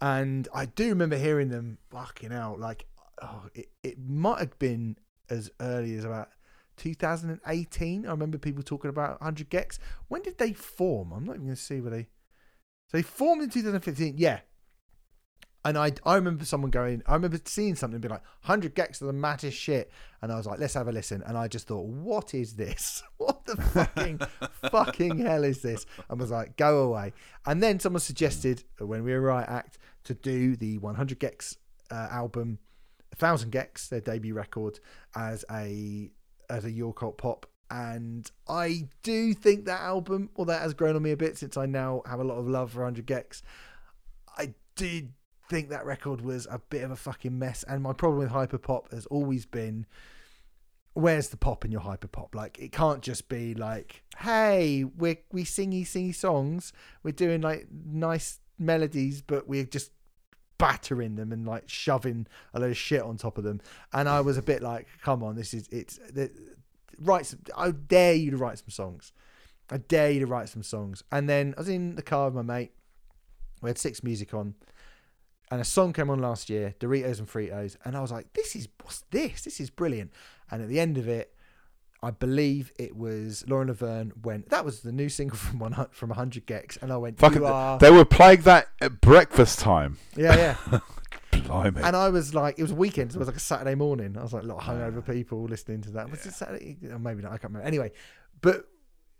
[0.00, 2.86] And I do remember hearing them fucking out like
[3.22, 4.96] oh it, it might have been
[5.30, 6.28] as early as about
[6.76, 9.78] 2018 I remember people talking about 100 gecs.
[10.08, 11.12] When did they form?
[11.12, 12.08] I'm not even going to see where they
[12.88, 14.40] so they formed in 2015 yeah.
[15.66, 19.00] And I, I remember someone going I remember seeing something and being like 100 gecs
[19.00, 19.90] are the maddest shit.
[20.20, 21.22] And I was like let's have a listen.
[21.26, 23.02] And I just thought what is this?
[23.16, 24.20] What the fucking
[24.70, 25.86] fucking hell is this?
[26.10, 27.14] And was like go away.
[27.46, 31.56] And then someone suggested when we were right act to do the 100 gecs
[31.90, 32.58] uh, album,
[33.18, 34.80] 1000 gecs, their debut record,
[35.14, 36.10] as a
[36.50, 37.46] as a Your Cult pop.
[37.74, 41.56] And I do think that album, well, that has grown on me a bit since
[41.56, 43.42] I now have a lot of love for 100 gecs.
[44.38, 45.12] I did
[45.50, 47.64] think that record was a bit of a fucking mess.
[47.64, 49.86] And my problem with hyperpop has always been
[50.92, 52.32] where's the pop in your hyperpop?
[52.32, 56.72] Like it can't just be like, hey, we're we singy singy songs.
[57.02, 59.90] We're doing like nice melodies, but we're just
[60.58, 63.60] battering them and like shoving a load of shit on top of them.
[63.92, 65.98] And I was a bit like, come on, this is it's
[66.98, 67.26] write.
[67.26, 69.12] Some, I dare you to write some songs.
[69.70, 71.02] I dare you to write some songs.
[71.10, 72.72] And then I was in the car with my mate.
[73.62, 74.54] We had six music on.
[75.50, 78.56] And a song came on last year, Doritos and Fritos, and I was like, "This
[78.56, 79.42] is what's this?
[79.42, 80.10] This is brilliant."
[80.50, 81.34] And at the end of it,
[82.02, 84.50] I believe it was Lauren Laverne went.
[84.50, 87.46] That was the new single from one from 100 gecs, and I went, Fucking, "You
[87.46, 89.98] are, they were playing that at breakfast time.
[90.16, 90.78] yeah, yeah."
[91.46, 91.82] Blimey.
[91.82, 93.12] and I was like, it was a weekend.
[93.12, 94.16] So it was like a Saturday morning.
[94.16, 94.72] I was like, a lot of ah.
[94.72, 96.10] hungover people listening to that.
[96.10, 96.78] Was it Saturday?
[96.90, 97.32] Or maybe not.
[97.32, 97.66] I can't remember.
[97.66, 97.92] Anyway,
[98.40, 98.66] but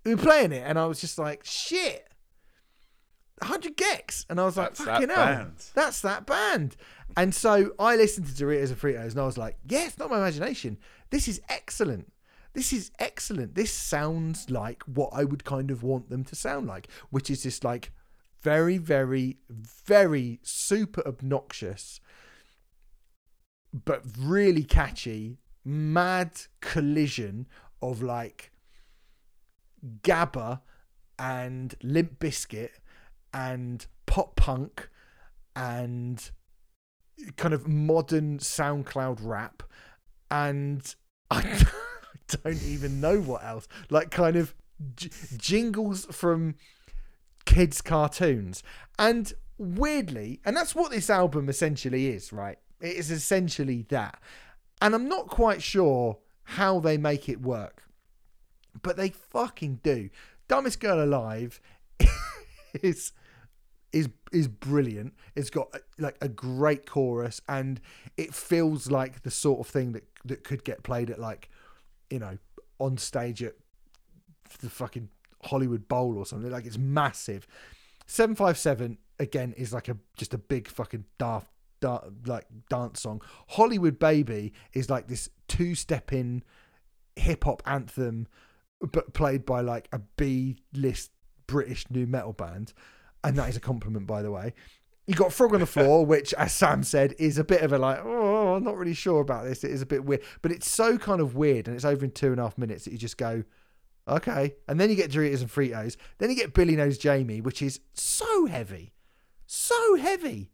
[0.05, 2.09] we were playing it, and I was just like, shit.
[3.38, 4.24] 100 gecs.
[4.30, 5.16] And I was like, That's that fucking hell.
[5.16, 5.64] band.
[5.74, 6.76] That's that band.
[7.16, 10.10] And so I listened to Doritos and Fritos and I was like, yeah, it's not
[10.10, 10.78] my imagination.
[11.10, 12.12] This is excellent.
[12.55, 13.55] This is excellent.
[13.55, 17.42] This sounds like what I would kind of want them to sound like, which is
[17.42, 17.92] this like
[18.42, 22.01] very, very, very super obnoxious,
[23.74, 27.46] but really catchy, mad collision
[27.82, 28.52] of like
[30.02, 30.60] Gabba
[31.18, 32.70] and Limp Bizkit
[33.32, 34.88] and pop punk
[35.56, 36.30] and
[37.36, 39.64] kind of modern SoundCloud rap
[40.30, 40.94] and
[41.30, 41.62] I
[42.28, 43.66] don't even know what else.
[43.90, 44.55] Like kind of
[44.94, 46.55] j- jingles from
[47.44, 48.62] kids cartoons.
[48.98, 54.20] And weirdly and that's what this album essentially is right it is essentially that
[54.81, 57.82] and I'm not quite sure how they make it work
[58.82, 60.11] but they fucking do
[60.48, 61.61] dumbest girl alive
[62.82, 63.12] is
[63.94, 65.15] is is brilliant.
[65.36, 67.81] It's got like a great chorus, and
[68.16, 71.48] it feels like the sort of thing that that could get played at like,
[72.11, 72.39] you know,
[72.78, 73.55] on stage at
[74.61, 75.09] the fucking
[75.44, 76.51] Hollywood Bowl or something.
[76.51, 77.47] Like it's massive.
[78.06, 81.48] Seven five seven again is like a just a big fucking daft.
[81.85, 86.43] Da- Like dance song, Hollywood Baby is like this two-step-in
[87.16, 88.27] hip hop anthem,
[88.81, 91.11] but played by like a B-list
[91.47, 92.73] British new metal band,
[93.23, 94.55] and that is a compliment, by the way.
[95.06, 97.78] You got Frog on the Floor, which, as Sam said, is a bit of a
[97.78, 99.62] like, oh, I'm not really sure about this.
[99.62, 102.11] It is a bit weird, but it's so kind of weird, and it's over in
[102.11, 103.44] two and a half minutes that you just go,
[104.09, 104.55] okay.
[104.66, 105.97] And then you get Doritos and Fritos.
[106.19, 108.94] Then you get Billy Knows Jamie, which is so heavy,
[109.47, 110.51] so heavy.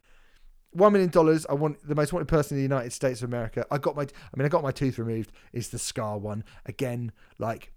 [0.72, 1.47] One million dollars.
[1.48, 3.66] I want the most wanted person in the United States of America.
[3.70, 5.32] I got my, I mean, I got my tooth removed.
[5.52, 7.12] Is the scar one again?
[7.38, 7.72] Like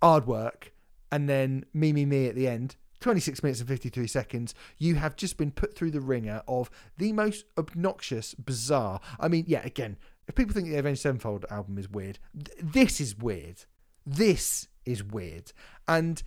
[0.00, 0.72] hard work,
[1.10, 2.76] and then me, me, me at the end.
[3.00, 4.54] 26 minutes and 53 seconds.
[4.78, 9.00] You have just been put through the ringer of the most obnoxious, bizarre.
[9.20, 13.00] I mean, yeah, again, If people think the Avenged Sevenfold album is weird, th- this
[13.00, 13.64] is weird.
[14.04, 15.52] This is weird,
[15.86, 16.22] and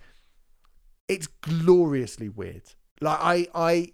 [1.08, 2.64] it's gloriously weird.
[3.02, 3.92] Like I, I,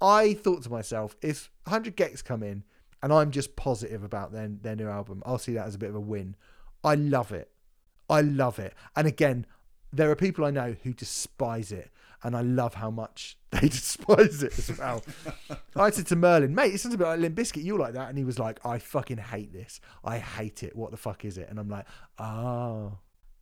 [0.00, 2.64] I thought to myself, if 100 gecs come in
[3.02, 5.90] and I'm just positive about their their new album, I'll see that as a bit
[5.90, 6.36] of a win.
[6.84, 7.50] I love it.
[8.08, 8.74] I love it.
[8.94, 9.46] And again,
[9.92, 11.90] there are people I know who despise it,
[12.22, 15.02] and I love how much they despise it as well.
[15.76, 17.64] I said to Merlin, mate, it sounds a bit like Limp Bizkit.
[17.64, 18.08] You like that?
[18.08, 19.80] And he was like, I fucking hate this.
[20.04, 20.76] I hate it.
[20.76, 21.48] What the fuck is it?
[21.48, 21.86] And I'm like,
[22.18, 22.98] oh,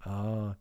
[0.07, 0.55] oh,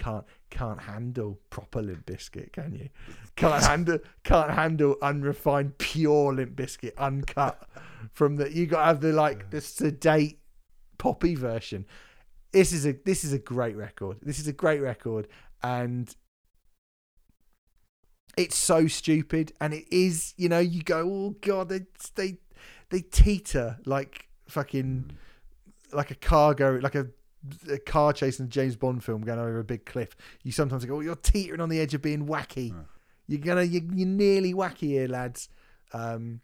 [0.00, 2.88] can't can't handle proper Limp Bizkit, can you?
[3.36, 7.68] Can't handle can't handle unrefined pure Limp Bizkit, uncut
[8.12, 8.52] from the.
[8.52, 10.40] You got to have the like the sedate
[10.98, 11.86] poppy version.
[12.52, 14.16] This is a this is a great record.
[14.22, 15.28] This is a great record,
[15.62, 16.12] and
[18.36, 19.52] it's so stupid.
[19.60, 21.82] And it is, you know, you go, oh god, they
[22.16, 22.38] they
[22.88, 25.12] they teeter like fucking
[25.92, 27.08] like a cargo, like a
[27.70, 30.16] a car chasing a James Bond film going over a big cliff.
[30.42, 32.70] You sometimes go, oh, you're teetering on the edge of being wacky.
[32.70, 32.82] Yeah.
[33.26, 35.48] You're gonna, you're, you're nearly wacky here, lads.
[35.92, 36.40] Um,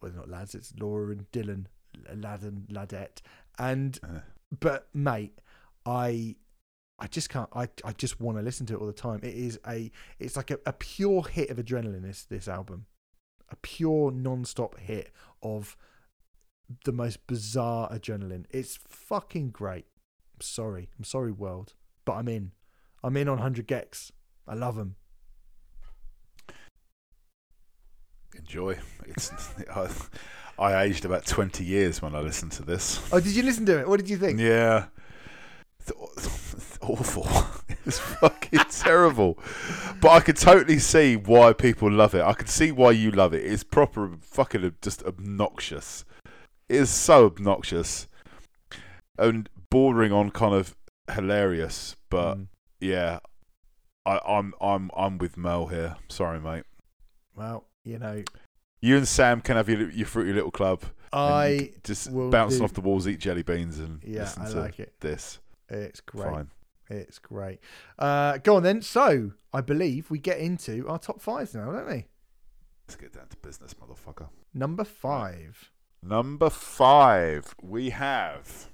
[0.00, 0.54] well, not lads.
[0.54, 1.66] It's Laura and Dylan,
[2.14, 3.20] lad and ladette,
[3.58, 4.20] and Uh,
[4.60, 5.38] but mate,
[5.86, 6.36] I
[6.98, 7.48] I just can't.
[7.54, 9.20] I I just want to listen to it all the time.
[9.22, 12.02] It is a it's like a, a pure hit of adrenaline.
[12.02, 12.86] This this album,
[13.50, 15.10] a pure non-stop hit
[15.42, 15.76] of
[16.84, 18.44] the most bizarre adrenaline.
[18.50, 19.86] It's fucking great.
[20.34, 20.88] I'm sorry.
[20.98, 21.74] I'm sorry, world,
[22.04, 22.52] but I'm in.
[23.02, 24.10] I'm in on hundred gecs.
[24.46, 24.96] I love them.
[28.36, 28.76] enjoy.
[29.06, 29.30] It's
[29.74, 29.88] I,
[30.58, 33.00] I aged about twenty years when I listened to this.
[33.12, 33.88] Oh, did you listen to it?
[33.88, 34.40] What did you think?
[34.40, 34.86] Yeah.
[35.80, 37.28] It's awful.
[37.86, 39.38] It's fucking terrible.
[40.00, 42.22] But I could totally see why people love it.
[42.22, 43.44] I could see why you love it.
[43.44, 46.06] It's proper fucking just obnoxious.
[46.68, 48.08] Is so obnoxious.
[49.18, 50.74] And bordering on kind of
[51.12, 51.96] hilarious.
[52.10, 52.46] But Mm.
[52.80, 53.18] yeah.
[54.06, 55.96] I, I'm I'm I'm with Mel here.
[56.08, 56.64] Sorry, mate.
[57.34, 58.22] Well, you know,
[58.80, 60.82] You and Sam can have your your fruity little club.
[61.12, 64.60] I just bouncing do- off the walls, eat jelly beans, and yeah, listen I to
[64.60, 64.94] like it.
[65.00, 65.38] this.
[65.68, 66.30] It's great.
[66.32, 66.50] Fine.
[66.90, 67.60] It's great.
[67.98, 68.82] Uh, go on then.
[68.82, 72.06] So I believe we get into our top fives now, don't we?
[72.86, 74.28] Let's get down to business, motherfucker.
[74.52, 75.70] Number five.
[76.06, 78.68] Number five, we have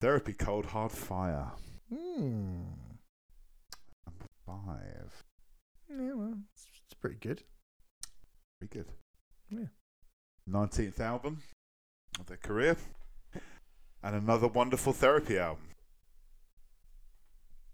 [0.00, 1.52] Therapy Cold Hard Fire.
[1.88, 2.62] Hmm.
[4.04, 5.22] Number five.
[5.88, 7.44] Yeah, well, it's, it's pretty good.
[8.58, 8.86] Pretty good.
[9.48, 9.66] Yeah.
[10.50, 11.44] 19th album
[12.18, 12.76] of their career.
[14.02, 15.68] And another wonderful therapy album.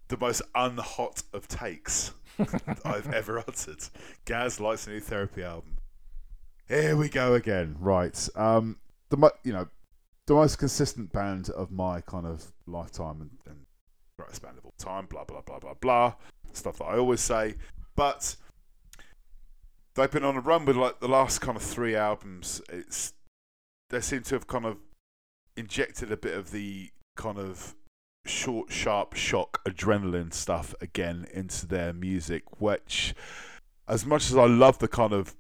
[0.08, 2.12] The most unhot of takes
[2.84, 3.84] I've ever uttered.
[4.26, 5.79] Gaz likes a new therapy album.
[6.70, 7.74] Here we go again.
[7.80, 8.28] Right.
[8.36, 8.76] Um,
[9.08, 9.66] the you know,
[10.28, 13.66] the most consistent band of my kind of lifetime and, and
[14.16, 15.06] greatest band of all time.
[15.06, 16.14] Blah blah blah blah blah.
[16.52, 17.56] Stuff that I always say,
[17.96, 18.36] but
[19.96, 22.62] they've been on a run with like the last kind of three albums.
[22.68, 23.14] It's
[23.88, 24.78] they seem to have kind of
[25.56, 27.74] injected a bit of the kind of
[28.26, 33.12] short, sharp shock adrenaline stuff again into their music, which,
[33.88, 35.34] as much as I love the kind of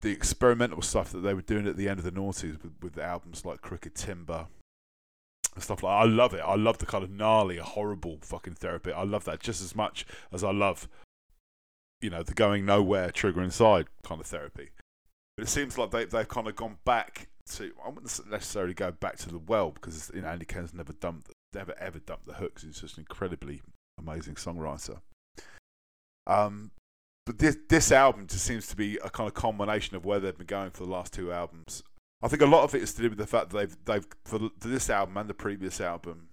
[0.00, 2.98] the experimental stuff that they were doing at the end of the noughties with, with
[2.98, 4.46] albums like Crooked Timber
[5.54, 6.40] and stuff like I love it.
[6.40, 8.92] I love the kind of gnarly, horrible fucking therapy.
[8.92, 10.88] I love that just as much as I love,
[12.00, 14.70] you know, the going nowhere, trigger inside kind of therapy.
[15.36, 18.92] But it seems like they, they've kind of gone back to, I wouldn't necessarily go
[18.92, 22.34] back to the well because you know, Andy Cairns never dumped, never ever dumped the
[22.34, 22.62] hooks.
[22.62, 23.62] He's just an incredibly
[23.98, 24.98] amazing songwriter.
[26.26, 26.70] Um,
[27.28, 30.38] but this this album just seems to be a kind of combination of where they've
[30.38, 31.82] been going for the last two albums.
[32.22, 34.06] I think a lot of it is to do with the fact that they've they've
[34.24, 36.28] for, this album and the previous album,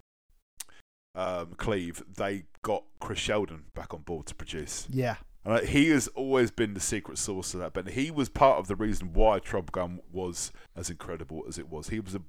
[1.14, 4.88] um, Cleave, they got Chris Sheldon back on board to produce.
[4.90, 5.16] Yeah.
[5.44, 7.74] And he has always been the secret source of that.
[7.74, 11.90] But he was part of the reason why Troublegum was as incredible as it was.
[11.90, 12.22] He was a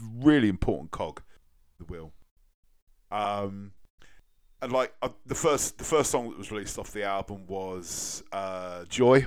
[0.00, 1.22] really important cog,
[1.78, 2.12] the wheel.
[3.12, 3.74] Um,
[4.60, 8.22] and like uh, the first, the first song that was released off the album was
[8.32, 9.26] uh, "Joy,"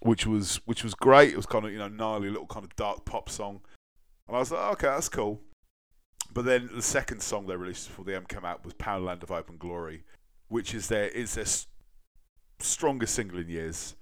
[0.00, 1.30] which was which was great.
[1.30, 3.60] It was kind of you know gnarly little kind of dark pop song,
[4.26, 5.40] and I was like, okay, that's cool.
[6.32, 9.28] But then the second song they released before the album came out was "Poundland of
[9.28, 10.02] Hope and Glory,"
[10.48, 11.46] which is their is their
[12.58, 13.94] strongest single in years.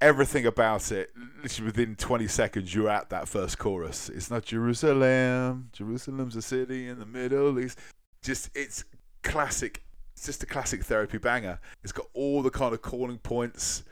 [0.00, 1.10] Everything about it,
[1.42, 4.10] literally within 20 seconds, you're at that first chorus.
[4.10, 5.70] It's not Jerusalem.
[5.72, 7.78] Jerusalem's a city in the Middle East.
[8.20, 8.84] Just, it's
[9.22, 9.82] classic.
[10.16, 11.60] It's just a classic therapy banger.
[11.82, 13.82] It's got all the kind of calling points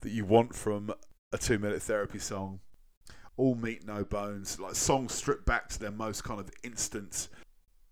[0.00, 0.92] that you want from
[1.32, 2.60] a two minute therapy song.
[3.36, 7.28] all meat no bones, like songs stripped back to their most kind of instant,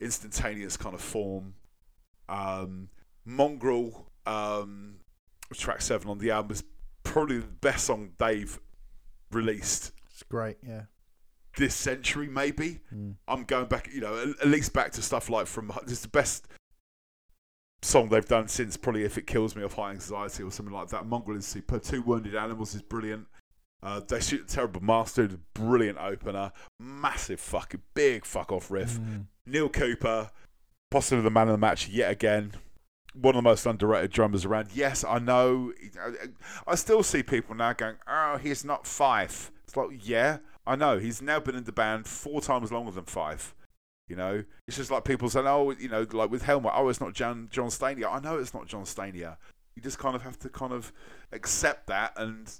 [0.00, 1.54] instantaneous kind of form.
[2.28, 2.90] Um,
[3.24, 4.96] Mongrel, um,
[5.54, 6.64] track seven on the album is
[7.02, 8.58] probably the best song they've
[9.32, 10.58] released It's great.
[10.66, 10.82] Yeah.
[11.56, 12.80] this century, maybe.
[12.94, 13.14] Mm.
[13.26, 16.02] I'm going back, you know, at, at least back to stuff like from this is
[16.02, 16.46] the best
[17.82, 20.88] song they've done since probably "If It Kills Me" of High Anxiety or something like
[20.88, 21.06] that.
[21.06, 21.78] Mongrel is super.
[21.78, 23.26] Two Wounded Animals is brilliant.
[23.82, 28.98] Uh, they shoot a terrible master, brilliant opener, massive fucking big fuck off riff.
[28.98, 29.26] Mm.
[29.46, 30.30] Neil Cooper,
[30.90, 32.52] possibly the man of the match yet again.
[33.14, 34.70] One of the most underrated drummers around.
[34.74, 35.72] Yes, I know.
[36.66, 40.98] I still see people now going, "Oh, he's not Fyfe." It's like, yeah, I know.
[40.98, 43.52] He's now been in the band four times longer than Fyfe.
[44.08, 47.00] You know, it's just like people saying, "Oh, you know, like with Helmet, oh, it's
[47.00, 49.36] not John John Stanier." I know it's not John Stanier.
[49.76, 50.92] You just kind of have to kind of
[51.32, 52.12] accept that.
[52.16, 52.50] And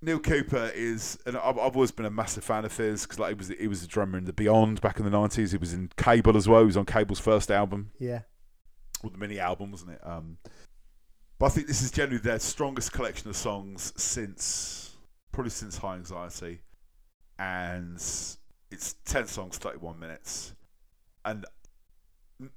[0.00, 3.28] Neil Cooper is, and I've, I've always been a massive fan of his because like
[3.30, 5.52] he was he was a drummer in the Beyond back in the nineties.
[5.52, 6.60] He was in Cable as well.
[6.60, 8.20] He was on Cable's first album Yeah.
[9.02, 10.00] or the mini album, wasn't it?
[10.02, 10.38] Um,
[11.38, 14.96] but I think this is generally their strongest collection of songs since
[15.32, 16.60] probably since High Anxiety,
[17.38, 18.00] and
[18.70, 20.54] it's ten songs, thirty-one minutes,
[21.24, 21.44] and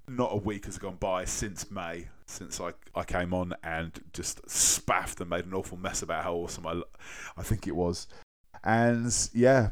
[0.07, 4.47] not a week has gone by since May since I I came on and just
[4.49, 6.81] spaffed and made an awful mess about how awesome I,
[7.37, 8.07] I think it was,
[8.63, 9.71] and yeah,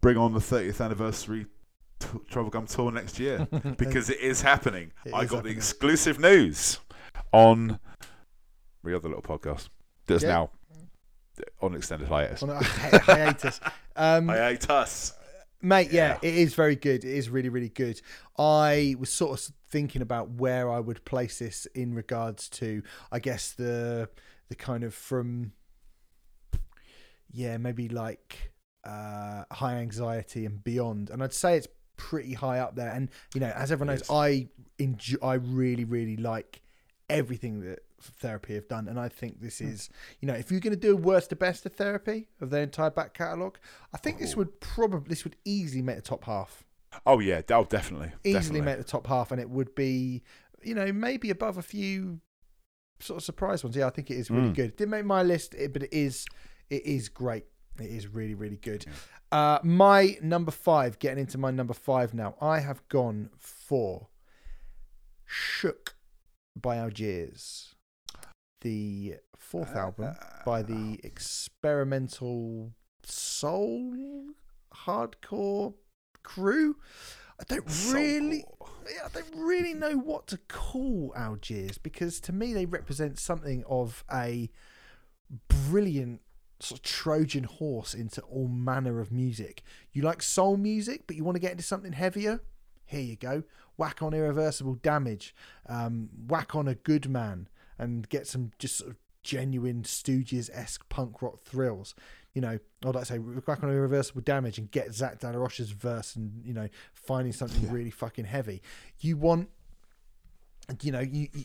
[0.00, 1.46] bring on the thirtieth anniversary.
[1.98, 3.46] t- Troublegum tour next year
[3.78, 4.92] because it is happening.
[5.04, 5.52] It I is got happening.
[5.54, 6.78] the exclusive news
[7.32, 7.78] on
[8.84, 9.68] the other little podcast
[10.06, 10.28] that's Yeah.
[10.28, 10.50] now
[11.60, 12.42] on extended hiatus.
[12.42, 13.60] on a hi- hiatus.
[13.96, 15.12] Um, Hiatus.
[15.62, 16.28] Mate, yeah, Yeah.
[16.28, 17.04] it is very good.
[17.04, 18.00] It is really, really good.
[18.36, 23.18] I was sort of thinking about where I would place this in regards to, I
[23.20, 24.08] guess the
[24.48, 25.52] the kind of from,
[27.30, 28.52] yeah, maybe like
[28.84, 31.08] uh, high anxiety and beyond.
[31.10, 32.90] And I'd say it's pretty high up there.
[32.90, 34.10] And you know, as everyone knows.
[34.10, 34.48] I
[34.78, 36.60] enjoy, I really, really like
[37.08, 39.68] everything that therapy have done and i think this Hmm.
[39.68, 39.88] is
[40.20, 42.62] you know if you're going to do a worst to best of therapy of their
[42.62, 43.58] entire back catalogue
[43.94, 46.64] i think this would probably this would easily make the top half.
[47.06, 48.60] Oh yeah, oh definitely, easily definitely.
[48.62, 50.22] make the top half and it would be
[50.62, 52.20] you know maybe above a few
[53.00, 53.74] sort of surprise ones.
[53.76, 54.54] Yeah i think it is really Mm.
[54.54, 54.76] good.
[54.76, 56.26] Didn't make my list but it is
[56.68, 57.44] it is great.
[57.80, 58.84] It is really really good.
[59.30, 64.08] Uh my number five getting into my number five now i have gone for
[65.24, 65.94] shook
[66.60, 67.71] by algiers
[68.62, 71.06] the fourth uh, album uh, by the uh.
[71.06, 72.72] experimental
[73.04, 73.94] soul
[74.74, 75.74] hardcore
[76.22, 76.76] crew.
[77.40, 78.44] I don't really,
[78.84, 83.64] yeah, I don't really know what to call Algiers because to me they represent something
[83.68, 84.48] of a
[85.48, 86.20] brilliant
[86.60, 89.62] sort of Trojan horse into all manner of music.
[89.92, 92.40] You like soul music, but you want to get into something heavier.
[92.84, 93.42] Here you go.
[93.76, 95.34] Whack on irreversible damage.
[95.68, 97.48] Um, whack on a good man
[97.78, 101.94] and get some just sort of genuine Stooges esque punk rock thrills.
[102.34, 105.38] You know, I'd like to say whack on irreversible damage and get Zach De La
[105.38, 107.72] Rocha's verse and you know finding something Yeah.
[107.72, 108.62] really fucking heavy.
[109.00, 109.48] You want,
[110.82, 111.28] you know, you.
[111.32, 111.44] you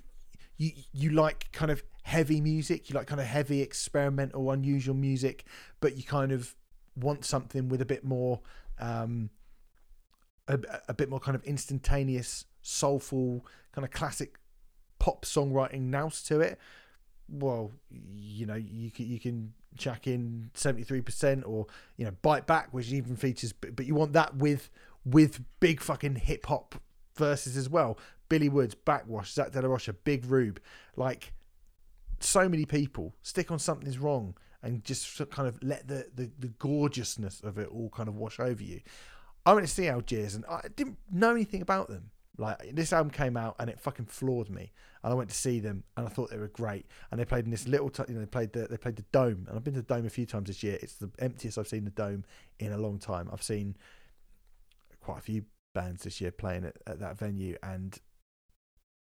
[0.59, 5.45] you, you like kind of heavy music, you like kind of heavy, experimental, unusual music,
[5.81, 6.55] but you kind of
[6.95, 8.39] want something with a bit more,
[8.79, 9.29] um,
[10.47, 10.57] a,
[10.89, 14.39] a bit more kind of instantaneous, soulful, kind of classic
[15.07, 16.59] pop songwriting nous to it.
[17.29, 22.11] Well, you know, you can you can chuck in seventy three percent, or you know,
[22.21, 24.69] bite back, which even features, but but you want that with
[25.05, 26.75] with big fucking hip hop
[27.15, 27.97] verses as well.
[28.27, 30.59] Billy Woods, Backwash, Zach De La Rocha, Big Rube,
[30.97, 31.31] like
[32.19, 36.49] so many people stick on something's wrong and just kind of let the, the the
[36.59, 38.81] gorgeousness of it all kind of wash over you.
[39.45, 42.11] I went to see Algiers and I didn't know anything about them.
[42.37, 44.71] Like this album came out and it fucking floored me.
[45.03, 46.85] And I went to see them and I thought they were great.
[47.09, 49.05] And they played in this little, t- you know, they played the they played the
[49.11, 49.45] Dome.
[49.47, 50.77] And I've been to the Dome a few times this year.
[50.81, 52.25] It's the emptiest I've seen the Dome
[52.59, 53.29] in a long time.
[53.33, 53.75] I've seen
[55.01, 57.97] quite a few bands this year playing at, at that venue, and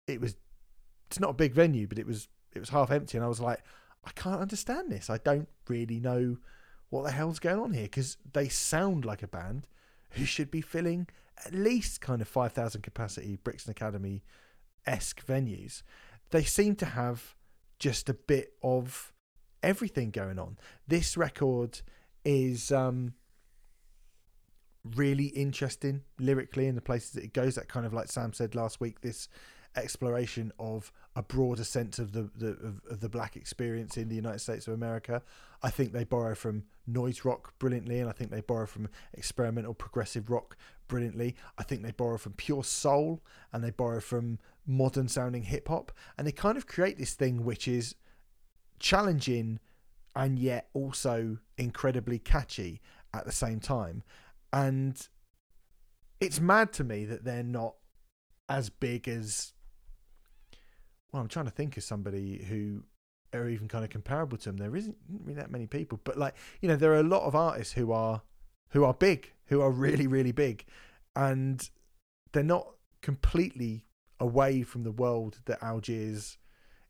[0.08, 0.36] it was
[1.08, 3.18] it's not a big venue, but it was it was half empty.
[3.18, 3.64] And I was like,
[4.06, 5.10] I can't understand this.
[5.10, 6.38] I don't really know
[6.90, 9.68] what the hell's going on here because they sound like a band
[10.12, 11.08] who should be filling
[11.46, 14.24] at least kind of 5,000 capacity Brixton Academy
[14.86, 15.84] esque venues.
[16.32, 17.36] They seem to have
[17.80, 19.14] just a bit of
[19.62, 20.58] everything going on.
[20.88, 21.82] This record
[22.26, 23.14] is um,
[24.96, 27.56] really interesting lyrically in the places that it goes.
[27.56, 29.28] That kind of like Sam said last week, this
[29.76, 34.16] exploration of a broader sense of the, the of, of the black experience in the
[34.16, 35.22] United States of America.
[35.62, 39.74] I think they borrow from noise rock brilliantly, and I think they borrow from experimental
[39.74, 40.58] progressive rock
[40.88, 41.36] brilliantly.
[41.58, 45.92] I think they borrow from pure soul, and they borrow from modern sounding hip hop,
[46.18, 47.96] and they kind of create this thing which is
[48.80, 49.60] challenging
[50.16, 52.82] and yet also incredibly catchy
[53.14, 54.04] at the same time.
[54.52, 55.08] And
[56.20, 57.76] it's mad to me that they're not
[58.50, 59.54] as big as.
[61.12, 62.84] Well, I'm trying to think of somebody who
[63.34, 64.58] are even kind of comparable to them.
[64.58, 67.36] There isn't really that many people, but like you know, there are a lot of
[67.36, 68.22] artists who are
[68.70, 70.66] who are big, who are really really big,
[71.16, 71.70] and
[72.32, 72.68] they're not
[73.02, 73.86] completely
[74.20, 76.38] away from the world that Algiers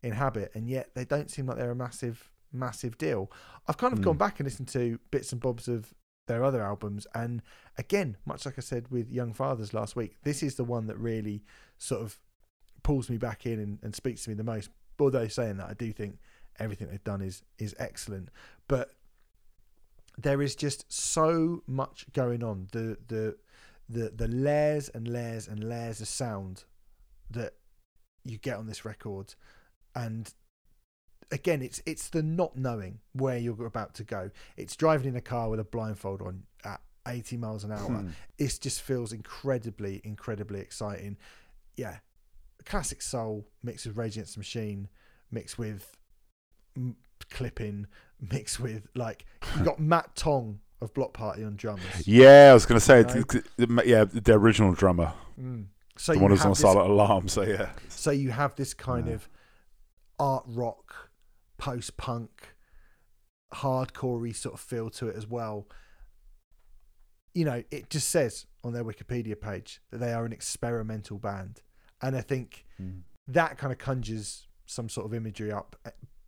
[0.01, 3.31] inhabit, and yet they don't seem like they're a massive massive deal.
[3.67, 4.03] I've kind of Mm.
[4.03, 5.93] gone back and listened to bits and bobs of
[6.27, 7.41] their other albums, and
[7.77, 10.97] again, much like I said with Young Fathers last week, this is the one that
[10.97, 11.43] really
[11.77, 12.19] sort of
[12.83, 14.69] pulls me back in and, and speaks to me the most.
[14.99, 16.19] Although saying that, I do think
[16.59, 18.29] everything they've done is is excellent,
[18.67, 18.91] but
[20.17, 22.67] there is just so much going on.
[22.71, 23.37] The the
[23.89, 26.63] the the layers and layers and layers of sound
[27.29, 27.53] that
[28.23, 29.35] you get on this record,
[29.95, 30.33] and
[31.31, 34.31] again, it's it's the not knowing where you're about to go.
[34.55, 37.79] It's driving in a car with a blindfold on at 80 miles an hour.
[37.79, 38.09] Hmm.
[38.37, 41.17] It just feels incredibly, incredibly exciting.
[41.75, 41.97] Yeah,
[42.65, 44.87] classic soul mixed with Rage Against the Machine,
[45.31, 45.97] mixed with
[46.77, 46.95] m-
[47.29, 47.87] clipping,
[48.31, 49.25] mixed with like
[49.57, 51.81] you got Matt Tong of Bloc Party on drums.
[52.05, 53.25] Yeah, I was going to say, th-
[53.57, 55.65] th- yeah, the original drummer, Mm.
[55.97, 57.27] So the you one who's have on this- Silent Alarm.
[57.27, 59.13] So yeah, So you have this kind Yeah.
[59.13, 59.29] of
[60.19, 61.09] art rock,
[61.57, 62.55] post punk,
[63.53, 65.67] hardcorey sort of feel to it as well.
[67.33, 71.61] You know, it just says on their Wikipedia page that they are an experimental band,
[72.01, 72.65] and I think
[73.27, 75.75] that kind of conjures some sort of imagery up.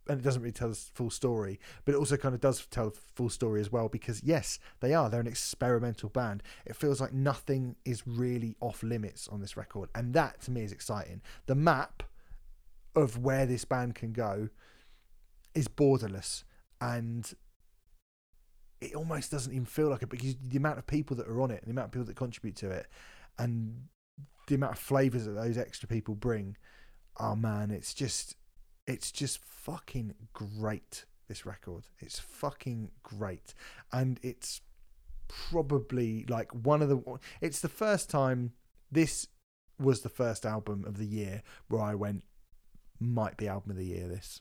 [0.08, 2.90] And it doesn't really tell the full story, but it also kind of does tell
[2.90, 3.88] the full story as well.
[3.88, 5.10] Because yes, they are.
[5.10, 6.42] They're an experimental band.
[6.64, 10.62] It feels like nothing is really off limits on this record, and that to me
[10.62, 11.22] is exciting.
[11.46, 12.04] The map
[12.94, 14.48] of where this band can go
[15.54, 16.44] is borderless,
[16.80, 17.32] and
[18.80, 21.50] it almost doesn't even feel like it because the amount of people that are on
[21.50, 22.86] it, and the amount of people that contribute to it,
[23.38, 23.88] and
[24.46, 26.56] the amount of flavors that those extra people bring.
[27.18, 28.36] Oh man, it's just
[28.86, 31.84] it's just fucking great this record.
[31.98, 33.52] It's fucking great.
[33.92, 34.60] And it's
[35.28, 37.02] probably like one of the
[37.40, 38.52] it's the first time
[38.92, 39.26] this
[39.76, 42.22] was the first album of the year where i went
[43.00, 44.40] might be album of the year this.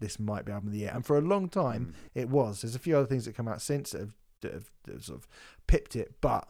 [0.00, 0.92] This might be album of the year.
[0.94, 2.10] And for a long time Mm.
[2.14, 2.60] it was.
[2.60, 5.04] There's a few other things that come out since that have, that have, that have
[5.04, 5.28] sort of
[5.66, 6.48] pipped it but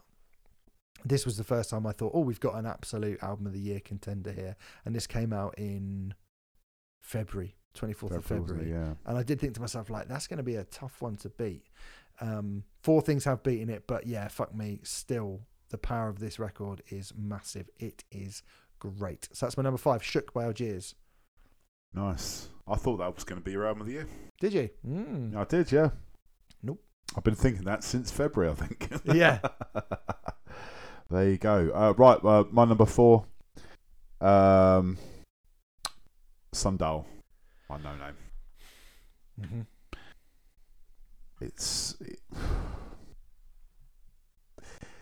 [1.05, 3.60] this was the first time i thought oh we've got an absolute album of the
[3.60, 4.56] year contender here.
[4.85, 6.15] And this came out in
[7.01, 8.95] february 24th of february yeah.
[9.07, 11.29] and I did think to myself, like, that's going to be a tough one to
[11.29, 11.65] beat.
[12.20, 14.81] Um, four things have beaten it, but yeah, fuck me.
[14.83, 17.69] Still, the power of this record is massive.
[17.79, 18.43] It is
[18.79, 19.29] great.
[19.33, 20.95] So that's my number five, Shook by Algiers.
[21.95, 22.49] Nice.
[22.66, 24.07] I thought that was going to be your album of the year.
[24.41, 24.70] Did you?
[24.87, 25.37] Mm.
[25.37, 25.91] I did, yeah.
[26.62, 26.83] Nope.
[27.16, 28.89] I've been thinking that since February, I think.
[29.15, 29.39] Yeah.
[31.11, 31.70] there you go.
[31.75, 33.25] Uh, right, uh, my number four,
[34.20, 34.99] um,
[36.53, 37.07] Sundial.
[37.69, 38.15] My Noname.
[39.41, 39.61] hmm
[41.41, 42.20] It's it,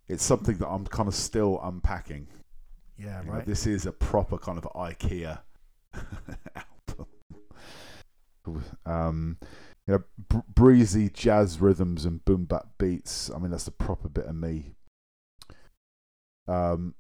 [0.09, 2.28] it's something that I'm kind of still unpacking.
[2.98, 3.47] Yeah, You know, right.
[3.47, 5.39] this is a proper kind of IKEA
[6.55, 7.06] album.
[8.85, 9.39] Um,
[9.86, 13.31] you know, br- breezy jazz rhythms and boom bap beats.
[13.31, 14.74] I mean, that's the proper bit of me.
[16.48, 16.94] Um,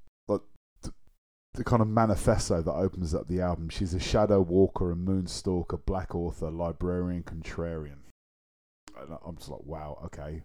[1.56, 3.68] the kind of manifesto that opens up the album.
[3.68, 7.98] She's a shadow walker, a moonstalker, black author, librarian, contrarian.
[9.00, 10.42] And I'm just like, wow, okay,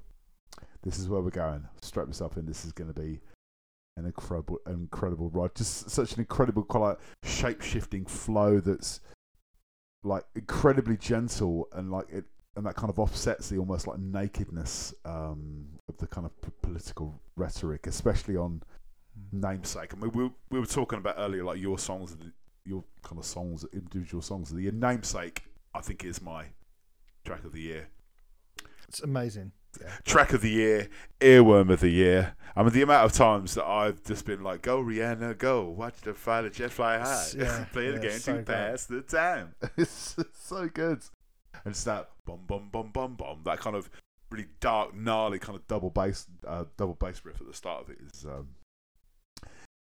[0.83, 1.67] this is where we're going.
[1.81, 2.45] Strap myself in.
[2.45, 3.21] This is going to be
[3.97, 5.55] an incredible, incredible ride.
[5.55, 8.99] Just such an incredible, kind shape shifting flow that's
[10.03, 12.25] like incredibly gentle and like it,
[12.55, 16.49] and that kind of offsets the almost like nakedness um, of the kind of p-
[16.61, 18.61] political rhetoric, especially on
[19.31, 19.93] namesake.
[19.93, 22.15] I mean, we we were talking about earlier, like your songs,
[22.65, 24.51] your kind of songs, individual songs.
[24.51, 24.71] of The year.
[24.71, 25.43] namesake,
[25.73, 26.45] I think, is my
[27.25, 27.87] track of the year.
[28.87, 29.53] It's amazing.
[30.03, 30.89] Track of the year,
[31.21, 32.35] earworm of the year.
[32.57, 35.69] I mean, the amount of times that I've just been like, "Go Rihanna, go!
[35.69, 39.55] Watch the fighter jet fly high, Yeah, play the game so to pass the time."
[39.77, 41.01] it's so good,
[41.63, 43.89] and it's that bum bum bum bum bum, that kind of
[44.29, 47.89] really dark, gnarly kind of double bass, uh, double bass riff at the start of
[47.91, 48.49] it is um,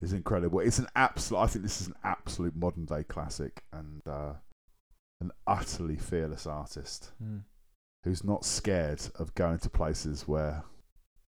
[0.01, 0.59] is incredible.
[0.59, 1.39] It's an absolute.
[1.39, 4.33] I think this is an absolute modern day classic and uh,
[5.21, 7.41] an utterly fearless artist Mm.
[8.03, 10.63] who's not scared of going to places where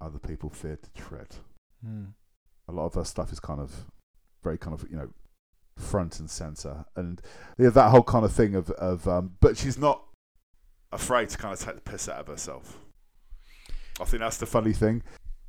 [0.00, 1.36] other people fear to tread.
[1.86, 2.12] Mm.
[2.68, 3.84] A lot of her stuff is kind of
[4.42, 5.10] very kind of you know
[5.76, 7.20] front and center, and
[7.58, 9.06] yeah, that whole kind of thing of of.
[9.06, 10.02] Um, but she's not
[10.92, 12.78] afraid to kind of take the piss out of herself.
[14.00, 15.02] I think that's the funny thing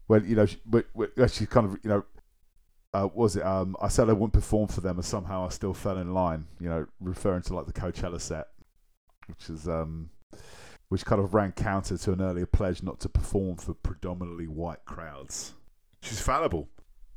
[0.07, 2.03] when you know she, when, when she kind of you know
[3.03, 5.73] uh, was it um I said I wouldn't perform for them and somehow I still
[5.73, 8.47] fell in line you know referring to like the Coachella set
[9.27, 10.09] which is um
[10.89, 14.85] which kind of ran counter to an earlier pledge not to perform for predominantly white
[14.85, 15.53] crowds
[16.01, 16.69] she's fallible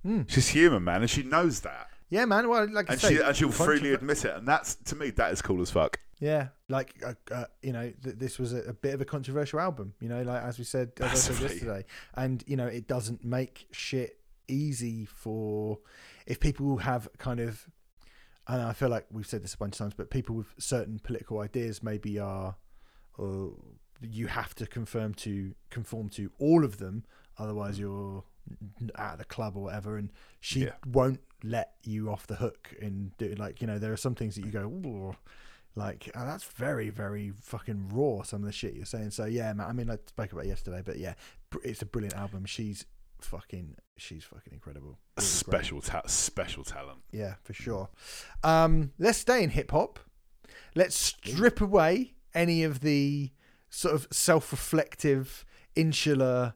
[0.07, 0.31] Mm.
[0.31, 2.49] she's human man and she knows that Yeah, man.
[2.49, 5.11] Well, like I and say, she and she'll freely admit it and that's to me
[5.11, 8.61] that is cool as fuck Yeah, like uh, uh, you know, th- this was a,
[8.63, 9.95] a bit of a controversial album.
[10.01, 11.85] You know, like as we said, as I said yesterday,
[12.15, 14.18] and you know, it doesn't make shit
[14.49, 15.79] easy for
[16.27, 17.67] if people have kind of.
[18.47, 20.99] And I feel like we've said this a bunch of times, but people with certain
[21.01, 22.57] political ideas maybe are,
[23.19, 23.53] or
[24.01, 27.05] you have to confirm to conform to all of them,
[27.37, 27.81] otherwise mm.
[27.81, 28.25] you're
[28.95, 29.99] out of the club or whatever.
[29.99, 30.11] And
[30.41, 30.73] she Yeah.
[30.87, 34.35] won't let you off the hook in do like you know there are some things
[34.37, 34.63] that you go.
[34.63, 35.15] Ooh,
[35.79, 39.53] like oh, that's very very fucking raw some of the shit you're saying so yeah
[39.53, 41.15] man i mean i spoke about it yesterday but yeah
[41.63, 42.85] it's a brilliant album she's
[43.21, 44.99] fucking she's fucking incredible.
[45.17, 47.01] Really special ta- special talent.
[47.13, 47.89] Yeah for sure.
[48.45, 49.99] Um let's stay in hip-hop.
[50.75, 53.31] Let's strip away any of the
[53.71, 56.55] sort of self-reflective insular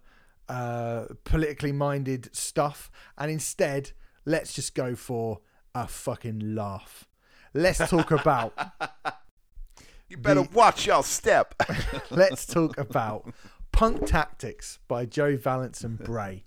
[0.48, 3.92] uh politically minded stuff and instead
[4.24, 5.40] let's just go for
[5.74, 7.08] a fucking laugh.
[7.54, 8.52] Let's talk about
[10.08, 11.54] you better The- watch your step.
[12.10, 13.32] Let's talk about
[13.72, 16.44] Punk Tactics by Joe Valance and Bray.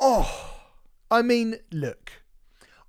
[0.00, 0.54] Oh,
[1.10, 2.12] I mean, look,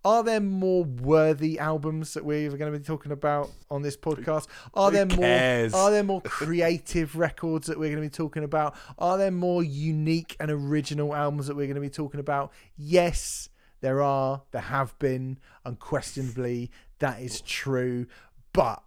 [0.06, 4.48] are there more worthy albums that we're going to be talking about on this podcast?
[4.74, 5.26] Are there more?
[5.74, 8.76] Are there more creative records that we're going to be talking about?
[8.98, 12.54] Are there more unique and original albums that we're going to be talking about?
[12.78, 13.50] Yes,
[13.82, 14.44] there are.
[14.52, 15.38] There have been.
[15.66, 18.08] Unquestionably, that is true.
[18.54, 18.84] But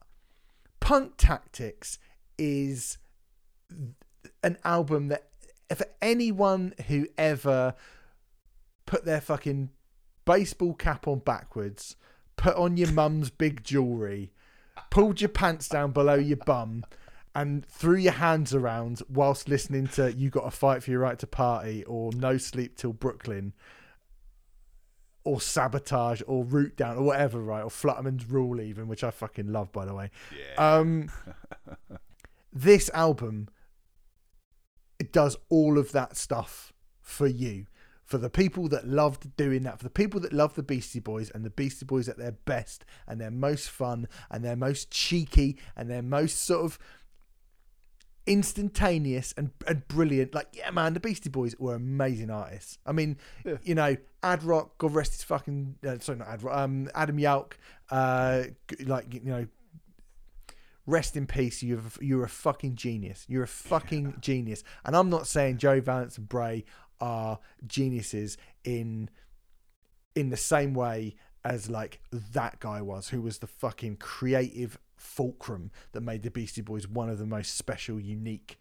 [0.81, 1.99] Punk Tactics
[2.39, 2.99] is
[4.43, 5.28] an album that
[5.74, 7.74] for anyone who ever
[8.93, 9.70] put their fucking
[10.27, 11.97] baseball cap on backwards,
[12.36, 14.31] put on your mum's big jewelry,
[14.90, 16.85] pulled your pants down below your bum,
[17.35, 21.19] and threw your hands around whilst listening to "You Got to Fight for Your Right
[21.20, 23.55] to Party" or "No Sleep Till Brooklyn."
[25.24, 27.62] Or sabotage, or root down, or whatever, right?
[27.62, 30.10] Or Flutterman's Rule, even, which I fucking love, by the way.
[30.36, 31.10] yeah Um,
[32.52, 33.48] this album
[34.98, 37.66] it does all of that stuff for you,
[38.12, 41.30] for the people that loved doing that, for the people that love the Beastie Boys
[41.30, 45.56] and the Beastie Boys at their best and their most fun and their most cheeky
[45.74, 46.78] and their most sort of
[48.26, 50.34] instantaneous and, and brilliant.
[50.34, 52.76] Like, yeah, man, the Beastie Boys were amazing artists.
[52.84, 53.16] I mean,
[53.47, 53.56] Yeah.
[53.62, 57.16] you know, Ad Rock, God rest his fucking, uh, sorry, not Ad Rock, um, Adam
[57.16, 57.55] Yauch,
[57.90, 58.43] uh,
[58.84, 59.47] like, you know,
[60.84, 61.62] rest in peace.
[61.62, 63.24] You're you're a fucking genius.
[63.26, 64.64] You're a fucking genius.
[64.84, 66.66] And I'm not saying Joe Valance and Bray
[67.03, 69.11] are geniuses in
[70.15, 75.73] in the same way as like that guy was, who was the fucking creative fulcrum
[75.91, 78.59] that made the Beastie Boys one of the most special, unique,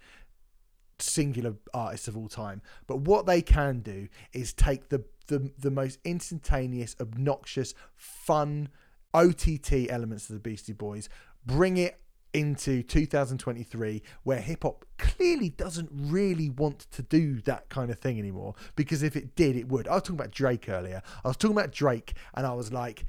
[0.97, 2.61] singular artists of all time.
[2.87, 8.69] But what they can do is take the the, the most instantaneous, obnoxious, fun
[9.13, 11.07] OTT elements of the Beastie Boys,
[11.45, 12.01] bring it
[12.33, 18.17] into 2023 where hip hop clearly doesn't really want to do that kind of thing
[18.17, 19.87] anymore because if it did it would.
[19.87, 21.01] I was talking about Drake earlier.
[21.23, 23.05] I was talking about Drake and I was like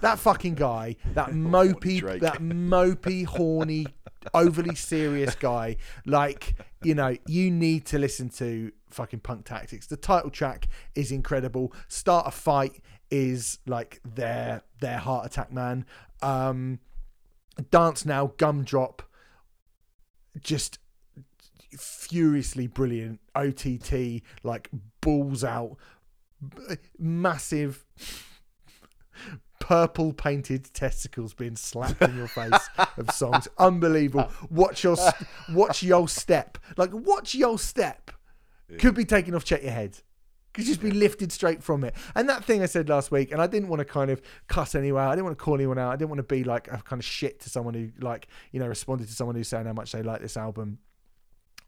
[0.00, 3.86] that fucking guy that mopey that mopey horny
[4.34, 9.86] overly serious guy like you know you need to listen to fucking punk tactics.
[9.86, 11.72] The title track is incredible.
[11.88, 15.84] Start a fight is like their their heart attack man.
[16.22, 16.80] Um
[17.62, 19.00] Dance Now, Gumdrop,
[20.40, 20.78] just
[21.76, 23.20] furiously brilliant.
[23.34, 24.70] OTT, like
[25.00, 25.76] balls out,
[26.98, 27.84] massive
[29.58, 32.52] purple painted testicles being slapped in your face
[32.96, 33.48] of songs.
[33.58, 34.30] Unbelievable.
[34.50, 34.96] Watch your
[35.52, 36.58] watch your step.
[36.76, 38.10] Like watch your step.
[38.78, 39.44] Could be taken off.
[39.44, 39.98] Check your head.
[40.56, 41.94] Could just be lifted straight from it.
[42.16, 44.74] And that thing I said last week, and I didn't want to kind of cuss
[44.74, 45.10] anyone out.
[45.10, 45.92] I didn't want to call anyone out.
[45.92, 48.58] I didn't want to be like a kind of shit to someone who like, you
[48.58, 50.78] know, responded to someone who's saying how much they like this album.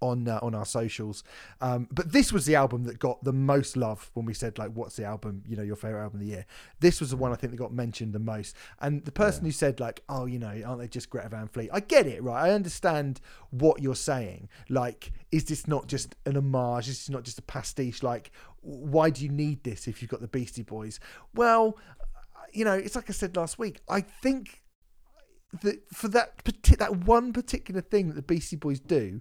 [0.01, 1.24] on uh, on our socials.
[1.60, 4.70] Um, but this was the album that got the most love when we said like,
[4.70, 5.43] "What's the album?
[5.47, 6.47] You know, your favorite album of the year?"
[6.81, 8.55] This was the one I think that got mentioned the most.
[8.81, 11.70] And the person who said like, "Oh, you know, aren't they just Greta Van Fleet?"
[11.73, 12.48] I get it, right?
[12.48, 13.20] I understand
[13.51, 14.48] what you're saying.
[14.69, 16.89] Like, is this not just an homage?
[16.89, 18.02] Is this not just a pastiche?
[18.02, 21.01] Like, why do you need this if you've got the Beastie Boys?
[21.35, 21.78] Well,
[22.52, 23.80] you know, it's like I said last week.
[23.89, 24.62] I think
[25.62, 26.44] that for that
[26.78, 29.20] that one particular thing that the Beastie Boys do,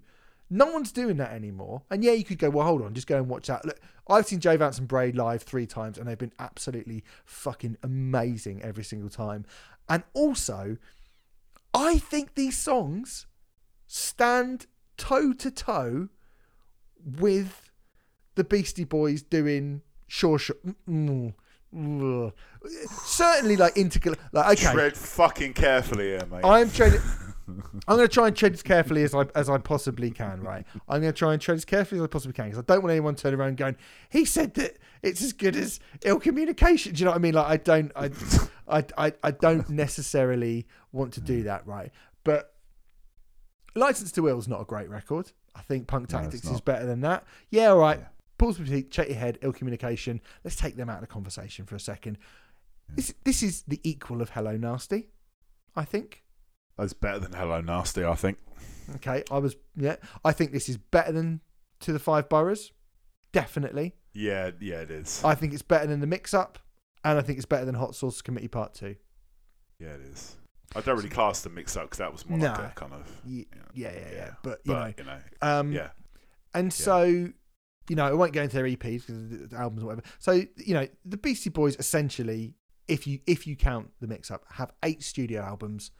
[0.49, 1.83] no one's doing that anymore.
[1.89, 3.65] And yeah, you could go, well, hold on, just go and watch that.
[3.65, 7.77] Look, I've seen Jay Vance and Bray live three times, and they've been absolutely fucking
[7.83, 9.45] amazing every single time.
[9.89, 10.77] And also,
[11.73, 13.27] I think these songs
[13.87, 16.09] stand toe to toe
[17.05, 17.66] with
[18.37, 20.55] the Beastie Boys doing Sure Sure.
[20.89, 21.33] Mm,
[21.75, 22.33] mm,
[23.03, 24.15] certainly, like integral.
[24.31, 26.41] Like okay, Tread fucking carefully here, mate.
[26.45, 26.93] I'm trying.
[27.87, 30.41] I'm going to try and tread as carefully as I as I possibly can.
[30.41, 32.73] Right, I'm going to try and tread as carefully as I possibly can because I
[32.73, 33.75] don't want anyone turning around going,
[34.09, 37.33] "He said that it's as good as ill communication." Do you know what I mean?
[37.33, 38.09] Like, I don't, I,
[38.67, 41.65] I, I, I don't necessarily want to do that.
[41.65, 41.91] Right,
[42.23, 42.53] but
[43.75, 45.31] License to Ill is not a great record.
[45.55, 47.25] I think Punk No, Tactics is better than that.
[47.49, 47.99] Yeah, all right.
[47.99, 48.07] Yeah.
[48.37, 50.21] Pause your check your head, ill communication.
[50.43, 52.17] Let's take them out of the conversation for a second.
[52.95, 55.09] This this is the equal of Hello Nasty,
[55.75, 56.23] I think.
[56.77, 58.37] That's better than Hello Nasty, I think.
[58.95, 59.95] Okay, I was yeah.
[60.23, 61.41] I think this is better than
[61.81, 62.71] To the Five Boroughs,
[63.33, 63.95] definitely.
[64.13, 65.21] Yeah, yeah, it is.
[65.23, 66.59] I think it's better than the Mix Up,
[67.03, 68.95] and I think it's better than Hot Sauce Committee Part Two.
[69.79, 70.35] yeah, it is.
[70.75, 73.09] I don't really class the mix up because that was more like a kind of.
[73.25, 73.43] Yeah,
[73.73, 74.15] Yeah, yeah, yeah.
[74.15, 74.29] yeah.
[74.43, 75.11] But you But, you know,
[75.41, 75.89] know, um, yeah.
[76.53, 77.29] And so,
[77.89, 80.03] you know, I won't go into their EPs because the albums or whatever.
[80.19, 82.55] So, you know, the Beastie Boys essentially,
[82.87, 85.91] if you if you count the mix up, have eight studio albums.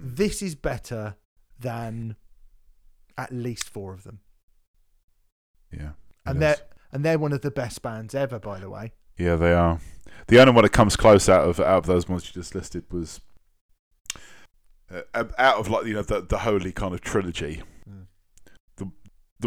[0.00, 1.16] This is better
[1.58, 2.16] than
[3.16, 4.20] at least four of them,
[5.72, 5.90] Yeah.
[6.26, 6.56] and they're
[6.92, 8.92] and they're one of the best bands ever, by the way.
[9.16, 9.78] Yeah, they are.
[10.26, 12.84] The only one that comes close out of out of those ones you just listed
[12.92, 13.20] was
[14.92, 17.62] uh, out of like you know the the holy kind of trilogy.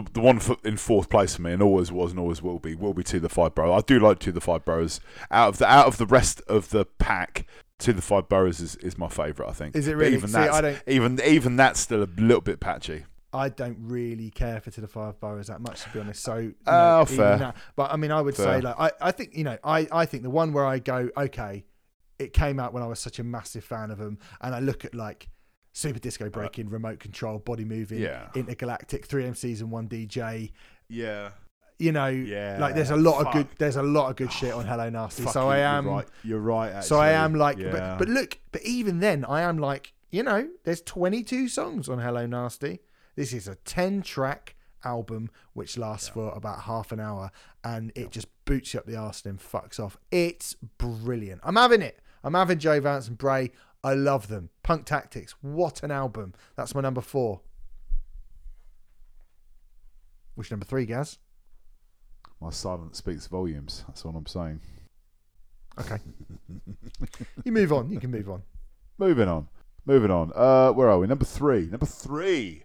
[0.01, 2.59] The, the one for, in fourth place for me, and always was and always will
[2.59, 3.73] be, will be to the five bro.
[3.73, 4.99] I do like to the five bros.
[5.31, 7.45] Out of the out of the rest of the pack,
[7.79, 9.49] to the five boroughs is, is my favourite.
[9.49, 9.75] I think.
[9.75, 10.13] Is it But really?
[10.17, 13.05] Even See, I don't even even that's still a little bit patchy.
[13.33, 16.23] I don't really care for To the Five Boroughs that much, to be honest.
[16.23, 17.37] So, you Oh, know, fair.
[17.37, 18.45] that- but I mean, I would Fair.
[18.45, 21.09] say, like, I, I think, you know, I, I think the one where I go,
[21.15, 21.65] okay,
[22.17, 24.85] it came out when I was such a massive fan of them, and I look
[24.85, 25.27] at like
[25.77, 28.29] Super Disco uh, Breaking, Remote Control, Body Moving, Yeah.
[28.33, 30.51] Intergalactic, 3MCs and One DJ.
[30.89, 31.29] Yeah.
[31.77, 32.57] You know, Yeah.
[32.59, 35.21] like there's a lot of good, there's a lot of good shit on Hello Nasty.
[35.21, 36.07] Fuck so you, I you're am, right.
[36.23, 36.69] You're right.
[36.71, 36.87] Actually.
[36.87, 37.69] so I am like, Yeah.
[37.71, 41.99] but, but look, but even then, I am like, you know, there's 22 songs on
[41.99, 42.79] Hello Nasty.
[43.15, 47.29] This is a 10 track album which lasts for about half an hour
[47.63, 49.95] and it just boots you up the arse and fucks off.
[50.09, 51.41] It's brilliant.
[51.43, 51.99] I'm having it.
[52.23, 53.51] I'm having Joe Vance and Bray.
[53.83, 54.49] I love them.
[54.63, 55.35] Punk Tactics.
[55.41, 56.33] What an album.
[56.55, 57.41] That's my number four.
[60.35, 61.17] Which number three, Gaz?
[62.41, 63.83] My silence speaks volumes.
[63.87, 64.61] That's what I'm saying.
[65.79, 65.97] Okay.
[67.43, 67.91] You move on.
[67.91, 68.41] You can move on.
[68.97, 69.47] Moving on.
[69.85, 70.31] Moving on.
[70.35, 71.07] Uh, where are we?
[71.07, 71.67] Number three.
[71.67, 72.63] Number three.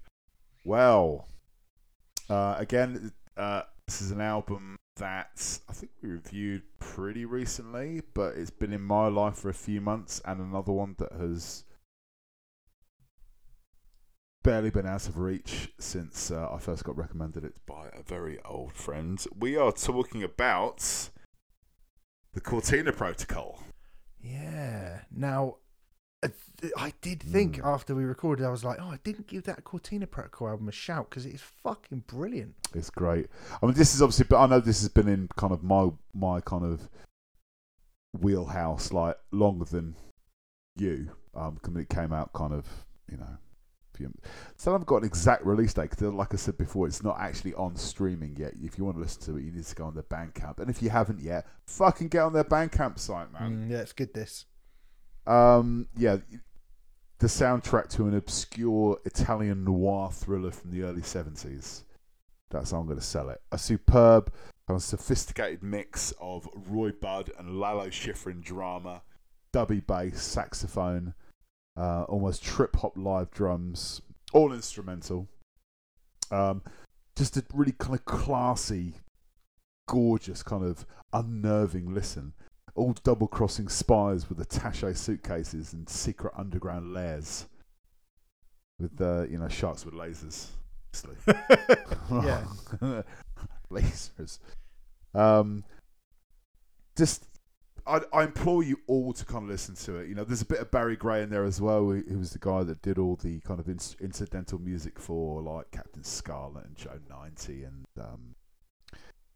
[0.65, 1.29] Well,
[2.31, 8.37] uh, again, uh, this is an album that I think we reviewed pretty recently, but
[8.37, 11.65] it's been in my life for a few months, and another one that has
[14.45, 18.39] barely been out of reach since uh, I first got recommended it by a very
[18.45, 19.25] old friend.
[19.37, 21.11] We are talking about
[22.33, 23.61] the Cortina Protocol.
[24.21, 25.01] Yeah.
[25.11, 25.57] Now,
[26.77, 27.67] I did think Mm.
[27.67, 30.73] after we recorded, I was like, oh, I didn't give that Cortina Protocol album a
[30.73, 32.55] shout because it's fucking brilliant.
[32.73, 33.27] It's great.
[33.61, 35.91] I mean, this is obviously, but I know this has been in kind of my
[36.15, 36.89] my kind of
[38.21, 39.97] wheelhouse like longer than
[40.77, 41.11] you.
[41.35, 42.67] Um, it came out kind of,
[43.11, 43.39] you know.
[44.57, 47.55] Still haven't got an exact release date because, like I said before, it's not actually
[47.55, 48.55] on streaming yet.
[48.61, 50.69] If you want to listen to it, you need to go on their Bandcamp, and
[50.69, 53.69] if you haven't yet, fucking get on their Bandcamp site, man.
[53.69, 54.13] Mm, yeah, it's good.
[54.13, 54.47] This.
[55.27, 56.19] Um, yeah,
[57.19, 61.85] the soundtrack to an obscure Italian noir thriller from the early seventies.
[62.51, 63.41] That's how I'm going to sell it.
[63.53, 64.33] A superb,
[64.69, 69.03] of sophisticated mix of Roy Budd and Lalo Schifrin drama,
[69.53, 71.15] dubby bass, saxophone,
[71.77, 75.29] uh, almost trip hop live drums, all instrumental.
[76.31, 76.63] Um,
[77.17, 78.95] just a really kind of classy,
[79.87, 82.33] gorgeous, kind of unnerving listen
[82.75, 87.47] all double crossing spies with attache suitcases and secret underground lairs
[88.79, 90.49] with uh, you know sharks with lasers.
[92.11, 92.45] Yeah.
[93.71, 94.39] lasers.
[95.15, 95.65] Um,
[96.97, 97.27] just,
[97.87, 100.09] I, I implore you all to kind of listen to it.
[100.09, 102.33] You know, there's a bit of Barry Gray in there as well, who, who was
[102.33, 106.67] the guy that did all the kind of in, incidental music for like Captain Scarlet
[106.67, 108.35] and Joe 90 and um,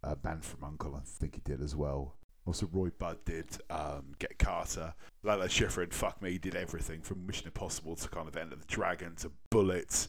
[0.04, 2.16] uh, Man from Uncle, I think he did as well.
[2.46, 4.94] Also, Roy Budd did um, Get Carter.
[5.22, 9.16] Lalo Schifrin, fuck me, did everything from Mission Impossible to kind of Enter the Dragon
[9.16, 10.06] to Bullitt.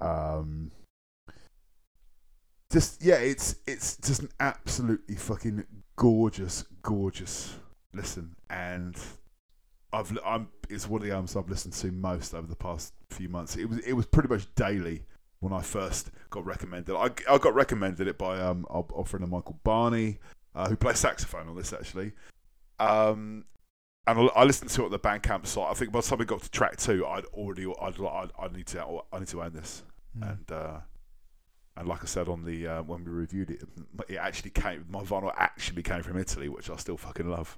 [0.00, 0.72] Um,
[2.72, 5.64] just yeah, it's it's just an absolutely fucking
[5.96, 7.54] gorgeous, gorgeous
[7.92, 8.96] listen, and
[9.92, 13.28] I've I'm it's one of the albums I've listened to most over the past few
[13.28, 13.56] months.
[13.56, 15.04] It was it was pretty much daily
[15.40, 16.94] when I first got recommended.
[16.94, 20.18] I, I got recommended it by um our, friend of Michael Barney,
[20.54, 22.12] uh, who plays saxophone on this actually.
[22.78, 23.44] Um,
[24.06, 25.70] and I, listened to it on the Bandcamp site.
[25.70, 28.52] I think by the time we got to track two, I'd already I'd I'd, I'd
[28.52, 29.82] need to I need to own this,
[30.18, 30.30] Mm.
[30.30, 30.80] and uh,
[31.76, 33.62] and like I said on the uh, when we reviewed it,
[34.08, 34.86] it actually came.
[34.90, 37.56] My vinyl actually came from Italy, which I still fucking love.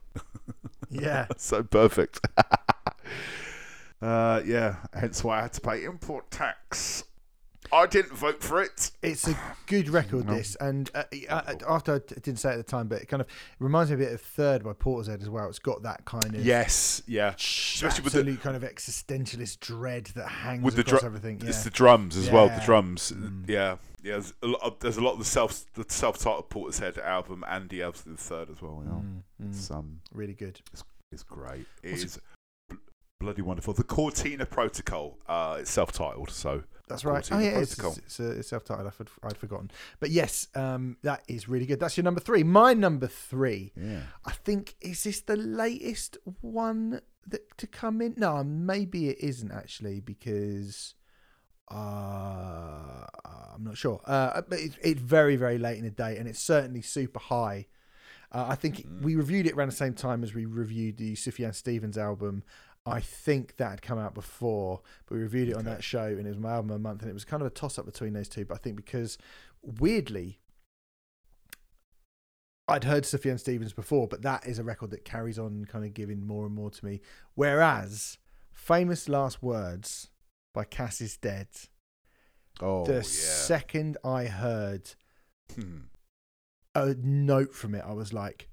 [0.90, 1.26] Yeah.
[1.38, 2.20] so perfect.
[4.02, 7.04] uh, yeah, hence why I had to pay import tax.
[7.72, 8.90] I didn't vote for it.
[9.02, 9.34] It's a
[9.66, 10.34] good record, No.
[10.34, 13.22] this, and uh, uh, after I didn't say it at the time, but it kind
[13.22, 13.26] of
[13.58, 15.48] reminds me a bit of Third by Portishead as well.
[15.48, 17.34] It's got that kind of Yes, yeah.
[17.34, 21.40] especially with the- kind of existentialist dread that hangs With the across dru- everything.
[21.40, 21.48] Yeah.
[21.48, 22.48] It's the drums as well.
[22.48, 23.48] The drums, Mm.
[23.48, 24.12] yeah, yeah.
[24.12, 24.60] There's a lot.
[24.62, 28.16] Of, there's a lot of the self the self-titled Portishead album and the album the
[28.22, 28.82] third as well.
[28.84, 30.60] You know, Mm, mm, it's um, really good.
[31.10, 31.66] it's great.
[31.82, 32.22] It What's it- is bl-
[33.22, 33.72] bloody wonderful.
[33.74, 35.18] The Cortina Protocol.
[35.28, 37.24] Uh, it's self-titled, so That's right.
[37.32, 38.02] Oh Cortina yeah, it's, Protocol.
[38.04, 38.92] it's, it's, uh, self-titled.
[39.00, 39.70] I'd, I'd forgotten,
[40.00, 41.80] but yes, um, that is really good.
[41.80, 42.42] That's your number three.
[42.42, 43.72] My number three.
[43.76, 44.00] yeah.
[44.26, 48.14] I think is this the latest one that to come in?
[48.16, 50.94] No, maybe it isn't actually because
[51.70, 53.06] uh,
[53.54, 54.00] I'm not sure.
[54.06, 57.66] Uh, but it's, it's very very late in the day, and it's certainly super high.
[58.30, 59.02] Uh, I think Mm.
[59.02, 62.42] we reviewed it around the same time as we reviewed the Sufjan Stevens album.
[62.84, 66.26] I think that had come out before, but we reviewed it on that show, and
[66.26, 68.12] it was my album the month, and it was kind of a toss up between
[68.12, 68.44] those two.
[68.44, 69.18] But I think because
[69.62, 70.40] weirdly,
[72.68, 75.94] I'd heard Sufjan Stevens before, but that is a record that carries on kind of
[75.94, 77.00] giving more and more to me.
[77.34, 78.18] Whereas
[78.52, 80.10] Famous Last Words
[80.54, 81.68] by Casisdead,
[82.60, 83.00] Oh the yeah.
[83.02, 84.94] second I heard
[85.54, 85.78] Hmm.
[86.74, 88.48] a note from it, I was like,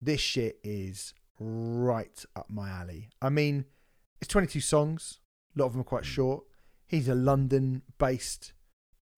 [0.00, 1.14] this shit is
[1.44, 3.10] right up my alley.
[3.20, 3.66] I mean,
[4.20, 5.20] it's 22 songs,
[5.54, 6.12] a lot of them are quite hmm.
[6.12, 6.44] short.
[6.86, 8.52] He's a London based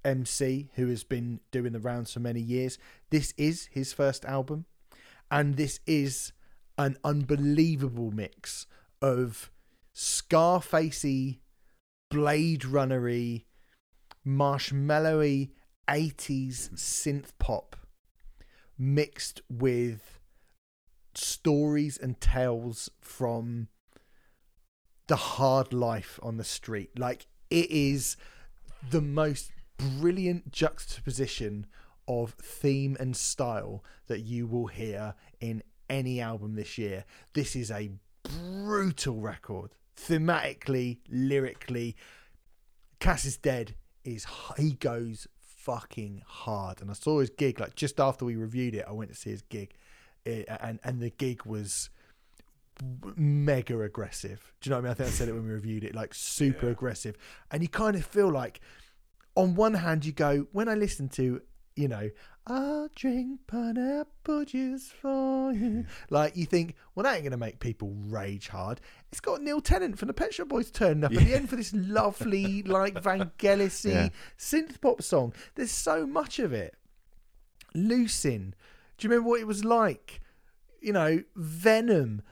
[0.05, 2.79] MC who has been doing the rounds for many years.
[3.11, 4.67] This is his first album,
[5.31, 6.33] and this is
[6.79, 8.67] an unbelievable mix
[9.03, 9.51] of
[9.95, 11.39] Scarfacey,
[12.11, 13.45] Blade Runnery,
[14.27, 15.51] marshmallowy
[15.89, 17.77] 80s synth pop
[18.79, 20.16] mixed with
[21.17, 23.69] stories and tales from
[25.07, 26.99] the hard life on the street.
[26.99, 28.17] Like it is
[28.91, 31.67] the most brilliant juxtaposition
[32.09, 37.05] of theme and style that you will hear in any album this year.
[37.35, 37.91] This is a
[38.23, 41.97] brutal record, thematically, lyrically.
[43.01, 43.75] Casisdead
[44.05, 44.27] is
[44.57, 48.85] he goes fucking hard, and I saw his gig like just after we reviewed it.
[48.89, 49.75] I went to see his gig,
[50.27, 51.91] and and the gig was
[53.17, 54.53] mega aggressive.
[54.61, 54.91] Do you know what I mean?
[54.93, 56.73] I think I said it when we reviewed it, like super Yeah.
[56.73, 57.17] aggressive,
[57.51, 58.61] and you kind of feel like,
[59.35, 61.41] on one hand, you go when I listen to,
[61.75, 62.11] you know,
[62.49, 65.69] I'll drink pineapple juice for you.
[65.69, 65.81] Hmm.
[66.11, 68.81] Like you think, well, that ain't gonna make people rage hard.
[69.11, 71.57] It's got Neil Tennant from the Pet Shop Boys turning up at the end for
[71.57, 74.09] this lovely, like Vangelis-y Yeah.
[74.39, 75.33] synth pop song.
[75.55, 76.75] There's so much of it.
[77.75, 78.53] Lucin,
[78.99, 80.21] do you remember what it was like?
[80.81, 82.23] You know, Venom.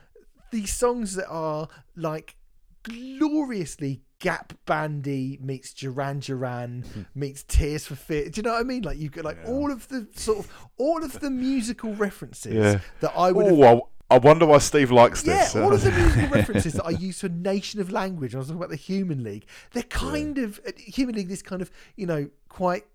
[0.51, 2.35] These songs that are like
[2.83, 8.29] gloriously Gap Bandy meets Duran Duran meets Tears for Fear.
[8.29, 8.83] Do you know what I mean?
[8.83, 9.49] Like you got like Yeah.
[9.51, 12.79] all of the sort of all of the musical references Yeah.
[13.01, 15.55] that I would have Oh, I, I wonder why Steve likes yeah, this.
[15.55, 18.33] all of the musical references that I use for Nation of Language.
[18.33, 19.45] I was talking about the Human League.
[19.73, 21.27] They're kind of uh, Human League.
[21.27, 22.85] This kind of you know quite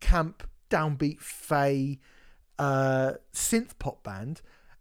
[0.00, 2.00] camp, downbeat, fey,
[2.58, 4.40] uh, synth pop band.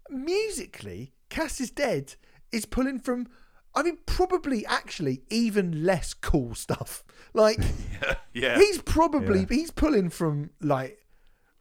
[0.10, 2.16] Musically, Casisdead
[2.52, 3.28] is pulling from.
[3.76, 7.04] I mean, probably actually even less cool stuff.
[7.34, 7.60] Like
[8.34, 8.58] yeah.
[8.58, 11.03] he's probably he's pulling from like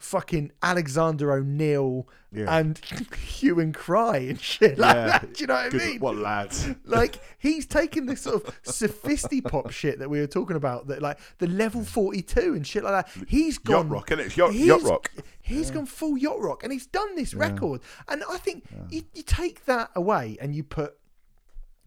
[0.03, 2.59] fucking Alexander O'Neal Yeah.
[2.59, 2.77] and
[3.25, 5.07] hue and cry and shit like Yeah.
[5.07, 5.35] that.
[5.35, 6.01] Do you know what I mean?
[6.01, 6.69] what lads?
[6.85, 11.01] like he's taken this sort of sophisti pop shit that we were talking about, that
[11.03, 13.27] like the level forty two and shit like that.
[13.29, 14.37] He's gone Yacht rock, isn't it?
[14.37, 15.11] Yacht, yacht rock.
[15.41, 17.81] He's gone full yacht rock, and he's done this record.
[18.09, 20.95] And I think you, you take that away and you put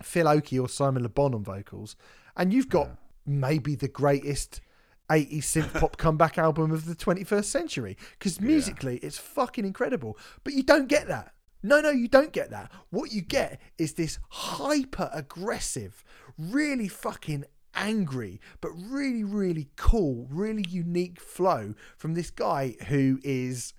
[0.01, 1.95] Phil Oakey or Simon Le Bon on vocals,
[2.37, 2.91] and you've got
[3.25, 4.61] maybe the greatest
[5.09, 7.97] 80s synth pop comeback album of the 21st century.
[8.17, 10.17] Because musically, it's fucking incredible.
[10.43, 11.33] But you don't get that.
[11.63, 12.71] No, no, you don't get that.
[12.91, 16.03] What you get is this hyper aggressive,
[16.37, 23.73] really fucking angry, but really, really cool, really unique flow from this guy who is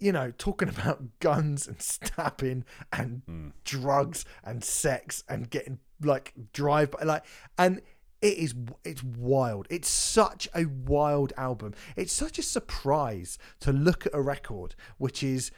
[0.00, 3.48] you know, talking about guns and stabbing and hmm.
[3.64, 7.24] drugs and sex and getting like drive by like
[7.58, 7.82] and
[8.22, 9.66] it is it's wild.
[9.70, 11.74] It's such a wild album.
[11.96, 15.50] It's such a surprise to look at a record which is,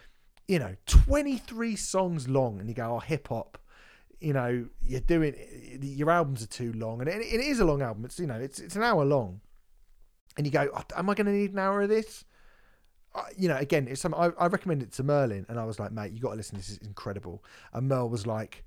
[0.47, 3.59] you know, 23 songs long and you go, oh, hip hop.
[4.21, 5.35] You know, you're doing
[5.83, 8.05] your albums are too long, and it, it is a long album.
[8.05, 9.41] It's you know, it's it's an hour long,
[10.37, 12.25] and you go, oh, am I going to need an hour of this?
[13.17, 14.15] I- you know, again, it's some.
[14.15, 16.57] I, I recommended it to Merlin, and I was like, "Mate, you got to listen.
[16.57, 18.65] This is incredible." And Merl was like,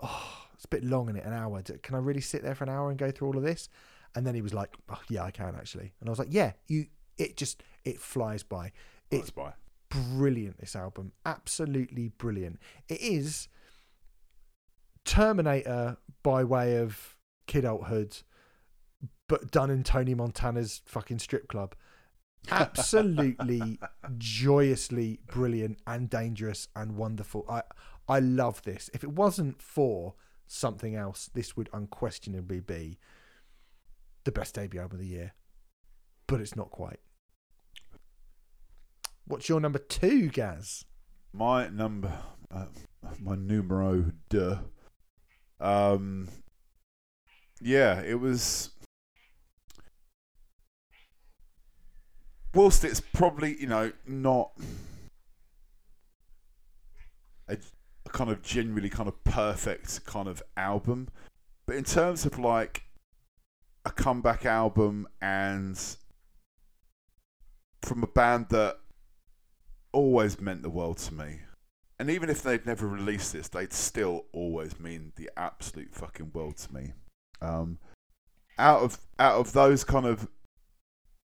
[0.00, 1.62] "Oh, it's a bit long in it, an hour.
[1.62, 3.68] Can I really sit there for an hour and go through all of this?"
[4.16, 6.52] And then he was like, oh, "Yeah, I can actually." And I was like, "Yeah,
[6.66, 6.86] you."
[7.16, 8.72] It just it flies by.
[9.12, 9.52] It's by.
[9.88, 10.58] brilliant.
[10.58, 12.58] This album, absolutely brilliant.
[12.88, 13.46] It is
[15.04, 17.16] Terminator by way of
[17.46, 18.18] Kid Hood,
[19.28, 21.76] but done in Tony Montana's fucking strip club.
[22.50, 23.78] Absolutely
[24.18, 27.44] joyously brilliant and dangerous and wonderful.
[27.48, 27.62] I
[28.08, 28.90] I love this.
[28.92, 30.14] If it wasn't for
[30.48, 32.98] something else, this would unquestionably be
[34.24, 35.34] the best debut album of the year.
[36.26, 37.00] But it's not quite.
[39.26, 40.84] What's your number two, Gaz?
[41.32, 42.12] My number,
[42.50, 42.66] uh,
[43.20, 44.58] my numero deux.
[45.60, 46.28] Um,
[47.60, 48.70] yeah, it was.
[52.54, 54.52] Whilst it's probably you know not
[57.48, 57.58] a,
[58.08, 61.08] a kind of genuinely kind of perfect kind of album,
[61.66, 62.84] but in terms of like
[63.84, 65.96] a comeback album and
[67.82, 68.78] from a band that
[69.92, 71.40] always meant the world to me.
[71.98, 76.56] And even if they'd never released this, they'd still always mean the absolute fucking world
[76.58, 76.92] to me.
[77.42, 77.78] Um,
[78.58, 80.28] out of out of those kind of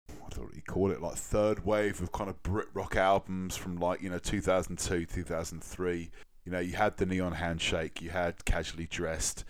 [0.09, 3.77] I don't you call it, like third wave of kind of Brit rock albums from
[3.77, 6.11] like, you know, 2002, 2003.
[6.51, 9.45] You know, you had the Neon Handshake, you had Casually Dressed,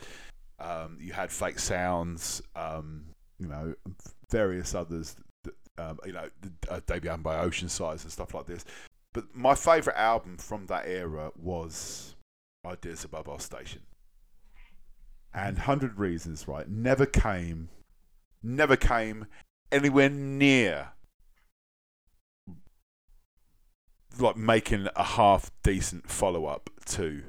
[0.58, 3.06] um, you had Fake Sounds, um,
[3.38, 3.72] you know,
[4.28, 5.16] various others,
[5.78, 8.66] um, you know, the uh, debut album by Oceansize and stuff like this.
[9.14, 12.16] But my favourite album from that era was
[12.66, 13.80] Ideas Above Our Station.
[15.32, 17.70] And 100 Reasons, right, never came,
[18.42, 19.24] never came
[19.72, 20.88] anywhere near
[24.20, 27.22] like making a half decent follow up to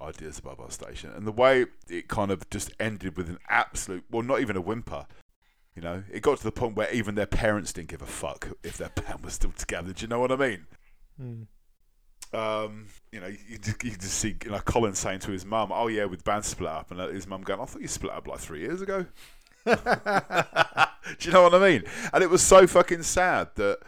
[0.00, 1.10] Ideas Above Our Station.
[1.14, 4.60] And the way it kind of just ended with an absolute, well, not even a
[4.60, 5.06] whimper.
[5.74, 8.48] You know, it got to the point where even their parents didn't give a fuck
[8.62, 9.92] if their band was still together.
[9.92, 10.66] Do you know what I mean?
[12.32, 15.70] Um, you know, you, just- you just see you know, Colin saying to his mum,
[15.72, 18.12] "Oh yeah, with band split up," and uh, his mum going, "I thought you split
[18.12, 19.06] up like three years ago."
[19.64, 19.72] Do
[21.20, 21.84] you know what I mean?
[22.12, 23.78] And it was so fucking sad that,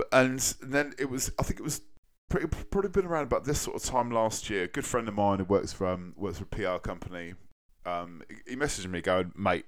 [0.00, 1.30] but and then it was.
[1.38, 1.82] I think it was
[2.30, 4.64] pretty probably been around about this sort of time last year.
[4.64, 7.34] A good friend of mine who works for um, works for a PR company.
[7.84, 9.66] Um, he messaged me going, "Mate,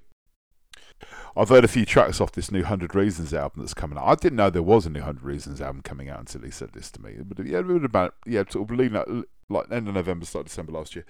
[1.37, 4.07] I've heard a few tracks off this new Hundred Reasons album that's coming out.
[4.07, 6.73] I didn't know there was a new Hundred Reasons album coming out until he said
[6.73, 7.17] this to me.
[7.23, 9.09] But yeah, it would about yeah, sort of leading up,
[9.51, 11.05] like end of November, start of December last year.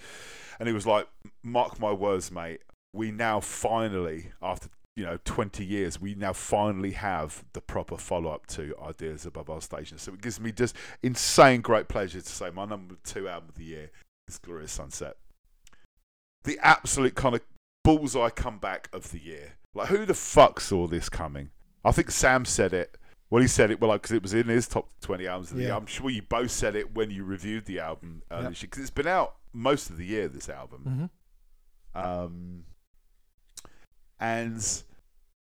[0.59, 1.07] And he was like,
[1.45, 2.63] "Mark my words, mate.
[2.93, 8.31] We now finally, after you know twenty years, we now finally have the proper follow
[8.31, 9.99] up to Ideas Above Our Station.
[9.99, 13.55] So it gives me just insane great pleasure to say my number two album of
[13.57, 13.91] the year
[14.29, 15.17] is Glorious Sunset.
[16.45, 17.41] The absolute kind of
[17.85, 19.55] bullseye comeback of the year.
[19.75, 21.51] Like, who the fuck saw this coming?
[21.85, 22.99] I think Sam said it.
[23.31, 25.63] Well, he said it well because it was in his top twenty albums of the
[25.63, 25.69] Yeah.
[25.71, 25.77] year.
[25.77, 28.61] I'm sure you both said it when you reviewed the album uh, Yep.
[28.61, 30.29] because it's been out most of the year.
[30.29, 31.11] This album,
[31.97, 32.07] Mm-hmm.
[32.07, 32.65] um,
[34.23, 34.85] and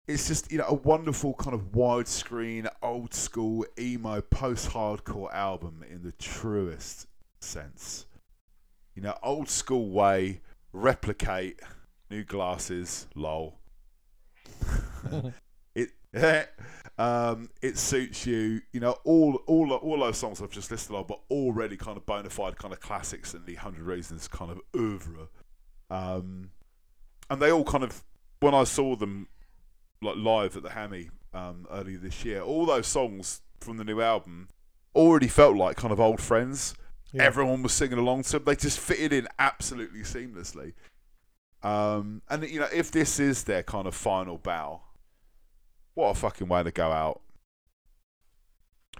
[0.06, 6.02] it's just you know a wonderful kind of widescreen, old school emo, post-hardcore album in
[6.02, 7.08] the truest
[7.40, 8.06] sense.
[8.94, 10.42] You know, old school way,
[10.72, 11.60] replicate,
[12.10, 13.58] new glasses, lol.
[15.74, 15.90] it
[16.98, 18.60] Um, it suits you.
[18.72, 22.04] You know, all all all those songs I've just listed are, but already kind of
[22.04, 25.28] bona fide kind of classics in the Hundred Reasons kind of oeuvre.
[25.88, 26.50] Um,
[27.30, 28.04] and they all kind of
[28.46, 29.26] when I saw them
[30.00, 34.00] like live at the Hammy um, earlier this year, all those songs from the new
[34.00, 34.46] album
[34.94, 36.76] already felt like kind of old friends.
[37.12, 37.24] Yeah.
[37.24, 38.44] Everyone was singing along to them.
[38.44, 40.74] They just fitted in absolutely seamlessly.
[41.64, 44.82] Um, and you know, if this is their kind of final bow,
[45.94, 47.22] what a fucking way to go out.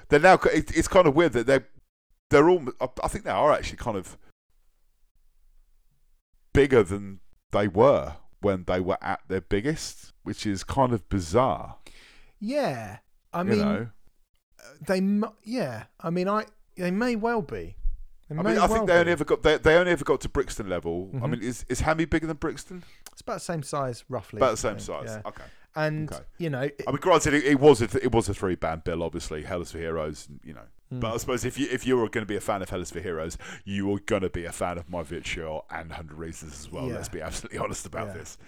[0.08, 0.40] They're now.
[0.52, 1.68] It, it's kind of weird that they're
[2.30, 2.64] they're all.
[2.80, 4.16] I- I think they are actually kind of
[6.52, 7.20] bigger than
[7.52, 11.76] they were when they were at their biggest, which is kind of bizarre.
[12.40, 12.98] Yeah,
[13.32, 13.88] I mean, know,
[14.86, 15.00] they.
[15.00, 16.46] mu- Yeah, I mean, I.
[16.76, 17.76] They may well be.
[18.28, 18.98] They I mean, I well think they be.
[19.00, 21.10] only ever got they, they only ever got to Brixton level.
[21.14, 21.30] I Mhm.
[21.30, 22.82] mean, is is Hammy bigger than Brixton?
[23.12, 24.38] It's about the same size, roughly.
[24.38, 25.06] About the same size.
[25.08, 25.22] yeah.
[25.24, 25.44] Okay.
[25.74, 26.22] And Okay.
[26.38, 28.54] you know, it- I mean, granted, it, it was a th- it was a three
[28.56, 29.42] band bill, obviously.
[29.44, 30.66] Hell for Heroes, you know.
[30.92, 32.70] Mm, But I suppose if you if you were going to be a fan of
[32.70, 35.92] Hell Is for Heroes, you were going to be a fan of My Vitriol and
[35.92, 36.86] Hundred Reasons as well.
[36.88, 36.94] Yeah.
[36.94, 38.14] Let's be absolutely honest about Yeah.
[38.14, 38.38] this.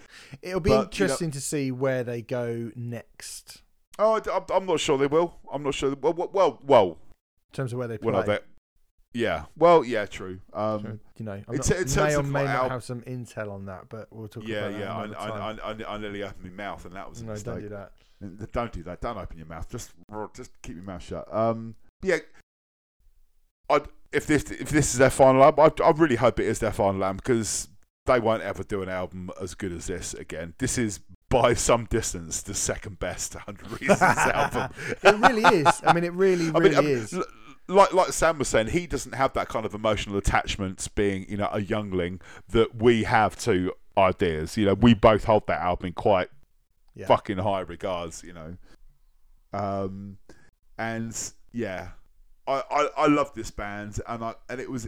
[0.41, 3.63] it'll be but, you know- interesting to see where they go next
[4.01, 4.21] Oh,
[4.53, 5.35] I'm not sure they will.
[5.51, 5.93] I'm not sure.
[5.93, 8.13] Well, well, well, well, in terms of where they play.
[8.13, 8.39] well, they,
[9.13, 9.45] yeah.
[9.57, 10.39] Well, yeah, true.
[10.53, 13.65] Um, you know, I'm not, ter- may or may not our- have some intel on
[13.65, 15.19] that, but we'll talk yeah, about that yeah.
[15.19, 15.51] I.
[15.51, 17.53] I, I, I, nearly opened my mouth, and that was a no, mistake.
[17.55, 17.91] don't do that.
[18.53, 19.01] Don't do that.
[19.01, 19.69] Don't open your mouth.
[19.69, 19.91] Just
[20.33, 21.27] just keep your mouth shut.
[21.33, 22.17] Um, yeah.
[23.69, 23.81] I
[24.11, 26.71] if this if this is their final album, I, I really hope it is their
[26.71, 27.67] final album because
[28.05, 30.53] they won't ever do an album as good as this again.
[30.57, 30.99] This is
[31.29, 34.71] by some distance the second best Hundred Reasons album.
[35.03, 35.67] it really is.
[35.85, 37.13] I mean, it really, I really mean, I mean, is.
[37.13, 37.23] l-
[37.67, 41.37] like like Sam was saying, he doesn't have that kind of emotional attachment being you
[41.37, 42.19] know a youngling
[42.49, 44.57] that we have to ideas.
[44.57, 46.29] You know, we both hold that album in quite
[46.95, 47.05] Yeah.
[47.05, 48.57] fucking high regards, you know.
[49.53, 50.17] Um,
[50.79, 51.15] and
[51.51, 51.89] yeah,
[52.47, 54.87] I, I I love this band, and I and it was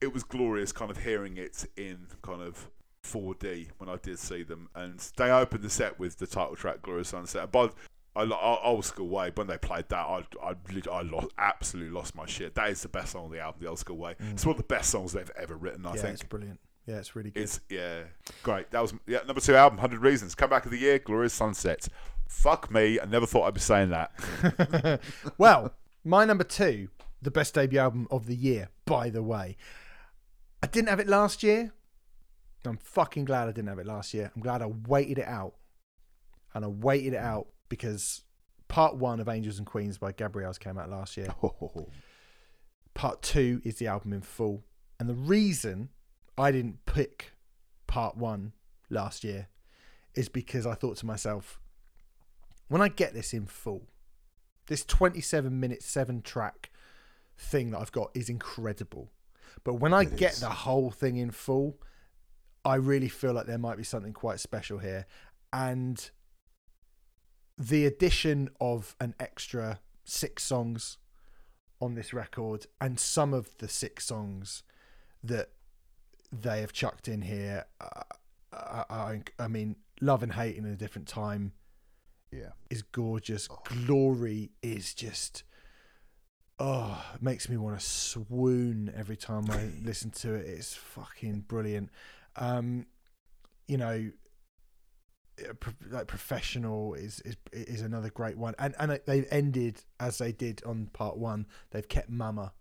[0.00, 2.70] it was glorious, kind of hearing it in kind of
[3.04, 6.82] 4D when I did see them, and they opened the set with the title track
[6.82, 7.74] "Glorious Sunset." But
[8.14, 10.54] I, I old school way when they played that, I I
[10.90, 12.54] I lost, absolutely lost my shit.
[12.54, 14.16] That is the best song on the album, the old school way.
[14.20, 14.32] Mm.
[14.32, 15.86] It's one of the best songs they've ever written.
[15.86, 16.60] I yeah, think it's brilliant.
[16.86, 17.42] Yeah, it's really good.
[17.42, 18.04] it's yeah,
[18.42, 18.70] great.
[18.70, 20.34] That was yeah number two album, Hundred Reasons.
[20.34, 21.88] Comeback of the year, Glorious Sunset.
[22.28, 25.00] Fuck me, I never thought I'd be saying that.
[25.38, 25.74] well,
[26.04, 26.88] my number two,
[27.20, 29.56] the best debut album of the year, by the way.
[30.62, 31.72] I didn't have it last year.
[32.64, 34.30] I'm fucking glad I didn't have it last year.
[34.34, 35.54] I'm glad I waited it out.
[36.54, 38.22] And I waited it out because
[38.68, 41.28] part one of Angels and Queens by Gabriels came out last year.
[41.42, 41.88] Oh.
[42.94, 44.64] Part two is the album in full.
[44.98, 45.90] And the reason
[46.36, 47.32] I didn't pick
[47.86, 48.52] part one
[48.90, 49.48] last year
[50.14, 51.60] is because I thought to myself,
[52.68, 53.88] when I get this in full,
[54.66, 56.70] this 27 minute, seven track
[57.36, 59.10] thing that I've got is incredible.
[59.64, 60.40] But when I It get is.
[60.40, 61.78] the whole thing in full,
[62.64, 65.06] I really feel like there might be something quite special here.
[65.52, 66.10] And
[67.56, 70.98] the addition of an extra six songs
[71.80, 74.62] on this record and some of the six songs
[75.22, 75.50] that
[76.30, 78.02] they have chucked in here, uh,
[78.52, 81.52] I, I, I mean, Love and Hate in a Different Time
[82.32, 83.48] yeah, is gorgeous.
[83.86, 85.44] Glory is just
[86.58, 90.46] oh, it makes me want to swoon every time I listen to it.
[90.46, 91.90] It's fucking brilliant.
[92.36, 92.86] Um,
[93.66, 94.10] you know,
[95.90, 100.62] like professional is is is another great one, and and they ended as they did
[100.64, 101.46] on part one.
[101.70, 102.52] They've kept Mama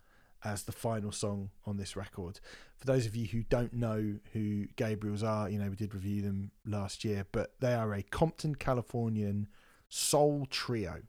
[0.43, 2.39] as the final song on this record.
[2.77, 6.21] For those of you who don't know who Gabriels are, you know we did review
[6.21, 9.47] them last year, but they are a Compton, Californian
[9.89, 11.01] soul trio,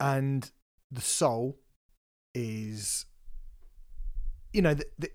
[0.00, 0.50] and
[0.90, 1.58] the soul
[2.34, 3.06] is,
[4.52, 5.10] you know, the, the,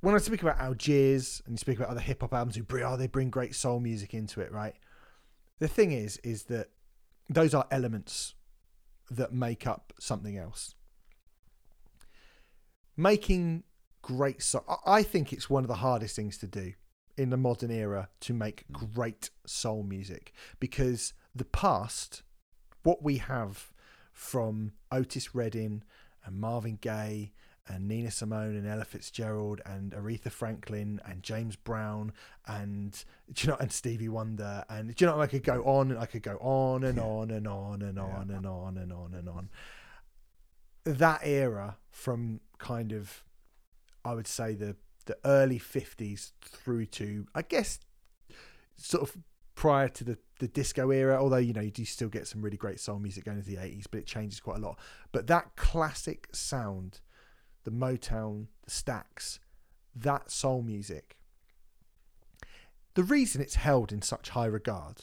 [0.00, 2.84] when I speak about Algiers and you speak about other hip hop albums who bring,
[2.84, 4.74] oh, they bring great soul music into it, right?
[5.58, 6.68] The thing is, is that
[7.28, 8.34] those are elements
[9.10, 10.75] that make up something else.
[12.96, 13.64] Making
[14.02, 16.74] great soul, I- I think it's one of the hardest things to do
[17.16, 18.94] in the modern era to make mm.
[18.94, 22.22] great soul music because the past,
[22.82, 23.72] what we have
[24.12, 25.82] from Otis Redding
[26.24, 27.32] and Marvin Gaye
[27.68, 32.12] and Nina Simone and Ella Fitzgerald and Aretha Franklin and James Brown
[32.46, 35.90] and do you know and Stevie Wonder and do you know I could go on
[35.90, 39.14] and I could go on and on and on and on and on and on
[39.14, 39.50] and on.
[40.86, 43.24] That era from kind of
[44.04, 47.80] I would say the the early fifties through to I guess
[48.76, 49.16] sort of
[49.54, 51.20] prior to the the disco era.
[51.20, 53.62] Although you know you do still get some really great soul music going into the
[53.62, 54.78] eighties, but it changes quite a lot.
[55.12, 57.00] But that classic sound,
[57.64, 59.40] the Motown, the Stax
[59.96, 61.16] that soul music.
[62.94, 65.02] The reason it's held in such high regard,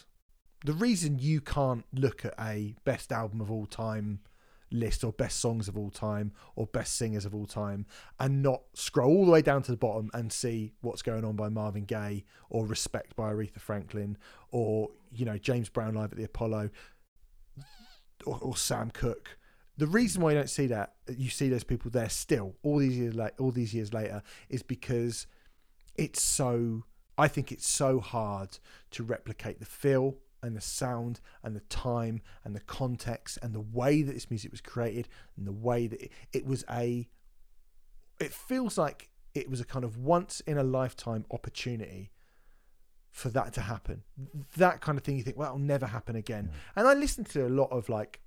[0.65, 4.19] the reason you can't look at a best album of all time
[4.73, 7.85] list or best songs of all time or best singers of all time
[8.19, 11.35] and not scroll all the way down to the bottom and see what's going on
[11.35, 14.17] by Marvin Gaye or Respect by Aretha Franklin
[14.51, 16.71] or you know James Brown live at the Apollo
[18.25, 19.37] or, or Sam Cooke.
[19.77, 22.97] The reason why you don't see that, you see those people there still all these
[22.97, 25.27] years all these years later, is because
[25.95, 26.83] it's so.
[27.15, 28.57] I think it's so hard
[28.91, 33.61] to replicate the feel and the sound and the time and the context and the
[33.61, 35.07] way that this music was created
[35.37, 37.07] and the way that it, it was a
[38.19, 42.11] it feels like it was a kind of once in a lifetime opportunity
[43.09, 44.03] for that to happen.
[44.57, 46.49] That kind of thing you think well it'll never happen again.
[46.51, 46.57] Mm.
[46.75, 48.19] And i listened to a lot of like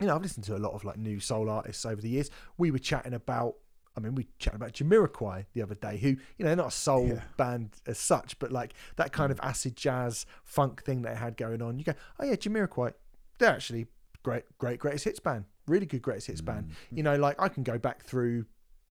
[0.00, 2.30] you know i've listened to a lot of like new soul artists over the years.
[2.56, 3.56] We were chatting about
[3.96, 6.70] I mean, we chatted about Jamiroquai the other day, who you know, they're not a
[6.70, 7.22] soul Yeah.
[7.36, 11.62] band as such, but like that kind of acid jazz funk thing they had going
[11.62, 11.78] on.
[11.78, 12.92] You go, oh yeah, Jamiroquai,
[13.38, 13.86] they're actually
[14.22, 16.66] great, great greatest hits band, really good greatest hits band.
[16.66, 16.96] Mm-hmm.
[16.96, 18.44] You know, like I can go back through,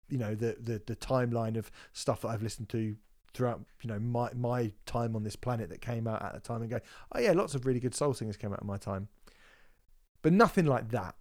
[0.09, 2.95] you know, the the the timeline of stuff that I've listened to
[3.33, 6.61] throughout, you know, my my time on this planet that came out at the time,
[6.61, 6.79] and go,
[7.13, 9.09] oh yeah, lots of really good soul singers came out in my time,
[10.23, 11.15] but nothing like that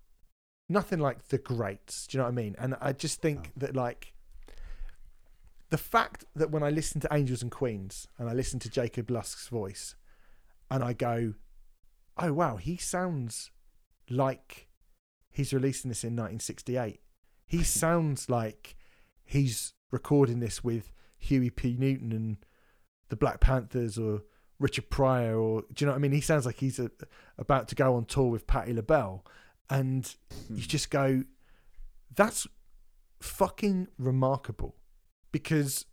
[0.68, 2.06] nothing like the greats.
[2.06, 2.56] Do you know what I mean?
[2.58, 4.12] And I just think that like
[5.70, 9.10] the fact that when I listen to Angels and Queens and I listen to Jacob
[9.10, 9.94] Lusk's voice,
[10.70, 11.34] and I go,
[12.18, 13.50] "Oh wow, he sounds
[14.08, 14.68] like
[15.30, 17.00] he's releasing this in 1968.
[17.46, 18.76] He sounds like
[19.24, 21.76] he's recording this with Huey P.
[21.78, 22.36] Newton and
[23.08, 24.22] the Black Panthers or."
[24.58, 26.12] Richard Pryor, or do you know what I mean?
[26.12, 26.90] He sounds like he's a,
[27.36, 29.22] about to go on tour with Patti LaBelle,
[29.70, 30.14] and
[30.48, 30.60] you hmm.
[30.60, 31.24] just go,
[32.14, 32.46] that's
[33.20, 34.76] fucking remarkable
[35.32, 35.86] because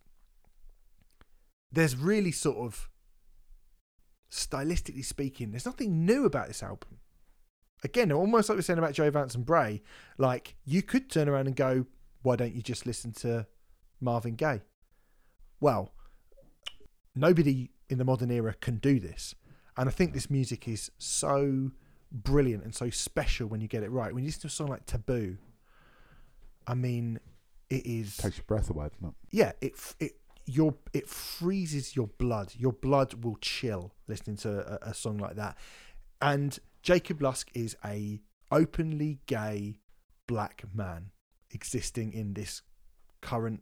[1.72, 2.90] there's really sort of
[4.32, 7.00] stylistically speaking, there's nothing new about this album.
[7.84, 9.82] Again, almost like we are saying about Joe Vance and Bray,
[10.18, 11.86] like you could turn around and go,
[12.22, 13.46] why don't you just listen to
[14.00, 14.62] Marvin Gaye?
[15.60, 15.94] Well,
[17.16, 19.36] nobody in the modern era can do this.
[19.76, 21.72] And I think this music is so
[22.14, 24.14] brilliant and so special when you get it right.
[24.14, 25.38] When you listen to a song like Taboo,
[26.68, 27.20] I mean,
[27.70, 29.14] it is Takes your breath away, doesn't it?
[29.32, 30.12] yeah, it it
[30.46, 32.54] your it freezes your blood.
[32.58, 35.58] Your blood will chill listening to a, a song like that.
[36.22, 38.22] And Jacob Lusk is a
[38.52, 39.80] openly gay
[40.28, 41.12] black man
[41.52, 42.62] existing in this
[43.22, 43.62] current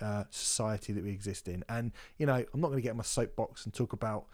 [0.00, 1.64] uh, society that we exist in.
[1.68, 4.26] And you know, I'm not going to get in my soapbox and talk about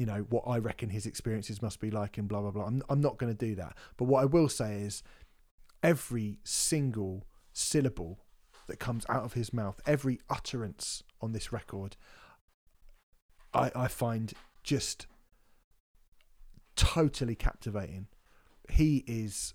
[0.00, 2.64] you know what I reckon his experiences must be like and blah blah blah.
[2.64, 3.76] I'm I'm not going to do that.
[3.98, 5.02] But what I will say is
[5.82, 8.20] every single syllable
[8.66, 11.96] that comes out of his mouth, every utterance on this record,
[13.52, 14.32] I, I find
[14.62, 15.06] just
[16.76, 18.06] totally captivating.
[18.70, 19.52] He is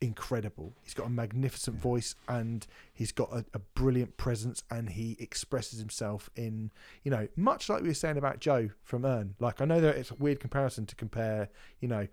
[0.00, 0.74] incredible.
[0.82, 5.78] He's got a magnificent voice and he's got a, a brilliant presence and he expresses
[5.78, 6.70] himself in,
[7.02, 9.34] you know, much like we were saying about Joe from Urne.
[9.38, 11.48] Like, I know that it's a weird comparison to compare,
[11.80, 12.06] you know,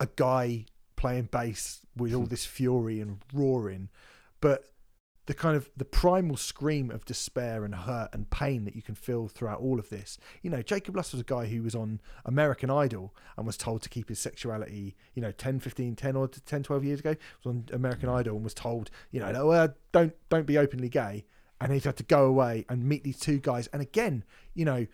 [0.00, 0.66] a guy
[0.96, 2.28] playing bass with all hmm.
[2.28, 3.88] this fury and roaring,
[4.40, 4.64] but
[5.26, 8.96] the kind of the primal scream of despair and hurt and pain that you can
[8.96, 10.18] feel throughout all of this.
[10.42, 13.82] You know, Jacob Lusk was a guy who was on American Idol and was told
[13.82, 17.50] to keep his sexuality, you know, 10, 15, 10 or 10, 12 years ago, was
[17.50, 21.24] on American Idol and was told, you know, "Oh, well, don't don't be openly gay.
[21.60, 23.68] And he's had to go away and meet these two guys.
[23.68, 24.24] And again,
[24.54, 24.86] you know,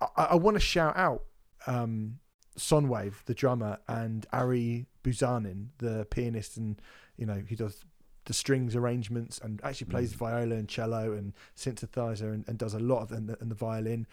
[0.00, 1.22] I, I want to shout out
[1.66, 2.18] um,
[2.58, 6.80] Sonwave, the drummer, and Ari Balouzian, the pianist, and
[7.16, 7.84] you know he does
[8.26, 10.16] the strings arrangements and actually plays mm.
[10.16, 13.54] viola and cello and synthesizer and, and does a lot of and the, and the
[13.54, 14.06] violin.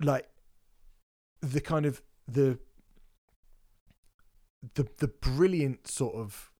[0.00, 0.28] Like
[1.40, 2.58] the kind of the
[4.74, 6.50] the the brilliant sort of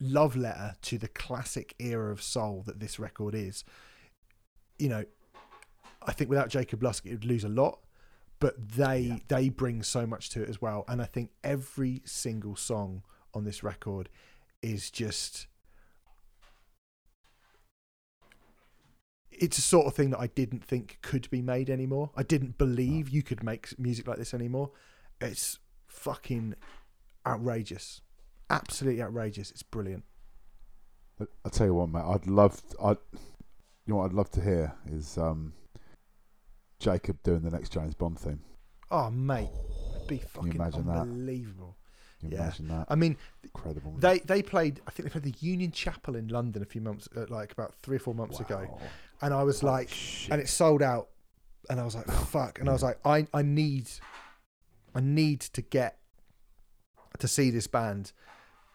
[0.00, 3.64] love letter to the classic era of soul that this record is.
[4.78, 5.04] You know,
[6.02, 7.80] I think without Jacob Lusk, it would lose a lot,
[8.40, 10.84] but they they bring so much to it as well.
[10.88, 13.02] And I think every single song
[13.32, 14.08] on this record
[14.62, 15.46] is just
[19.38, 22.10] it's a sort of thing that I didn't think could be made anymore.
[22.16, 24.70] I didn't believe you could make music like this anymore.
[25.20, 26.54] It's fucking
[27.26, 28.00] outrageous.
[28.48, 29.50] Absolutely outrageous.
[29.50, 30.04] It's brilliant.
[31.20, 32.04] I'll tell you what, mate.
[32.04, 32.62] I'd love.
[32.82, 32.98] I, you
[33.86, 35.52] know, what I'd love to hear is um,
[36.78, 38.40] Jacob doing the next James Bond theme.
[38.90, 39.48] Oh, mate,
[39.96, 41.06] it'd be you fucking imagine that?
[42.28, 42.44] Can you Yeah.
[42.44, 42.86] imagine that?
[42.88, 43.94] I mean, Incredible.
[43.98, 44.80] they they played.
[44.86, 47.74] I think they played the Union Chapel in London a few months, uh, like about
[47.74, 48.78] three or four months ago,
[49.22, 50.32] and I was Holy like, shit.
[50.32, 51.08] and it sold out,
[51.70, 53.88] and I was like, fuck, and I was like, I I need,
[54.94, 55.98] I need to get
[57.18, 58.12] to see this band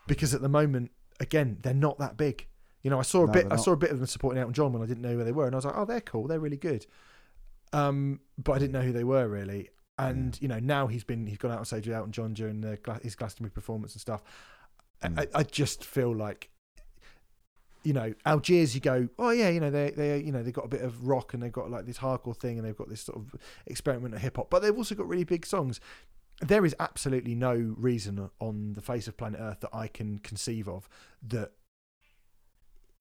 [0.08, 2.48] because at the moment, again, they're not that big.
[2.82, 3.48] You know, I saw a No, bit.
[3.52, 5.32] I saw a bit of them supporting Elton John when I didn't know where they
[5.32, 6.86] were, and I was like, oh, they're cool, they're really good.
[7.74, 11.28] Um, but I didn't know who they were really, and you know, now he's been
[11.28, 14.24] he's gone out on stage with Elton John during the his Glastonbury performance and stuff.
[15.04, 15.20] Mm.
[15.20, 16.50] I, I just feel like.
[17.84, 18.76] You know, Algiers.
[18.76, 21.08] You go, oh yeah, you know they they you know they've got a bit of
[21.08, 23.36] rock and they've got like this hardcore thing and they've got this sort of
[23.66, 25.80] experimental hip hop, but they've also got really big songs.
[26.42, 30.70] There is absolutely no reason on the face of planet Earth that I can conceive
[30.70, 30.88] of
[31.24, 31.54] that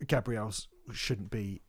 [0.06, 1.60] Gabriels shouldn't be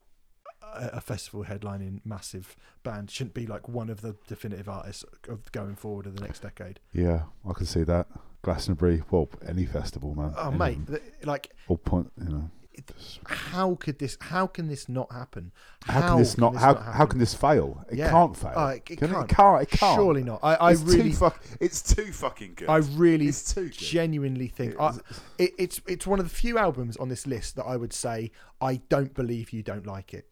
[0.73, 3.09] a, festival headlining massive band.
[3.11, 6.79] Shouldn't be like one of the definitive artists of going forward in the next decade.
[6.93, 8.07] Yeah, I can see that.
[8.43, 10.33] Glastonbury, well, any festival, man.
[10.35, 10.77] Oh Any mate,
[11.25, 12.49] like All point, you know.
[12.73, 12.89] It-
[13.25, 14.17] how could this?
[14.21, 15.51] How can this not happen?
[15.83, 16.55] How, can this not?
[16.55, 17.07] how, how happen?
[17.07, 17.85] can this fail?
[17.91, 18.09] It Yeah.
[18.09, 18.53] can't fail.
[18.55, 19.29] Oh, it- it Can can't.
[19.29, 19.61] It can't.
[19.63, 19.95] It can't.
[19.99, 20.39] Surely not.
[20.41, 22.69] I, I it's really, Too fuck, it's too fucking good.
[22.69, 23.73] I really it's too good.
[23.73, 24.95] genuinely think I,
[25.37, 28.31] it, it's it's one of the few albums on this list that I would say
[28.61, 30.29] I don't believe you don't like it.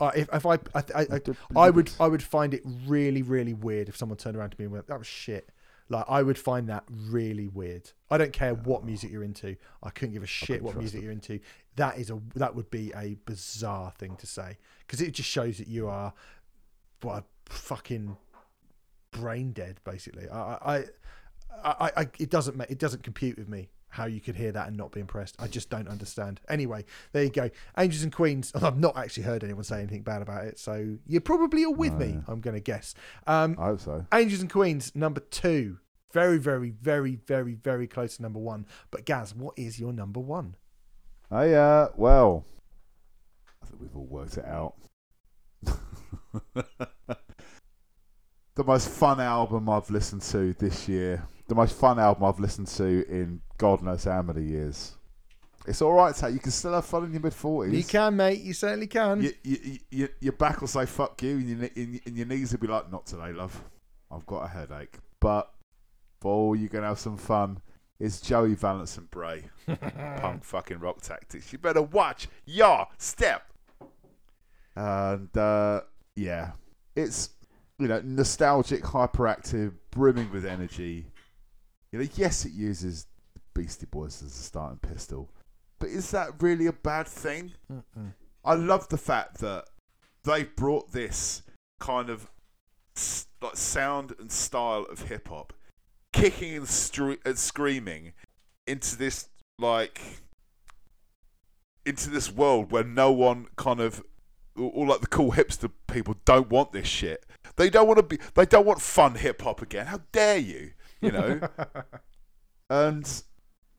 [0.00, 0.58] Uh, if if I I,
[0.94, 1.20] I, I
[1.54, 4.64] I would I would find it really really weird if someone turned around to me
[4.64, 5.50] and went that was shit.
[5.90, 7.90] Like I would find that really weird.
[8.10, 9.56] I don't care what music you're into.
[9.82, 11.40] I couldn't give a shit what music you're into.
[11.76, 14.56] That is a that would be a bizarre thing to say
[14.86, 16.14] because it just shows that you are
[17.02, 18.16] what a fucking
[19.10, 20.28] brain dead basically.
[20.28, 20.84] I I,
[21.62, 24.76] I, I, it doesn't it doesn't compute with me how you could hear that and
[24.76, 25.36] not be impressed.
[25.38, 26.40] I just don't understand.
[26.48, 27.50] Anyway, there you go.
[27.76, 28.52] Angels and Queens.
[28.62, 31.94] I've not actually heard anyone say anything bad about it, so you're probably all with
[31.94, 32.18] me.
[32.26, 32.94] I'm going to guess.
[33.26, 34.06] Um, I hope so.
[34.12, 35.78] Angels and Queens, number two.
[36.12, 38.66] Very, very, very, very, very close to number one.
[38.90, 40.56] But Gaz, what is your number one?
[41.30, 41.88] Oh yeah.
[41.96, 42.44] Well,
[43.62, 44.74] I think we've all worked it out.
[48.54, 51.24] the most fun album I've listened to this year.
[51.50, 54.96] The most fun album I've listened to in God knows how many years.
[55.66, 56.32] It's all right, Tat.
[56.32, 57.76] You can still have fun in your mid forties.
[57.76, 58.40] You can, mate.
[58.40, 59.20] You certainly can.
[59.20, 62.60] You, you, you, your back will say "fuck you," and your, and, your knees will
[62.60, 63.64] be like, "Not today, love.
[64.12, 65.52] I've got a headache." But
[66.20, 67.60] boy, you're gonna have some fun.
[67.98, 69.42] It's Joey Valence and Brae,
[70.20, 71.52] punk fucking rock tactics.
[71.52, 73.42] You better watch your step.
[74.76, 75.80] And uh,
[76.14, 76.52] yeah,
[76.94, 77.30] it's
[77.80, 81.09] you know nostalgic, hyperactive, brimming with energy.
[81.92, 83.06] You know, yes, it uses
[83.54, 85.30] Beastie Boys as a starting pistol,
[85.78, 87.52] but is that really a bad thing?
[87.72, 88.12] Mm-mm.
[88.44, 89.64] I love the fact that
[90.24, 91.42] they brought this
[91.80, 92.30] kind of
[93.42, 95.52] like sound and style of hip hop,
[96.12, 98.12] kicking and, stre- and screaming
[98.66, 100.00] into this like
[101.84, 104.02] into this world where no one kind of
[104.56, 107.24] all like the cool hipster people don't want this shit.
[107.56, 108.18] They don't want to be.
[108.34, 109.86] They don't want fun hip hop again.
[109.86, 110.72] How dare you?
[111.00, 111.40] You know.
[112.70, 113.22] and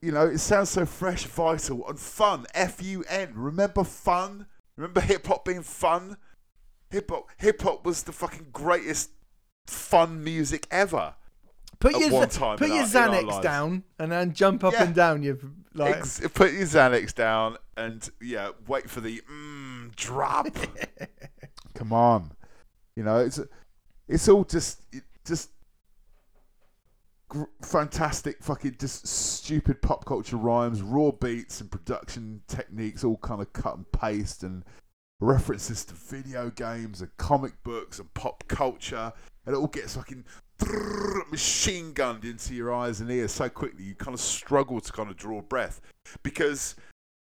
[0.02, 2.46] you know it sounds so fresh, vital, and fun.
[2.54, 3.32] F U N.
[3.36, 4.48] Remember fun.
[4.78, 6.18] Remember hip hop being fun.
[6.90, 7.30] Hip hop.
[7.38, 9.12] Hip hop was the fucking greatest
[9.68, 11.16] fun music ever.
[11.80, 14.84] Put At your one time put your our- Xanax down and then jump up Yeah.
[14.84, 15.24] and down.
[15.24, 15.40] You
[15.74, 20.48] like Ex- put your Xanax down and yeah, wait for the mm, drop.
[21.74, 22.32] Come on,
[22.96, 23.40] you know it's
[24.08, 25.50] it's all just it just
[27.32, 33.42] gr- fantastic, fucking just stupid pop culture rhymes, raw beats and production techniques, all kind
[33.42, 34.66] of cut and paste and
[35.22, 39.14] references to video games and comic books and pop culture,
[39.46, 40.26] and it all gets fucking
[41.32, 45.10] machine gunned into your eyes and ears so quickly you kind of struggle to kind
[45.10, 45.80] of draw breath.
[46.24, 46.76] Because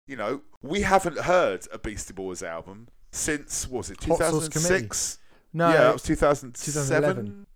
[0.08, 5.18] you know we haven't heard a Beastie Boys album since was it 2006
[5.52, 5.68] no.
[5.68, 7.46] yeah it was 2007 2011.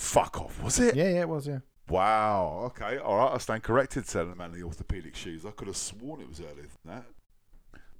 [0.00, 1.46] Fuck off was it yeah, yeah, it was.
[1.46, 1.58] Yeah.
[1.88, 5.50] wow okay all right I stand corrected said the man in the orthopedic shoes I
[5.50, 7.04] could have sworn it was earlier than that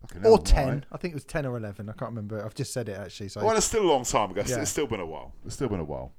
[0.00, 0.68] Fucking hell, Or ten.
[0.68, 0.84] right.
[0.92, 1.90] I think it was ten or eleven.
[1.90, 2.42] I can't remember.
[2.42, 3.28] I've just said it actually.
[3.28, 4.42] So Well, it's still a long time ago.
[4.46, 4.62] Yeah.
[4.62, 5.34] It's still been a while.
[5.44, 6.14] It's still been a while.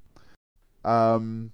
[0.84, 1.50] Um,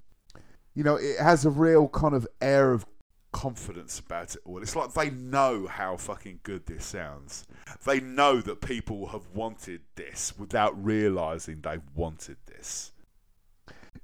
[0.74, 2.84] you know, it has a real kind of air of
[3.32, 4.60] confidence about it all.
[4.60, 7.46] It's like they know how fucking good this sounds.
[7.86, 12.92] They know that people have wanted this without realizing they've wanted this.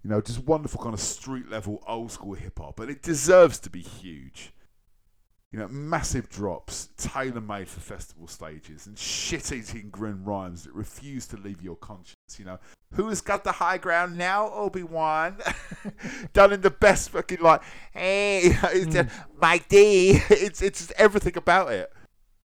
[0.05, 3.59] You know, just wonderful kind of street level old school hip hop, and it deserves
[3.61, 4.53] to be huge.
[5.51, 10.75] You know, massive drops, tailor made for festival stages, and shit eating grin rhymes that
[10.75, 12.39] refuse to leave your conscience.
[12.39, 12.59] You know,
[12.93, 15.39] who's got the high ground now, Obi Wan?
[16.35, 17.63] Done in the best fucking like,
[17.95, 18.77] eh, hey, uh, hmm.
[18.77, 19.09] it's just
[19.41, 20.21] Mike D.
[20.29, 21.91] It's it's everything about it.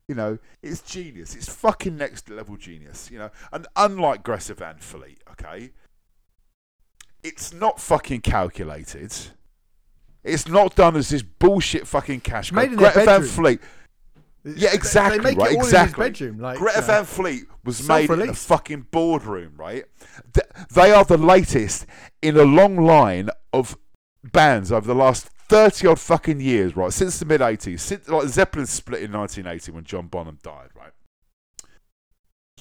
[0.08, 1.34] You know, it's genius.
[1.34, 3.10] It's fucking next level genius.
[3.10, 5.70] You know, and unlike Greta Van Fleet, okay,
[7.26, 9.12] it's not fucking calculated.
[10.22, 12.52] It's not done as this bullshit fucking cash.
[12.52, 12.94] made grab.
[12.94, 13.30] Greta Van bedroom.
[13.30, 13.60] Fleet.
[14.44, 15.18] Yeah, exactly.
[15.18, 16.06] They make right, it all exactly.
[16.06, 16.38] in his bedroom.
[16.38, 19.84] Like Greta uh, Van Fleet was made in a fucking boardroom, right?
[20.72, 21.86] They are the latest
[22.22, 23.76] in a long line of
[24.22, 26.92] bands over the last 30 odd fucking years, right?
[26.92, 27.80] Since the mid 80s.
[27.80, 30.68] Since like Zeppelin split in 1980 when John Bonham died?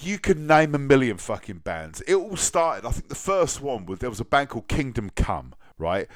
[0.02, 2.02] You could name a million fucking bands.
[2.02, 5.10] It all started, I think the first one was there was a band called Kingdom
[5.16, 6.06] Come, right?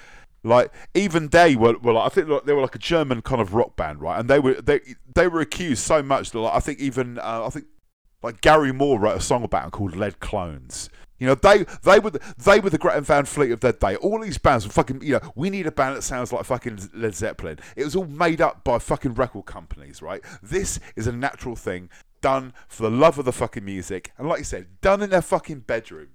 [0.42, 3.54] Like even they were, well, I think like, they were like a German kind of
[3.54, 4.18] rock band, right?
[4.18, 4.80] And they were they
[5.14, 7.66] they were accused so much that like, I think even uh, I think
[8.22, 10.88] like Gary Moore wrote a song about them called Led Clones.
[11.18, 13.96] You know, they they were the, they were the Greta Van Fleet of their day.
[13.96, 15.02] All these bands were fucking.
[15.02, 17.58] You know, we need a band that sounds like fucking Led Zeppelin.
[17.76, 20.22] It was all made up by fucking record companies, right?
[20.42, 21.90] This is a natural thing
[22.20, 25.22] done for the love of the fucking music, and like you said, done in their
[25.22, 26.08] fucking bedroom,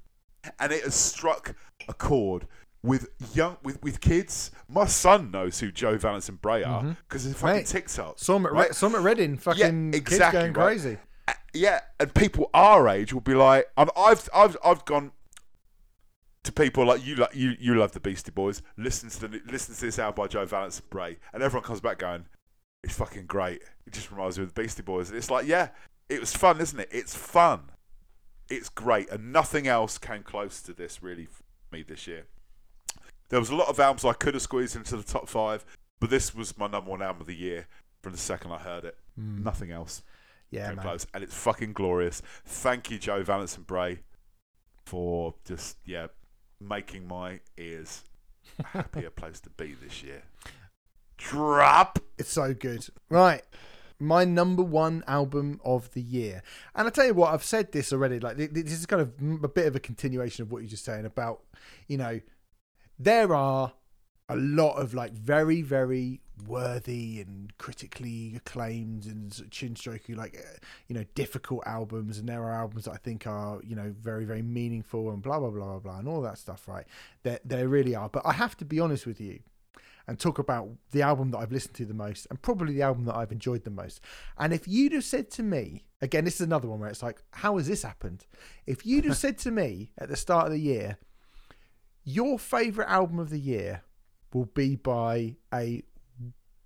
[0.59, 1.55] and it has struck
[1.87, 2.47] a chord.
[2.83, 7.25] With young, with, with kids, my son knows who Joe Valence and Brae are because
[7.25, 8.19] of fucking Mate, TikTok.
[8.19, 8.69] Saw him at, right?
[8.69, 10.65] Re- him at Reading, fucking kids exactly, going right.
[10.67, 10.97] crazy.
[11.27, 15.13] Uh, yeah, and people our age will be like, I've, I've, I've, I've gone
[16.43, 18.61] to people like you, like you, you love the Beastie Boys.
[18.77, 21.81] Listen to the, listen to this album by Joe Valence and Brae, and everyone comes
[21.81, 22.27] back going,
[22.83, 23.63] it's fucking great.
[23.87, 25.09] It just reminds me of the Beastie Boys.
[25.09, 25.69] And it's like, yeah,
[26.09, 26.89] it was fun, isn't it?
[26.91, 27.71] It's fun.
[28.49, 32.25] It's great, and nothing else came close to this really for me this year.
[33.29, 35.65] There was a lot of albums I could have squeezed into the top five,
[35.99, 37.67] but this was my number one album of the year
[38.03, 38.97] from the second I heard it.
[39.15, 39.41] Hmm.
[39.43, 40.03] Nothing else
[40.51, 40.85] Yeah, came man.
[40.85, 42.21] close, and it's fucking glorious.
[42.45, 43.99] Thank you, Joe Valence and Brae,
[44.85, 46.07] for just yeah
[46.61, 48.03] making my ears
[48.59, 50.21] a happier place to be this year.
[51.17, 51.97] Drop.
[52.19, 52.85] It's so good.
[53.09, 53.41] Right.
[53.99, 56.43] My number one album of the year.
[56.75, 58.19] And I tell you what, I've said this already.
[58.19, 59.13] Like, this is kind of
[59.43, 61.41] a bit of a continuation of what you're just saying about,
[61.87, 62.19] you know,
[62.99, 63.73] there are
[64.27, 70.43] a lot of like very, very worthy and critically acclaimed and chin stroking like,
[70.87, 72.17] you know, difficult albums.
[72.17, 75.39] And there are albums that I think are, you know, very, very meaningful and blah,
[75.39, 76.85] blah, blah, blah, blah, and all that stuff, right?
[77.23, 78.09] There, there really are.
[78.09, 79.39] But I have to be honest with you
[80.07, 83.05] and talk about the album that I've listened to the most and probably the album
[83.05, 84.01] that I've enjoyed the most.
[84.37, 87.21] And if you'd have said to me, again, this is another one where it's like,
[87.31, 88.25] how has this happened?
[88.65, 90.97] If you'd have said to me at the start of the year,
[92.03, 93.81] your favourite album of the year
[94.33, 95.83] will be by a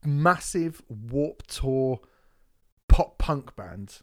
[0.05, 1.99] massive warp tour
[2.87, 3.99] pop punk band,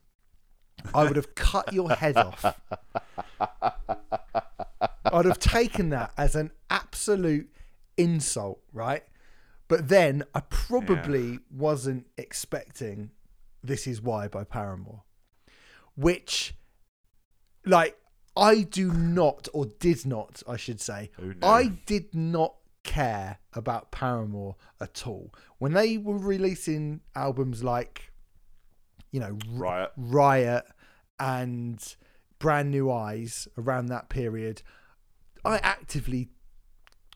[0.94, 2.44] I would have cut your head off.
[5.04, 7.50] I'd have taken that as an absolute
[7.96, 9.02] insult, right?
[9.68, 13.10] But then I probably wasn't expecting
[13.62, 15.02] This Is Why by Paramore,
[15.96, 16.54] which,
[17.64, 17.98] like,
[18.36, 21.10] I do not, or did not, I should say?
[21.42, 25.34] I did not care about Paramore at all.
[25.58, 28.12] When they were releasing albums like,
[29.10, 29.90] you know, Riot.
[29.96, 30.64] Riot
[31.18, 31.96] and
[32.38, 34.62] Brand New Eyes around that period,
[35.44, 36.28] I actively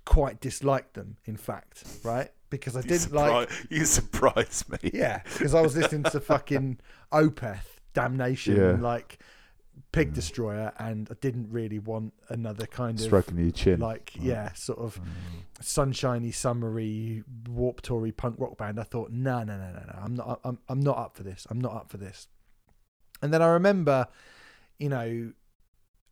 [0.05, 2.31] quite disliked them, in fact, right?
[2.51, 3.51] Because I You, didn't like.
[3.71, 4.91] you surprised me.
[4.93, 6.79] Yeah, because I was listening to fucking
[7.13, 8.71] Opeth, Damnation, Yeah.
[8.71, 9.19] and like
[9.93, 10.15] Pig mm.
[10.15, 13.81] Destroyer, and I didn't really want another kind of Stroking your chin.
[13.81, 14.25] like mm.
[14.25, 15.07] yeah, sort of mm.
[15.61, 18.79] sunshiny, summery, warp Tory punk rock band.
[18.79, 21.47] I thought, no, no, no, no, no, I'm not, I'm, I'm not up for this.
[21.51, 22.29] I'm not up for this.
[23.23, 24.07] And then I remember,
[24.79, 25.33] you know,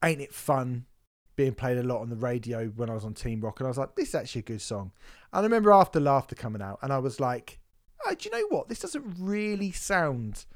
[0.05, 0.87] ain't it fun
[1.37, 3.71] being played a lot on the radio when I was on Team Rock, and I
[3.71, 4.93] was like, this is actually a good song.
[5.33, 7.61] And I remember After Laughter coming out, and I was like,
[8.07, 8.69] oh, do you know what?
[8.69, 10.47] This doesn't really sound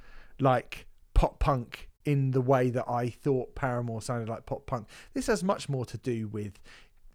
[0.41, 4.89] like pop punk in the way that I thought Paramore sounded like pop punk.
[5.15, 6.59] This has much more to do with,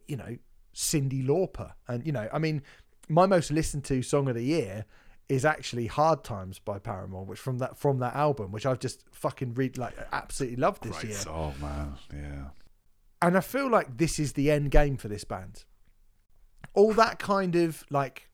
[0.08, 0.38] you know,
[0.74, 1.74] Cyndi Lauper.
[1.88, 2.62] And, you know, I mean,
[3.10, 4.86] my most listened to song of the year
[5.28, 9.04] is actually Hard Times by Paramore, which from that from that album, which I've just
[9.12, 11.18] fucking read like absolutely loved this Great year.
[11.18, 11.96] song, man.
[12.14, 12.50] Yeah.
[13.22, 15.66] And I feel like this is the end game for this band.
[16.78, 18.30] All that kind of like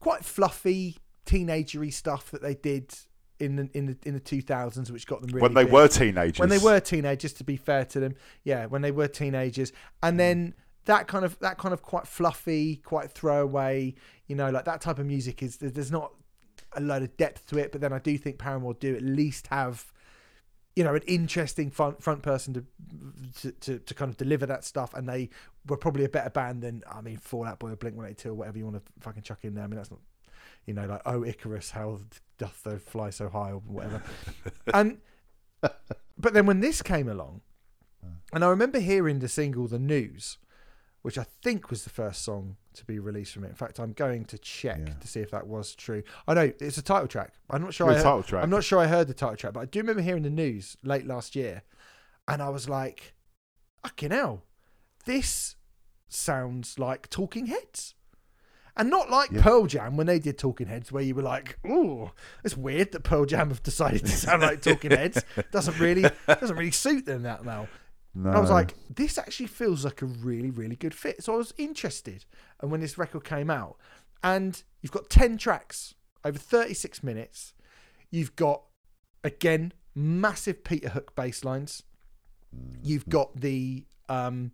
[0.00, 2.92] quite fluffy teenagery stuff that they did
[3.38, 5.72] in the in the in the two thousands, which got them really when they big.
[5.72, 6.38] were teenagers.
[6.38, 7.32] when they were teenagers.
[7.34, 8.14] To be fair to them,
[8.44, 9.72] yeah, when they were teenagers,
[10.02, 10.54] and then
[10.86, 13.94] that kind of that kind of quite fluffy, quite throwaway,
[14.26, 16.12] you know, like that type of music is there's not
[16.72, 17.72] a load of depth to it.
[17.72, 19.92] But then I do think Paramore do at least have,
[20.80, 22.64] you know, an interesting front front person to
[23.42, 24.94] to, to, to kind of deliver that stuff.
[24.94, 25.28] And they
[25.66, 28.14] were probably a better band than I mean Fall Out Boy or Blink One Eighty
[28.14, 29.64] Two or whatever you want to fucking chuck in there.
[29.64, 30.00] I mean that's not,
[30.64, 31.98] you know, like oh Icarus, how
[32.38, 34.02] doth thou fly so high or whatever.
[34.72, 35.02] and
[35.60, 37.42] but then when this came along,
[38.32, 40.38] and I remember hearing the single "The News,"
[41.02, 43.48] which I think was the first song to be released from it.
[43.48, 44.92] In fact, I'm going to check Yeah.
[44.94, 46.02] to see if that was true.
[46.28, 47.34] I know it's a title track.
[47.50, 47.90] I'm not sure.
[47.90, 48.42] I heard, title track.
[48.44, 50.76] I'm not sure I heard the title track, but I do remember hearing the news
[50.82, 51.62] late last year,
[52.28, 53.14] and I was like,
[53.82, 54.44] "Fucking hell,
[55.04, 55.56] this
[56.08, 57.94] sounds like Talking Heads."
[58.76, 59.42] And not like Yeah.
[59.42, 62.12] Pearl Jam when they did Talking Heads, where you were like, "Oh,
[62.44, 65.22] it's weird that Pearl Jam have decided to sound like Talking Heads.
[65.52, 67.68] Doesn't really doesn't really suit them that well."
[68.14, 68.28] No.
[68.30, 71.22] And I was like, this actually feels like a really, really good fit.
[71.22, 72.24] So I was interested.
[72.60, 73.76] And when this record came out,
[74.22, 77.54] and you've got 10 tracks over 36 minutes,
[78.10, 78.62] you've got,
[79.22, 81.84] again, massive Peter Hook bass lines.
[82.82, 84.52] You've got the um,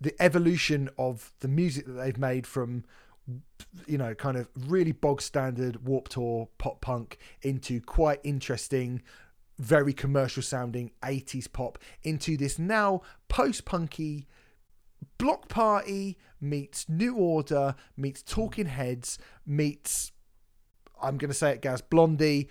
[0.00, 2.84] the evolution of the music that they've made from
[3.86, 9.00] you know kind of really bog standard warp tour pop punk into quite interesting
[9.60, 14.26] very commercial sounding 80s pop into this now post punky
[15.18, 20.12] Bloc Party meets new order meets talking heads meets
[21.02, 22.48] i'm going to say it guys blondie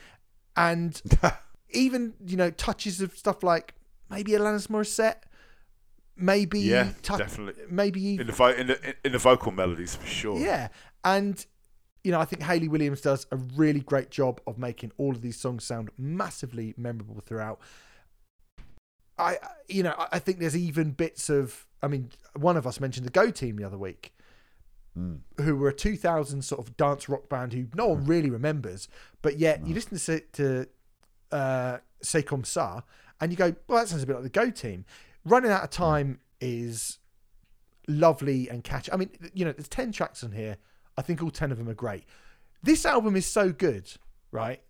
[0.56, 1.02] and
[1.72, 3.73] even you know touches of stuff like
[4.10, 5.23] maybe Alanis Morissette
[6.15, 7.64] maybe Yeah, tou- definitely.
[7.69, 10.40] maybe in the, vo- in the in the vocal melodies for sure.
[10.40, 10.68] yeah
[11.03, 11.44] and
[12.04, 15.22] you know i think Hayley Williams does a really great job of making all of
[15.22, 17.60] these songs sound massively memorable throughout.
[19.18, 23.06] I you know i think there's even bits of i mean one of us mentioned
[23.06, 24.14] the go team the other week
[24.98, 25.20] Mm.
[25.42, 28.88] who were a 2000 sort of dance rock band who no one really remembers
[29.22, 30.68] but yet you listen to to
[31.32, 32.82] uh C'est Comme Ça
[33.22, 34.86] and you go well that sounds a bit like the go team.
[35.26, 36.98] Running out of time is
[37.88, 40.58] lovely and catchy i mean you know there's 10 tracks on here
[41.00, 42.04] i think all 10 of them are great
[42.62, 43.92] this album is so good
[44.32, 44.62] right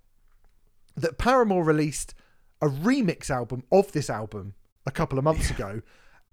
[0.96, 2.14] that paramore released
[2.62, 4.54] a remix album of this album
[4.86, 5.82] a couple of months ago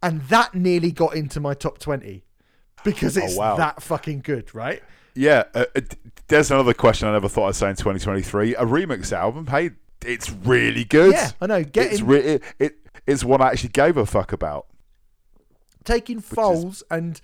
[0.03, 2.25] and that nearly got into my top 20
[2.85, 3.57] because it's Oh, wow.
[3.57, 4.83] that fucking good right
[5.15, 5.81] Yeah, uh, uh,
[6.29, 8.55] there's another question I never thought I'd say in 2023.
[8.57, 9.71] A remix album, hey,
[10.05, 11.13] it's really good.
[11.13, 14.33] yeah i know it's getting re- it, it it's one I actually gave a fuck
[14.33, 14.67] about.
[15.85, 17.21] taking Foals and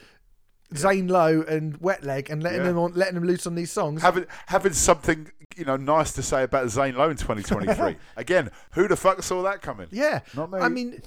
[0.77, 2.69] Zane Lowe and Wet Leg and letting Yeah.
[2.69, 4.03] them on, letting them loose on these songs.
[4.03, 7.97] Having having something you know nice to say about Zane Lowe in 2023.
[8.17, 9.89] Again, who the fuck saw that coming?
[9.91, 10.59] yeah, Not me.
[10.59, 11.03] I mean,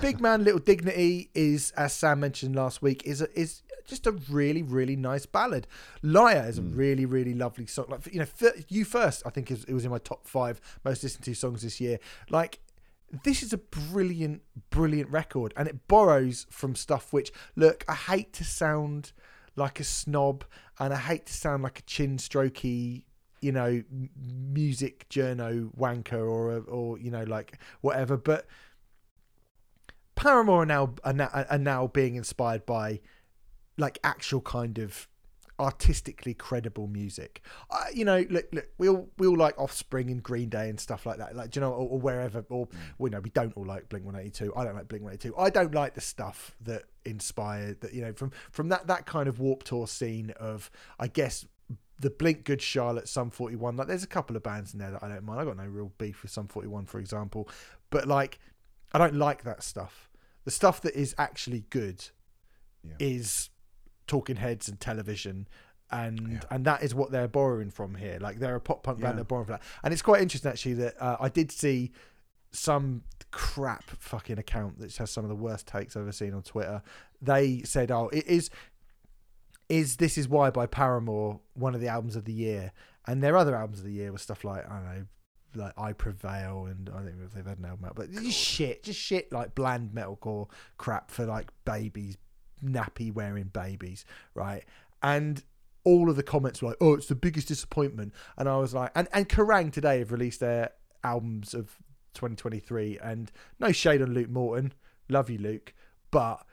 [0.00, 4.12] Big Man Little Dignity is, as Sam mentioned last week, is a, is just a
[4.12, 5.66] really really nice ballad.
[6.02, 6.74] Liar is a hmm.
[6.74, 7.86] really really lovely song.
[7.88, 11.02] Like you know, you first, I think is, it was in my top five most
[11.02, 11.98] listened to songs this year.
[12.30, 12.60] Like.
[13.22, 18.32] This is a brilliant, brilliant record, and it borrows from stuff which, look, I hate
[18.34, 19.12] to sound
[19.56, 20.44] like a snob,
[20.78, 23.04] and I hate to sound like a chin strokey,
[23.40, 23.82] you know,
[24.16, 28.16] music journo wanker or or you know like whatever.
[28.16, 28.46] But
[30.16, 33.00] Paramore are now are now, are now being inspired by
[33.76, 35.08] like actual kind of
[35.58, 37.42] artistically credible music.
[37.70, 40.78] Uh, you know, look, look, we all we all like Offspring and Green Day and
[40.78, 41.36] stuff like that.
[41.36, 42.68] Like, do you know, or, or wherever, or
[42.98, 44.52] well, no, we don't all like Blink One Eighty Two.
[44.56, 45.36] I don't like Blink One Eighty Two.
[45.36, 47.92] I don't like the stuff that inspired that.
[47.94, 51.46] You know, from from that that kind of Warp Tour scene of, I guess.
[52.00, 53.76] The Blink Good Charlotte, Sum 41.
[53.76, 55.38] Like, there's a couple of bands in there that I don't mind.
[55.40, 57.48] I got no real beef with Sum 41, for example.
[57.90, 58.40] But, like,
[58.92, 60.10] I don't like that stuff.
[60.44, 62.04] The stuff that is actually good
[62.82, 62.94] Yeah.
[62.98, 63.48] is
[64.06, 65.48] talking heads and television
[65.90, 66.40] and Yeah.
[66.50, 68.18] and that is what they're borrowing from here.
[68.20, 69.16] Like they're a pop punk band Yeah.
[69.16, 69.62] they're borrowing from that.
[69.82, 71.92] And it's quite interesting actually that uh, i did see
[72.50, 76.42] some crap fucking account that has some of the worst takes i've ever seen on
[76.42, 76.82] twitter.
[77.20, 78.50] They said oh it is
[79.68, 82.72] is this is why by paramore one of the albums of the year.
[83.06, 85.04] And their other albums of the year were stuff like i don't know
[85.56, 88.36] like I Prevail and I don't know if they've had an album out, but just
[88.36, 90.48] shit, just shit like bland metalcore
[90.78, 92.16] crap for like babies,
[92.64, 94.04] nappy wearing babies,
[94.34, 94.64] right?
[95.02, 95.42] And
[95.84, 98.90] all of the comments were like, "Oh, it's the biggest disappointment," and I was like,
[98.94, 100.70] and and Kerrang today have released their
[101.02, 101.76] albums of
[102.14, 103.30] 2023, and
[103.60, 104.72] no shade on Luke Morton,
[105.08, 105.74] love you, Luke,
[106.10, 106.44] but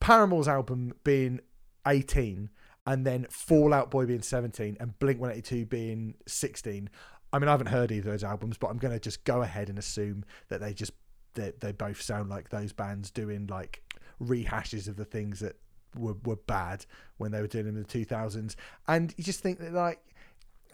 [0.00, 1.40] Paramore's album being
[1.86, 2.50] 18
[2.86, 6.88] and then Fall Out Boy being 17 and Blink 182 being 16.
[7.32, 9.42] I mean, I haven't heard either of those albums, but I'm going to just go
[9.42, 10.92] ahead and assume that they just
[11.34, 13.82] they, they both sound like those bands doing like
[14.22, 15.56] rehashes of the things that
[15.96, 16.84] were, were bad
[17.16, 18.54] when they were doing them in the 2000s.
[18.86, 20.00] And you just think that like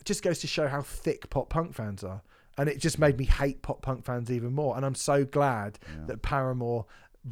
[0.05, 2.23] just goes to show how thick pop punk fans are.
[2.59, 4.77] And it just made me hate pop punk fans even more.
[4.77, 6.05] And I'm so glad Yeah.
[6.07, 6.87] that Paramore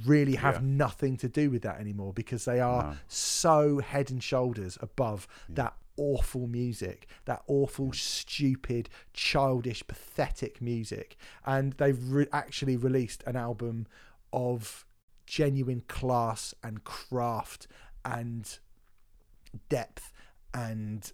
[0.06, 0.60] really have Yeah.
[0.64, 2.97] nothing to do with that anymore because they are No.
[3.09, 11.16] so head and shoulders above that awful music, that awful, stupid, childish, pathetic music.
[11.44, 13.86] And they've re- actually released an album
[14.32, 14.86] of
[15.26, 17.66] genuine class and craft
[18.04, 18.58] and
[19.68, 20.12] depth
[20.54, 21.12] and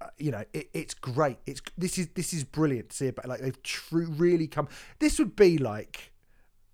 [0.00, 1.38] uh, you know it, it's great.
[1.46, 4.68] It's this is this is brilliant to see about like they've true really come
[4.98, 6.12] this would be like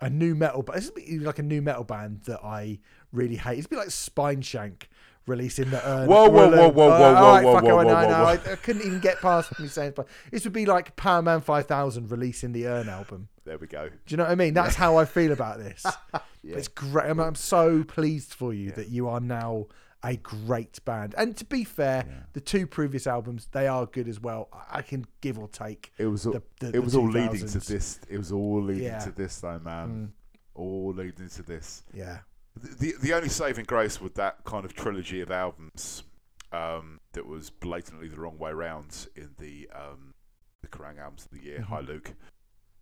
[0.00, 2.80] a new metal but this would like a new metal band that i
[3.12, 3.58] really hate.
[3.58, 4.84] It'd be like Spineshank
[5.26, 7.94] releasing the Urne Whoa, whoa, whoa, whoa, whoa, right, whoa, fuck whoa, it, whoa, no,
[7.94, 8.24] whoa, no, whoa.
[8.24, 12.10] I, I couldn't even get past me saying but this would be like Powerman 5000
[12.10, 13.88] releasing the Urne album There we go.
[13.88, 15.84] do you know what i mean that's how i feel about this
[16.44, 16.56] Yeah.
[16.56, 17.08] it's great.
[17.08, 19.66] I'm, I'm so pleased for you that you are now
[20.02, 21.14] a great band.
[21.16, 22.14] And to be fair, Yeah.
[22.32, 24.48] the two previous albums they are good as well.
[24.68, 25.92] I- can give or take.
[25.98, 28.00] It was all, The- the- it was all leading to this.
[28.08, 28.98] It was all leading Yeah.
[28.98, 30.12] to this, though, man.
[30.56, 31.84] All leading to this.
[31.94, 32.18] Yeah,
[32.60, 36.02] The, the the only saving grace with that kind of trilogy of albums
[36.50, 40.12] um, that was blatantly the wrong way round in the um,
[40.60, 41.60] the Kerrang albums of the year.
[41.68, 42.14] Hi, Luke.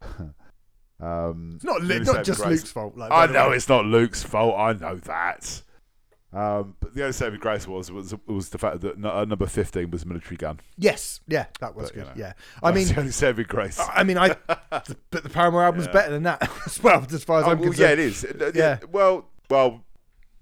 [1.00, 2.96] um, it's not not just Luke's fault.
[2.96, 3.56] Like, I know way.
[3.56, 4.54] it's not Luke's fault.
[4.58, 5.62] I know that.
[6.32, 9.46] Um, but the only saving grace was was was the fact that no, uh, number
[9.46, 10.60] fifteen was a Militarie Gun.
[10.78, 12.16] Yes, yeah, that was But, you good.
[12.16, 12.32] know, yeah,
[12.62, 13.80] I mean, the only saving grace.
[13.92, 15.92] I mean, I but the Paramore album's Yeah.
[15.92, 18.24] better than that as well, as far as Oh, I'm well, yeah, it is.
[18.24, 18.78] Uh, Yeah.
[18.92, 19.84] Well, well.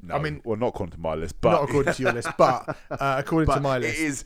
[0.02, 2.28] No, I mean- well, not according to my list, but Not according to your list,
[2.36, 3.98] but uh, according but to my list.
[3.98, 4.24] is.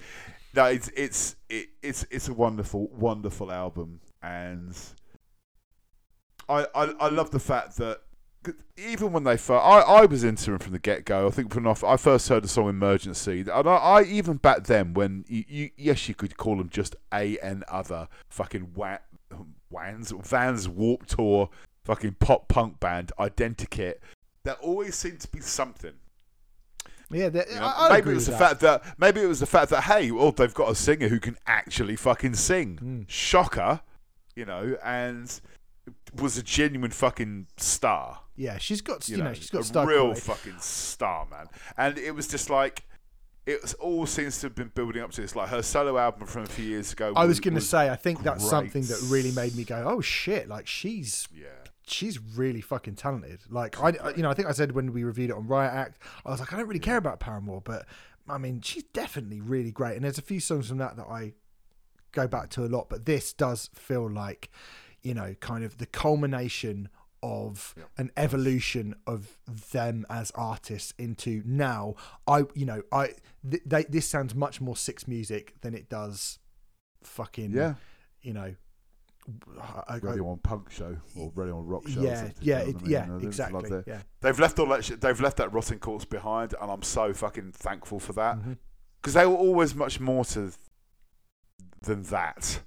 [0.55, 4.77] No, it's it's it, it's it's a wonderful, wonderful album, and
[6.49, 8.01] I I, I love the fact that
[8.77, 11.29] even when they first, I, I was into them from the get go.
[11.29, 14.65] I think when I, I first heard the song "Emergency," and I, I even back
[14.65, 18.99] then when you, you yes you could call them just a and other fucking wa-
[19.71, 21.51] Wans Vans Warp Tour
[21.85, 23.95] fucking pop punk band Identikit.
[24.45, 25.93] There always seemed to be something.
[27.11, 28.39] yeah, the- You know, I, I maybe it was the that.
[28.41, 31.21] fact that maybe it was the fact that hey, well, they've got a singer who
[31.21, 32.79] can actually fucking sing.
[32.83, 33.05] Mm.
[33.09, 33.81] Shocker,
[34.35, 35.41] you know, and
[36.15, 38.21] was a genuine fucking star.
[38.37, 40.21] Yeah, she's got You, know, know, she's got a star real quality.
[40.21, 41.47] fucking star, man.
[41.77, 42.85] And it was just like
[43.45, 45.35] it was, all seems to have been building up to this.
[45.35, 47.13] Like her solo album from a few years ago.
[47.17, 48.51] I was going to say, I think that's great.
[48.51, 51.47] something that really made me go, "Oh shit!" Like she's yeah.
[51.87, 53.41] she's really fucking talented.
[53.51, 55.73] Like I, I- you know, I think I said when we reviewed it on Riot
[55.73, 57.85] Act, I was like, I don't really care about Paramore, but
[58.29, 59.97] I mean, she's definitely really great.
[59.97, 61.33] And there's a few songs from that that I
[62.13, 64.51] go back to a lot, but this does feel like,
[65.03, 66.89] you know, kind of the culmination
[67.25, 69.39] of an evolution of
[69.71, 71.95] them as artists into now.
[72.27, 73.11] I, you know, I
[73.49, 76.39] th- they, this sounds much more six music than it does,
[77.05, 77.75] fucking, Yeah.
[78.23, 78.55] you know.
[79.61, 82.01] I- I- Radio on punk show or radio on rock show.
[82.03, 82.91] yeah, yeah, it, I mean?
[82.91, 83.83] yeah, know, like exactly.
[83.87, 84.03] yeah.
[84.21, 85.01] They've left all that shit.
[85.01, 88.37] They've left that rotting corpse behind, and I'm so fucking thankful for that.
[88.39, 88.55] Mm-hmm.
[89.01, 90.51] Because they were always much more to
[91.83, 92.63] than that.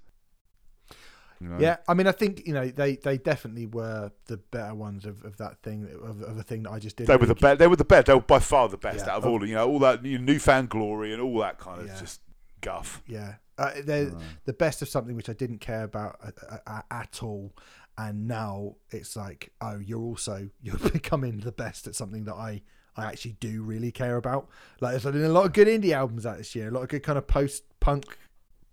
[1.41, 1.57] You know?
[1.59, 5.23] Yeah, I mean, I think you know they they definitely were the better ones of,
[5.25, 7.07] of that thing of, of a thing that I just did.
[7.07, 7.59] they were the best.
[7.59, 8.07] They were the best.
[8.07, 9.13] They were by far the best Yeah.
[9.13, 9.45] out of all.
[9.45, 11.99] You know, all that you know, New Found Glory and all that kind of Yeah.
[11.99, 12.21] just
[12.61, 13.01] guff.
[13.07, 14.23] Yeah, uh, they're Right.
[14.45, 16.19] the best of something which I didn't care about
[16.65, 17.53] uh, at all,
[17.97, 22.61] and now it's like, oh, you're also you're becoming the best at something that I
[22.97, 24.47] I actually do really care about.
[24.79, 26.87] Like there's been a lot of good indie albums out this year, a lot of
[26.89, 28.17] good kind of post punk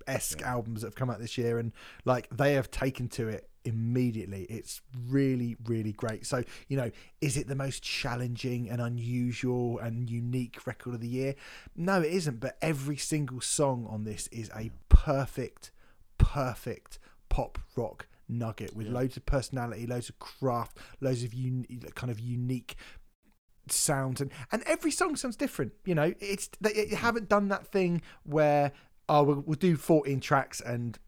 [0.06, 1.72] esque albums that have come out this year, and
[2.04, 4.44] like they have taken to it immediately.
[4.44, 6.26] It's really, really great.
[6.26, 6.90] So, you know,
[7.20, 11.34] is it the most challenging and unusual and unique record of the year?
[11.76, 12.40] No, it isn't.
[12.40, 15.70] But every single song on this is a perfect,
[16.18, 16.98] perfect
[17.28, 22.20] pop rock nugget with loads of personality, loads of craft, loads of un- kind of
[22.20, 22.76] unique
[23.68, 27.64] sounds and and every song sounds different you know it's they, they haven't done that
[27.64, 28.72] thing where
[29.08, 30.98] oh we'll, we'll do 14 tracks and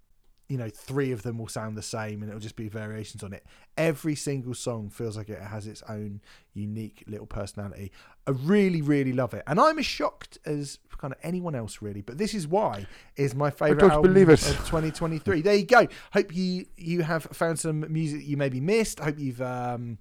[0.48, 3.32] you know three of them will sound the same and it'll just be variations on
[3.32, 3.44] it.
[3.78, 6.20] Every single song feels like it has its own
[6.52, 7.92] unique little personality.
[8.26, 9.42] I really really love it.
[9.46, 13.34] And i'm as shocked as kind of anyone else really but this is why is
[13.34, 14.40] my favorite album believe it.
[14.48, 15.86] of 2023 there you go.
[16.12, 19.00] Hope you you have found some music you maybe missed.
[19.00, 19.98] I hope you've um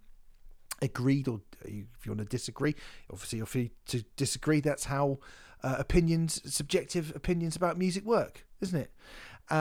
[0.81, 2.75] agreed or if you want to disagree
[3.09, 4.59] obviously if you're free to disagree.
[4.59, 5.19] That's how
[5.63, 8.91] uh, opinions subjective opinions about music work isn't it
[9.49, 9.55] Uh,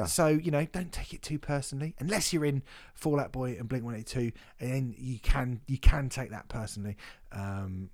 [0.00, 0.04] Yeah.
[0.06, 2.62] So you know, don't take it too personally, unless you're in
[2.94, 6.30] Fall Out Boy and Blink One Eighty Two, and then you can you can take
[6.30, 6.96] that personally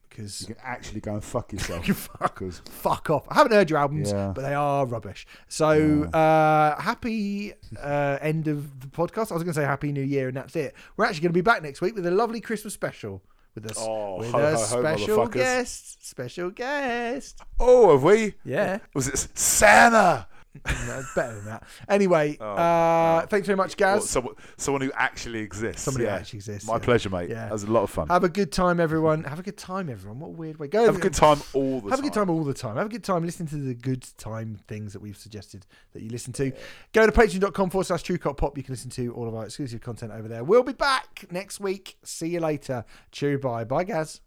[0.08, 1.86] because You can actually go and fuck yourself.
[1.86, 2.40] You fuck.
[2.70, 3.26] Fuck off.
[3.28, 4.32] I haven't heard your albums, Yeah.
[4.34, 5.26] but they are rubbish.
[5.48, 9.30] So uh, happy uh, end of the podcast.
[9.30, 10.74] I was going to say happy New Year, and that's it.
[10.96, 13.22] We're actually going to be back next week with a lovely Christmas special
[13.54, 15.32] with us Oh, with ho, a ho, ho, special motherfuckers.
[15.32, 16.06] guest.
[16.06, 17.40] Special guest.
[17.60, 18.34] oh, have we?
[18.44, 18.78] Yeah.
[18.94, 20.26] Was it Santa?
[20.66, 21.64] No, it's better than that.
[21.88, 24.00] Anyway, Oh, uh, thanks very much, Gaz.
[24.00, 25.82] What, someone, someone who actually exists.
[25.82, 26.78] Somebody who actually exists, My yeah.
[26.78, 27.28] pleasure, mate.
[27.28, 27.44] Yeah.
[27.46, 28.08] That was a lot of fun.
[28.08, 29.24] Have a good time, everyone.
[29.24, 30.20] Have a good time, everyone.
[30.20, 30.68] What a weird way.
[30.68, 32.02] Go Have a good time all the Have a time.
[32.02, 32.76] good time all the time.
[32.76, 36.08] Have a good time listening to the good time things that we've suggested that you
[36.10, 36.52] listen to.
[36.92, 38.56] Go to patreon.com forward slash true cop pop.
[38.56, 40.44] You can listen to all of our exclusive content over there.
[40.44, 41.96] We'll be back next week.
[42.04, 42.84] See you later.
[43.12, 43.64] Chew bye.
[43.64, 44.20] Bye, Gaz.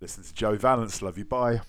[0.00, 1.02] Listen to Joe Valence.
[1.02, 1.24] Love you.
[1.24, 1.60] Bye.